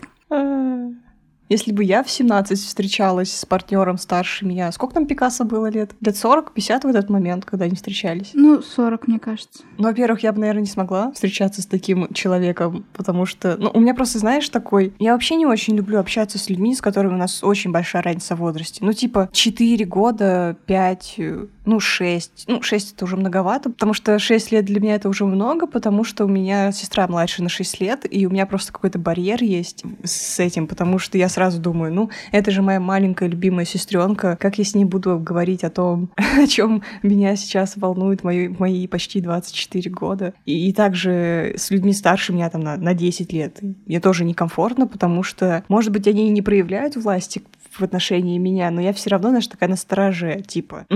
Если 1.48 1.72
бы 1.72 1.84
я 1.84 2.02
в 2.02 2.10
17 2.10 2.58
встречалась 2.58 3.34
с 3.34 3.44
партнером 3.44 3.98
старше 3.98 4.46
меня, 4.46 4.72
сколько 4.72 4.94
там 4.94 5.06
Пикассо 5.06 5.44
было 5.44 5.66
лет? 5.66 5.94
Лет 6.00 6.14
40-50 6.14 6.82
в 6.82 6.86
этот 6.86 7.10
момент, 7.10 7.44
когда 7.44 7.66
они 7.66 7.74
встречались? 7.74 8.30
Ну, 8.32 8.62
40, 8.62 9.08
мне 9.08 9.18
кажется. 9.18 9.62
Ну, 9.76 9.84
во-первых, 9.84 10.22
я 10.22 10.32
бы, 10.32 10.40
наверное, 10.40 10.62
не 10.62 10.68
смогла 10.68 11.12
встречаться 11.12 11.60
с 11.60 11.66
таким 11.66 12.12
человеком, 12.14 12.86
потому 12.94 13.26
что, 13.26 13.56
ну, 13.58 13.70
у 13.74 13.80
меня 13.80 13.94
просто, 13.94 14.18
знаешь, 14.18 14.48
такой... 14.48 14.94
Я 14.98 15.12
вообще 15.12 15.36
не 15.36 15.44
очень 15.44 15.76
люблю 15.76 15.98
общаться 16.00 16.38
с 16.38 16.48
людьми, 16.48 16.74
с 16.74 16.80
которыми 16.80 17.14
у 17.14 17.18
нас 17.18 17.44
очень 17.44 17.72
большая 17.72 18.02
разница 18.02 18.36
в 18.36 18.38
возрасте. 18.38 18.82
Ну, 18.82 18.92
типа, 18.92 19.28
4 19.32 19.84
года, 19.84 20.56
5, 20.66 21.20
ну, 21.66 21.78
6. 21.78 22.44
Ну, 22.48 22.62
6 22.62 22.94
это 22.94 23.04
уже 23.04 23.16
многовато, 23.16 23.70
потому 23.70 23.92
что 23.92 24.18
6 24.18 24.52
лет 24.52 24.64
для 24.64 24.80
меня 24.80 24.94
это 24.94 25.10
уже 25.10 25.26
много, 25.26 25.66
потому 25.66 26.04
что 26.04 26.24
у 26.24 26.28
меня 26.28 26.72
сестра 26.72 27.06
младше 27.06 27.42
на 27.42 27.50
6 27.50 27.80
лет, 27.80 28.06
и 28.10 28.26
у 28.26 28.30
меня 28.30 28.46
просто 28.46 28.72
какой-то 28.72 28.98
барьер 28.98 29.42
есть 29.42 29.82
с 30.04 30.40
этим, 30.40 30.66
потому 30.66 30.98
что 30.98 31.18
я 31.18 31.28
сразу 31.34 31.60
думаю, 31.60 31.92
ну, 31.92 32.10
это 32.32 32.50
же 32.50 32.62
моя 32.62 32.80
маленькая 32.80 33.28
любимая 33.28 33.64
сестренка, 33.64 34.36
как 34.40 34.58
я 34.58 34.64
с 34.64 34.74
ней 34.74 34.84
буду 34.84 35.18
говорить 35.18 35.64
о 35.64 35.70
том, 35.70 36.10
о 36.42 36.46
чем 36.46 36.82
меня 37.02 37.36
сейчас 37.36 37.76
волнует 37.76 38.24
мои, 38.24 38.48
мои 38.48 38.86
почти 38.86 39.20
24 39.20 39.90
года. 39.90 40.34
И, 40.46 40.68
и 40.68 40.72
также 40.72 41.54
с 41.56 41.70
людьми 41.70 41.92
старше 41.92 42.32
меня 42.32 42.48
там 42.50 42.62
на, 42.62 42.76
на 42.76 42.94
10 42.94 43.32
лет. 43.32 43.60
Мне 43.86 44.00
тоже 44.00 44.24
некомфортно, 44.24 44.86
потому 44.86 45.22
что, 45.22 45.64
может 45.68 45.92
быть, 45.92 46.06
они 46.06 46.30
не 46.30 46.42
проявляют 46.42 46.96
власти 46.96 47.42
в 47.70 47.82
отношении 47.82 48.38
меня, 48.38 48.70
но 48.70 48.80
я 48.80 48.92
все 48.92 49.10
равно, 49.10 49.30
знаешь, 49.30 49.48
такая 49.48 49.68
настороже, 49.68 50.42
типа, 50.46 50.86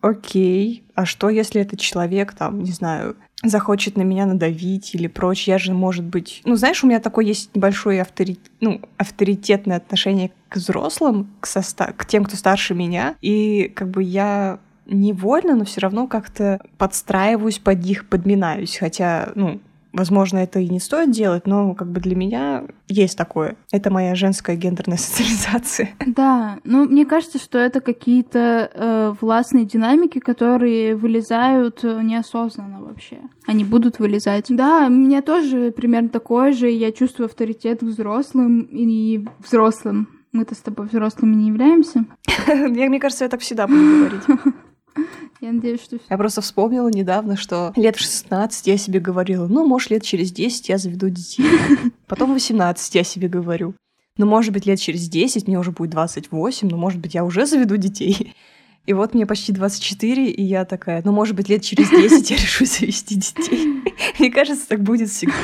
окей, 0.00 0.84
а 0.94 1.04
что, 1.04 1.28
если 1.28 1.60
этот 1.60 1.80
человек, 1.80 2.32
там, 2.32 2.62
не 2.62 2.72
знаю, 2.72 3.16
захочет 3.42 3.96
на 3.96 4.02
меня 4.02 4.26
надавить 4.26 4.94
или 4.94 5.06
прочее, 5.06 5.52
я 5.54 5.58
же, 5.58 5.72
может 5.72 6.04
быть... 6.04 6.42
Ну, 6.44 6.56
знаешь, 6.56 6.82
у 6.82 6.86
меня 6.86 7.00
такое 7.00 7.24
есть 7.24 7.54
небольшое 7.54 8.00
авторит... 8.00 8.40
ну, 8.60 8.80
авторитетное 8.96 9.76
отношение 9.76 10.32
к 10.48 10.56
взрослым, 10.56 11.28
к, 11.40 11.46
соста... 11.46 11.92
к 11.96 12.06
тем, 12.06 12.24
кто 12.24 12.36
старше 12.36 12.74
меня, 12.74 13.14
и 13.20 13.70
как 13.74 13.90
бы 13.90 14.02
я 14.02 14.58
невольно, 14.86 15.54
но 15.54 15.64
все 15.64 15.80
равно 15.82 16.06
как-то 16.06 16.60
подстраиваюсь 16.78 17.58
под 17.58 17.84
них, 17.84 18.08
подминаюсь, 18.08 18.76
хотя, 18.76 19.30
ну, 19.34 19.60
Возможно, 19.98 20.38
это 20.38 20.60
и 20.60 20.68
не 20.68 20.78
стоит 20.78 21.10
делать, 21.10 21.48
но 21.48 21.74
как 21.74 21.90
бы 21.90 21.98
для 21.98 22.14
меня 22.14 22.66
есть 22.86 23.18
такое. 23.18 23.56
Это 23.72 23.90
моя 23.90 24.14
женская 24.14 24.54
гендерная 24.54 24.96
социализация. 24.96 25.90
Да, 26.06 26.60
ну 26.62 26.88
мне 26.88 27.04
кажется, 27.04 27.38
что 27.38 27.58
это 27.58 27.80
какие-то 27.80 28.70
э, 28.72 29.14
властные 29.20 29.64
динамики, 29.64 30.20
которые 30.20 30.94
вылезают 30.94 31.82
э, 31.82 32.00
неосознанно 32.00 32.80
вообще. 32.80 33.18
Они 33.44 33.64
будут 33.64 33.98
вылезать. 33.98 34.46
Да, 34.50 34.86
у 34.86 34.90
меня 34.90 35.20
тоже 35.20 35.72
примерно 35.72 36.10
такое 36.10 36.52
же. 36.52 36.70
Я 36.70 36.92
чувствую 36.92 37.26
авторитет 37.26 37.82
взрослым 37.82 38.68
и 38.70 39.26
взрослым. 39.40 40.08
Мы-то 40.30 40.54
с 40.54 40.58
тобой 40.58 40.86
взрослыми 40.86 41.34
не 41.34 41.48
являемся. 41.48 42.04
Мне 42.46 43.00
кажется, 43.00 43.24
я 43.24 43.30
так 43.30 43.40
всегда 43.40 43.66
буду 43.66 43.80
говорить. 43.80 44.22
Я 45.40 45.52
надеюсь, 45.52 45.82
что... 45.82 45.98
Я 46.08 46.16
просто 46.16 46.40
вспомнила 46.40 46.88
недавно, 46.88 47.36
что 47.36 47.72
лет 47.76 47.96
в 47.96 48.00
16 48.00 48.66
я 48.66 48.76
себе 48.76 49.00
говорила, 49.00 49.46
ну, 49.46 49.66
может, 49.66 49.90
лет 49.90 50.02
через 50.02 50.32
10 50.32 50.68
я 50.68 50.78
заведу 50.78 51.08
детей. 51.08 51.46
Потом 52.06 52.30
в 52.30 52.34
18 52.34 52.94
я 52.94 53.04
себе 53.04 53.28
говорю, 53.28 53.74
ну, 54.16 54.26
может 54.26 54.52
быть, 54.52 54.66
лет 54.66 54.80
через 54.80 55.08
10 55.08 55.46
мне 55.46 55.58
уже 55.58 55.70
будет 55.70 55.90
28, 55.90 56.68
ну, 56.68 56.76
может 56.76 57.00
быть, 57.00 57.14
я 57.14 57.24
уже 57.24 57.46
заведу 57.46 57.76
детей. 57.76 58.34
И 58.86 58.92
вот 58.94 59.14
мне 59.14 59.26
почти 59.26 59.52
24, 59.52 60.30
и 60.30 60.42
я 60.42 60.64
такая, 60.64 61.02
ну, 61.04 61.12
может 61.12 61.36
быть, 61.36 61.48
лет 61.48 61.62
через 61.62 61.90
10 61.90 62.30
я 62.30 62.36
решу 62.42 62.64
завести 62.64 63.16
детей. 63.16 63.82
Мне 64.18 64.30
кажется, 64.30 64.66
так 64.68 64.82
будет 64.82 65.10
всегда. 65.10 65.34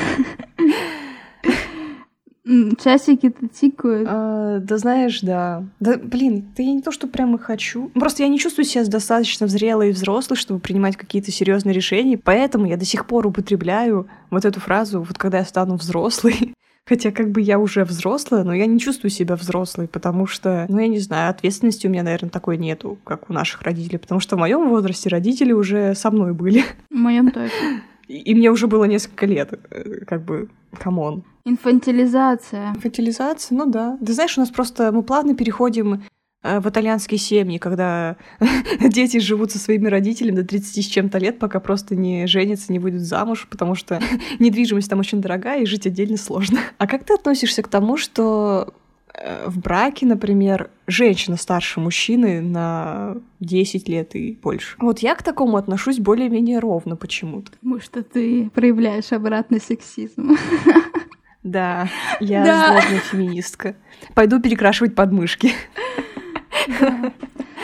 Часики-то 2.45 3.47
тикают. 3.47 4.07
А, 4.09 4.59
да 4.59 4.77
знаешь, 4.77 5.21
да. 5.21 5.63
Да, 5.79 5.97
блин, 5.97 6.45
да 6.55 6.61
я 6.61 6.73
не 6.73 6.81
то, 6.81 6.91
что 6.91 7.07
прямо 7.07 7.39
хочу. 7.39 7.89
Просто 7.95 8.23
я 8.23 8.29
не 8.29 8.37
чувствую 8.37 8.65
себя 8.65 8.85
достаточно 8.85 9.47
зрелой 9.47 9.89
и 9.89 9.93
взрослой, 9.93 10.37
чтобы 10.37 10.59
принимать 10.59 10.95
какие-то 10.95 11.31
серьезные 11.31 11.73
решения. 11.73 12.17
Поэтому 12.17 12.67
я 12.67 12.77
до 12.77 12.85
сих 12.85 13.07
пор 13.07 13.25
употребляю 13.25 14.07
вот 14.29 14.45
эту 14.45 14.59
фразу, 14.59 15.01
вот 15.01 15.17
когда 15.17 15.39
я 15.39 15.45
стану 15.45 15.75
взрослой. 15.75 16.53
Хотя 16.87 17.09
как 17.11 17.31
бы 17.31 17.41
я 17.41 17.57
уже 17.57 17.83
взрослая, 17.83 18.43
но 18.43 18.53
я 18.53 18.67
не 18.67 18.79
чувствую 18.79 19.09
себя 19.09 19.35
взрослой, 19.35 19.87
потому 19.87 20.27
что, 20.27 20.67
ну 20.69 20.77
я 20.77 20.87
не 20.87 20.99
знаю, 20.99 21.31
ответственности 21.31 21.87
у 21.87 21.89
меня, 21.89 22.03
наверное, 22.03 22.29
такой 22.29 22.59
нету, 22.59 22.99
как 23.03 23.27
у 23.27 23.33
наших 23.33 23.63
родителей, 23.63 23.97
потому 23.97 24.19
что 24.21 24.35
в 24.35 24.39
моем 24.39 24.69
возрасте 24.69 25.09
родители 25.09 25.51
уже 25.51 25.95
со 25.95 26.11
мной 26.11 26.33
были. 26.33 26.63
В 26.91 26.95
моем 26.95 27.31
тоже. 27.31 27.51
И, 28.07 28.17
и 28.17 28.35
мне 28.35 28.51
уже 28.51 28.67
было 28.67 28.85
несколько 28.85 29.25
лет, 29.25 29.59
э, 29.69 30.05
как 30.05 30.23
бы, 30.23 30.49
come 30.77 31.03
on. 31.03 31.23
Инфантилизация. 31.45 32.71
Инфантилизация, 32.75 33.57
ну 33.57 33.65
да. 33.65 33.97
Ты 34.05 34.13
знаешь, 34.13 34.37
у 34.37 34.41
нас 34.41 34.49
просто 34.49 34.91
мы 34.91 35.03
плавно 35.03 35.35
переходим 35.35 36.03
э, 36.43 36.59
в 36.59 36.67
итальянские 36.69 37.17
семьи, 37.17 37.57
когда 37.57 38.17
дети 38.79 39.19
живут 39.19 39.51
со 39.51 39.59
своими 39.59 39.87
родителями 39.87 40.37
до 40.37 40.43
30 40.43 40.83
с 40.83 40.87
чем-то 40.87 41.17
лет, 41.19 41.39
пока 41.39 41.59
просто 41.59 41.95
не 41.95 42.27
женятся, 42.27 42.71
не 42.71 42.79
выйдут 42.79 43.01
замуж, 43.01 43.47
потому 43.49 43.75
что 43.75 44.01
недвижимость 44.39 44.89
там 44.89 44.99
очень 44.99 45.21
дорогая, 45.21 45.61
и 45.61 45.65
жить 45.65 45.87
отдельно 45.87 46.17
сложно. 46.17 46.59
А 46.77 46.87
как 46.87 47.03
ты 47.03 47.13
относишься 47.13 47.61
к 47.61 47.67
тому, 47.67 47.97
что 47.97 48.73
в 49.45 49.59
браке, 49.59 50.05
например, 50.05 50.69
женщина 50.87 51.37
старше 51.37 51.79
мужчины 51.79 52.41
на 52.41 53.17
10 53.39 53.87
лет 53.87 54.15
и 54.15 54.37
больше. 54.41 54.75
Вот 54.79 54.99
я 54.99 55.15
к 55.15 55.23
такому 55.23 55.57
отношусь 55.57 55.99
более-менее 55.99 56.59
ровно 56.59 56.95
почему-то. 56.95 57.51
Потому 57.51 57.79
что 57.79 58.03
ты 58.03 58.49
проявляешь 58.53 59.11
обратный 59.11 59.59
сексизм. 59.59 60.37
Да, 61.45 61.87
я 62.19 62.43
да. 62.43 62.71
злобная 62.71 62.99
феминистка. 63.01 63.75
Пойду 64.15 64.41
перекрашивать 64.41 64.95
подмышки. 64.95 65.51
Да. 66.79 67.13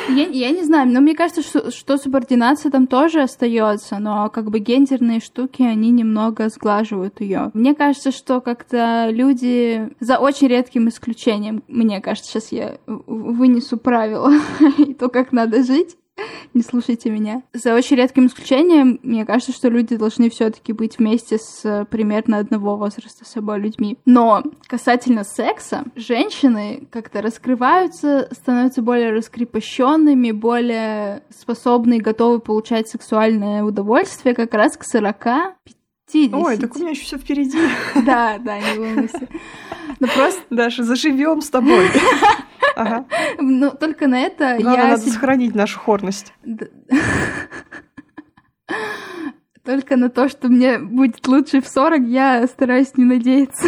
Я, 0.09 0.27
я 0.27 0.51
не 0.51 0.63
знаю, 0.63 0.89
но 0.89 1.01
мне 1.01 1.15
кажется, 1.15 1.41
что, 1.41 1.71
что 1.71 1.97
субординация 1.97 2.71
там 2.71 2.87
тоже 2.87 3.21
остается, 3.21 3.99
но 3.99 4.29
как 4.29 4.49
бы 4.49 4.59
гендерные 4.59 5.19
штуки, 5.19 5.61
они 5.61 5.91
немного 5.91 6.49
сглаживают 6.49 7.21
ее. 7.21 7.51
Мне 7.53 7.75
кажется, 7.75 8.11
что 8.11 8.41
как-то 8.41 9.07
люди, 9.09 9.89
за 9.99 10.17
очень 10.17 10.47
редким 10.47 10.89
исключением, 10.89 11.63
мне 11.67 12.01
кажется, 12.01 12.31
сейчас 12.31 12.51
я 12.51 12.77
вынесу 12.87 13.77
правила 13.77 14.31
и 14.77 14.93
то, 14.93 15.09
как 15.09 15.31
надо 15.31 15.63
жить, 15.63 15.97
не 16.53 16.61
слушайте 16.61 17.09
меня. 17.09 17.43
За 17.53 17.73
очень 17.75 17.97
редким 17.97 18.27
исключением, 18.27 18.99
мне 19.03 19.25
кажется, 19.25 19.51
что 19.51 19.69
люди 19.69 19.95
должны 19.95 20.29
все-таки 20.29 20.73
быть 20.73 20.97
вместе 20.99 21.37
с 21.37 21.87
примерно 21.89 22.37
одного 22.37 22.75
возраста 22.75 23.25
с 23.25 23.31
собой 23.31 23.59
людьми. 23.59 23.97
Но 24.05 24.43
касательно 24.67 25.23
секса, 25.23 25.83
женщины 25.95 26.87
как-то 26.91 27.21
раскрываются, 27.21 28.29
становятся 28.31 28.81
более 28.81 29.11
раскрепощенными, 29.11 30.31
более 30.31 31.23
способны 31.29 31.97
и 31.97 32.01
готовы 32.01 32.39
получать 32.39 32.87
сексуальное 32.87 33.63
удовольствие 33.63 34.35
как 34.35 34.53
раз 34.53 34.77
к 34.77 34.83
40 34.83 35.21
50. 36.11 36.33
Ой, 36.33 36.57
так 36.57 36.75
у 36.75 36.79
меня 36.79 36.91
еще 36.91 37.03
все 37.03 37.17
впереди. 37.17 37.57
Да, 38.05 38.37
да, 38.39 38.59
не 38.59 38.77
волнуйся. 38.77 39.27
Ну 39.99 40.07
просто... 40.07 40.41
Даша, 40.49 40.83
заживем 40.83 41.41
с 41.41 41.49
тобой. 41.49 41.89
Ага. 42.81 43.05
Но 43.39 43.69
только 43.71 44.07
на 44.07 44.19
это 44.21 44.57
Главное, 44.59 44.83
я... 44.83 44.89
надо 44.91 45.09
сохранить 45.09 45.55
нашу 45.55 45.79
хорность. 45.79 46.33
Только 49.63 49.95
на 49.95 50.09
то, 50.09 50.27
что 50.27 50.47
мне 50.47 50.79
будет 50.79 51.27
лучше 51.27 51.61
в 51.61 51.67
40, 51.67 52.07
я 52.07 52.47
стараюсь 52.47 52.97
не 52.97 53.05
надеяться. 53.05 53.67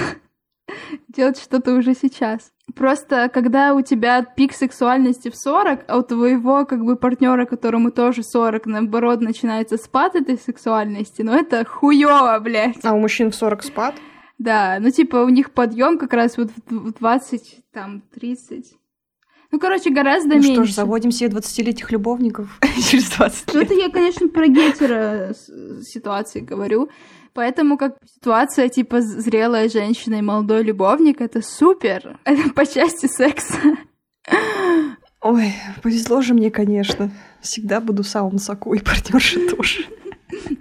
Делать 1.08 1.40
что-то 1.40 1.76
уже 1.76 1.94
сейчас. 1.94 2.52
Просто 2.76 3.30
когда 3.32 3.76
у 3.76 3.82
тебя 3.82 4.24
пик 4.24 4.54
сексуальности 4.54 5.30
в 5.30 5.36
40, 5.36 5.82
а 5.88 5.98
у 5.98 6.02
твоего 6.02 6.66
как 6.66 6.84
бы 6.84 6.96
партнера, 6.96 7.46
которому 7.46 7.92
тоже 7.92 8.24
40, 8.24 8.66
наоборот, 8.66 9.22
начинается 9.22 9.78
спад 9.78 10.16
этой 10.16 10.38
сексуальности, 10.40 11.22
ну 11.22 11.34
это 11.34 11.64
хуёво, 11.66 12.40
блядь. 12.40 12.84
А 12.84 12.94
у 12.94 13.00
мужчин 13.00 13.30
в 13.30 13.36
40 13.36 13.64
спад? 13.64 13.96
Да, 14.40 14.78
ну 14.80 14.90
типа 14.90 15.18
у 15.18 15.30
них 15.30 15.52
подъем 15.52 16.00
как 16.00 16.14
раз 16.14 16.38
вот 16.38 16.50
в 16.70 16.94
20, 16.94 17.66
там, 17.72 18.02
30. 18.16 18.74
Ну, 19.54 19.60
короче, 19.60 19.92
гораздо 19.92 20.30
ну, 20.30 20.42
меньше. 20.42 20.54
что 20.54 20.64
ж, 20.64 20.72
заводим 20.74 21.12
себе 21.12 21.30
20-летних 21.30 21.92
любовников 21.92 22.60
через 22.90 23.08
20 23.12 23.54
Ну, 23.54 23.60
лет. 23.60 23.70
это 23.70 23.80
я, 23.80 23.90
конечно, 23.92 24.28
про 24.28 24.48
гетера 24.48 25.36
ситуации 25.84 26.40
говорю. 26.40 26.90
Поэтому 27.34 27.78
как 27.78 27.98
ситуация 28.16 28.68
типа 28.68 29.02
зрелая 29.02 29.70
женщина 29.70 30.16
и 30.16 30.22
молодой 30.24 30.64
любовник, 30.64 31.22
это 31.22 31.44
супер. 31.44 32.18
Это 32.24 32.50
по 32.50 32.66
части 32.66 33.06
секса. 33.06 33.60
Ой, 35.22 35.54
повезло 35.84 36.22
же 36.22 36.34
мне, 36.34 36.50
конечно. 36.50 37.12
Всегда 37.40 37.80
буду 37.80 38.02
в 38.02 38.08
самом 38.08 38.40
соку, 38.40 38.74
и 38.74 38.80
партнерша 38.80 39.40
тоже. 39.56 39.86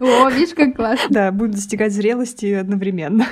О, 0.01 0.29
видишь, 0.29 0.55
как 0.55 0.77
классно. 0.77 1.07
Да, 1.09 1.33
буду 1.33 1.53
достигать 1.53 1.95
зрелости 1.95 2.53
одновременно. 2.53 3.27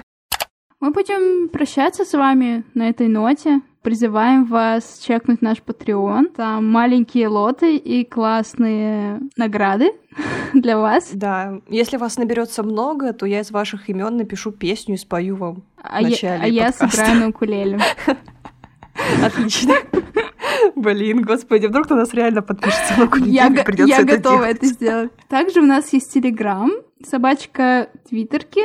Мы 0.80 0.90
будем 0.90 1.50
прощаться 1.50 2.06
с 2.06 2.14
вами 2.14 2.64
на 2.72 2.88
этой 2.88 3.08
ноте. 3.08 3.60
Призываем 3.82 4.44
вас 4.44 4.98
чекнуть 5.06 5.40
наш 5.40 5.58
Patreon. 5.58 6.34
Там 6.36 6.70
маленькие 6.70 7.28
лоты 7.28 7.76
и 7.76 8.04
классные 8.04 9.20
награды 9.36 9.92
для 10.52 10.76
вас. 10.78 11.10
Да, 11.14 11.60
если 11.68 11.96
вас 11.96 12.18
наберется 12.18 12.62
много, 12.62 13.14
то 13.14 13.24
я 13.24 13.40
из 13.40 13.50
ваших 13.50 13.88
имен 13.88 14.16
напишу 14.18 14.52
песню 14.52 14.94
и 14.96 14.98
спою 14.98 15.36
вам. 15.36 15.62
А, 15.82 16.02
я, 16.02 16.08
начале 16.08 16.42
а 16.42 16.46
я 16.46 16.72
сыграю 16.72 17.20
на 17.20 17.28
укулеле. 17.28 17.80
Отлично. 19.24 19.74
Блин, 20.76 21.22
господи, 21.22 21.66
вдруг 21.66 21.88
на 21.90 21.96
нас 21.96 22.12
реально 22.12 22.42
подпишется 22.42 22.94
на 22.98 23.04
Я, 23.24 23.48
неделю, 23.48 23.56
го- 23.60 23.64
придется 23.64 23.94
я 23.94 24.02
это 24.02 24.16
готова 24.16 24.36
делать. 24.38 24.56
это 24.56 24.66
сделать. 24.66 25.10
Также 25.28 25.60
у 25.60 25.64
нас 25.64 25.92
есть 25.92 26.12
Телеграм, 26.12 26.70
собачка 27.06 27.88
Твиттерки, 28.08 28.62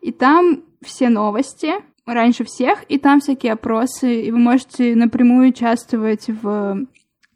и 0.00 0.10
там 0.12 0.62
все 0.82 1.08
новости 1.08 1.74
раньше 2.06 2.44
всех, 2.44 2.84
и 2.88 2.98
там 2.98 3.20
всякие 3.20 3.52
опросы, 3.52 4.22
и 4.22 4.30
вы 4.30 4.38
можете 4.38 4.94
напрямую 4.94 5.50
участвовать 5.50 6.28
в 6.28 6.86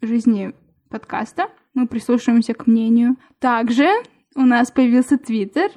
жизни 0.01 0.53
подкаста. 0.89 1.49
Мы 1.73 1.87
прислушиваемся 1.87 2.53
к 2.53 2.67
мнению. 2.67 3.15
Также 3.39 3.87
у 4.35 4.41
нас 4.41 4.71
появился 4.71 5.17
Твиттер, 5.17 5.71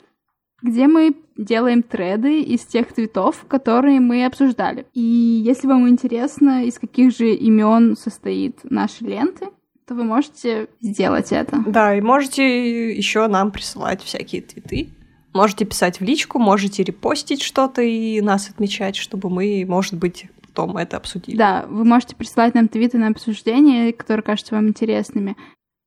где 0.63 0.87
мы 0.87 1.15
делаем 1.37 1.83
треды 1.83 2.43
из 2.43 2.65
тех 2.67 2.93
твитов, 2.93 3.45
которые 3.49 4.01
мы 4.01 4.25
обсуждали. 4.25 4.87
И 4.93 5.01
если 5.01 5.67
вам 5.67 5.89
интересно, 5.89 6.65
из 6.65 6.79
каких 6.79 7.17
же 7.17 7.33
имен 7.35 7.97
состоит 7.97 8.59
наши 8.65 9.05
ленты, 9.05 9.47
то 9.87 9.95
вы 9.95 10.05
можете 10.05 10.69
сделать 10.81 11.33
это. 11.33 11.63
Да, 11.67 11.97
и 11.97 12.01
можете 12.01 12.95
еще 12.95 13.27
нам 13.27 13.51
присылать 13.51 14.03
всякие 14.03 14.43
твиты. 14.43 14.91
Можете 15.33 15.65
писать 15.65 16.01
в 16.01 16.05
личку, 16.05 16.39
можете 16.39 16.83
репостить 16.83 17.43
что-то 17.43 17.83
и 17.83 18.21
нас 18.21 18.51
отмечать, 18.51 18.97
чтобы 18.97 19.31
мы, 19.31 19.65
может 19.67 19.95
быть, 19.95 20.27
потом 20.41 20.77
это 20.77 20.99
обсудили. 20.99 21.37
Да, 21.37 21.65
вы 21.69 21.85
можете 21.85 22.15
присылать 22.15 22.55
нам 22.55 22.69
твиты 22.69 22.99
на 22.99 23.09
обсуждение, 23.09 23.93
которые 23.93 24.23
кажутся 24.23 24.55
вам 24.55 24.69
интересными. 24.69 25.37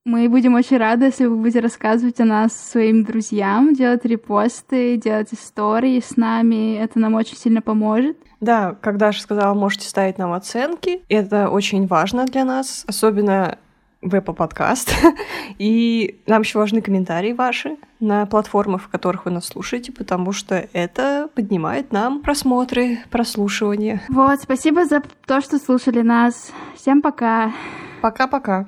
Мы 0.06 0.30
будем 0.30 0.54
очень 0.54 0.78
рады, 0.78 1.06
если 1.06 1.26
вы 1.26 1.36
будете 1.36 1.62
рассказывать 1.62 2.20
о 2.20 2.26
нас 2.26 2.54
своим 2.54 3.04
друзьям, 3.04 3.74
делать 3.74 4.06
репосты, 4.06 4.98
делать 4.98 5.34
истории 5.34 6.00
с 6.00 6.16
нами. 6.16 6.78
Это 6.78 7.00
нам 7.00 7.16
очень 7.16 7.38
сильно 7.38 7.62
поможет. 7.62 8.16
Да, 8.39 8.78
как 8.82 8.98
Даша 8.98 9.20
сказала, 9.20 9.56
можете 9.56 9.88
ставить 9.88 10.20
нам 10.20 10.34
оценки. 10.34 11.02
Это 11.10 11.50
очень 11.50 11.88
важно 11.88 12.26
для 12.26 12.46
нас, 12.46 12.84
особенно 12.88 13.58
в 14.02 14.14
Apple 14.14 14.36
Podcast. 14.36 14.93
И 15.58 16.20
нам 16.28 16.41
еще 16.41 16.60
важны 16.60 16.82
комментарии 16.82 17.34
ваши 17.34 17.78
на 18.00 18.26
платформах, 18.26 18.84
в 18.84 18.88
которых 18.88 19.26
вы 19.26 19.32
нас 19.32 19.48
слушаете, 19.48 19.91
потому 19.91 20.32
что 20.32 20.68
это 20.74 21.30
поднимает 21.34 21.91
нам 21.91 22.22
просмотры, 22.22 23.00
прослушивания. 23.10 24.02
Вот, 24.10 24.41
спасибо 24.41 24.86
за 24.86 25.02
то, 25.26 25.41
что 25.41 25.58
слушали 25.58 26.02
нас. 26.02 26.52
Всем 26.76 27.02
пока. 27.02 27.52
Пока-пока. 28.02 28.68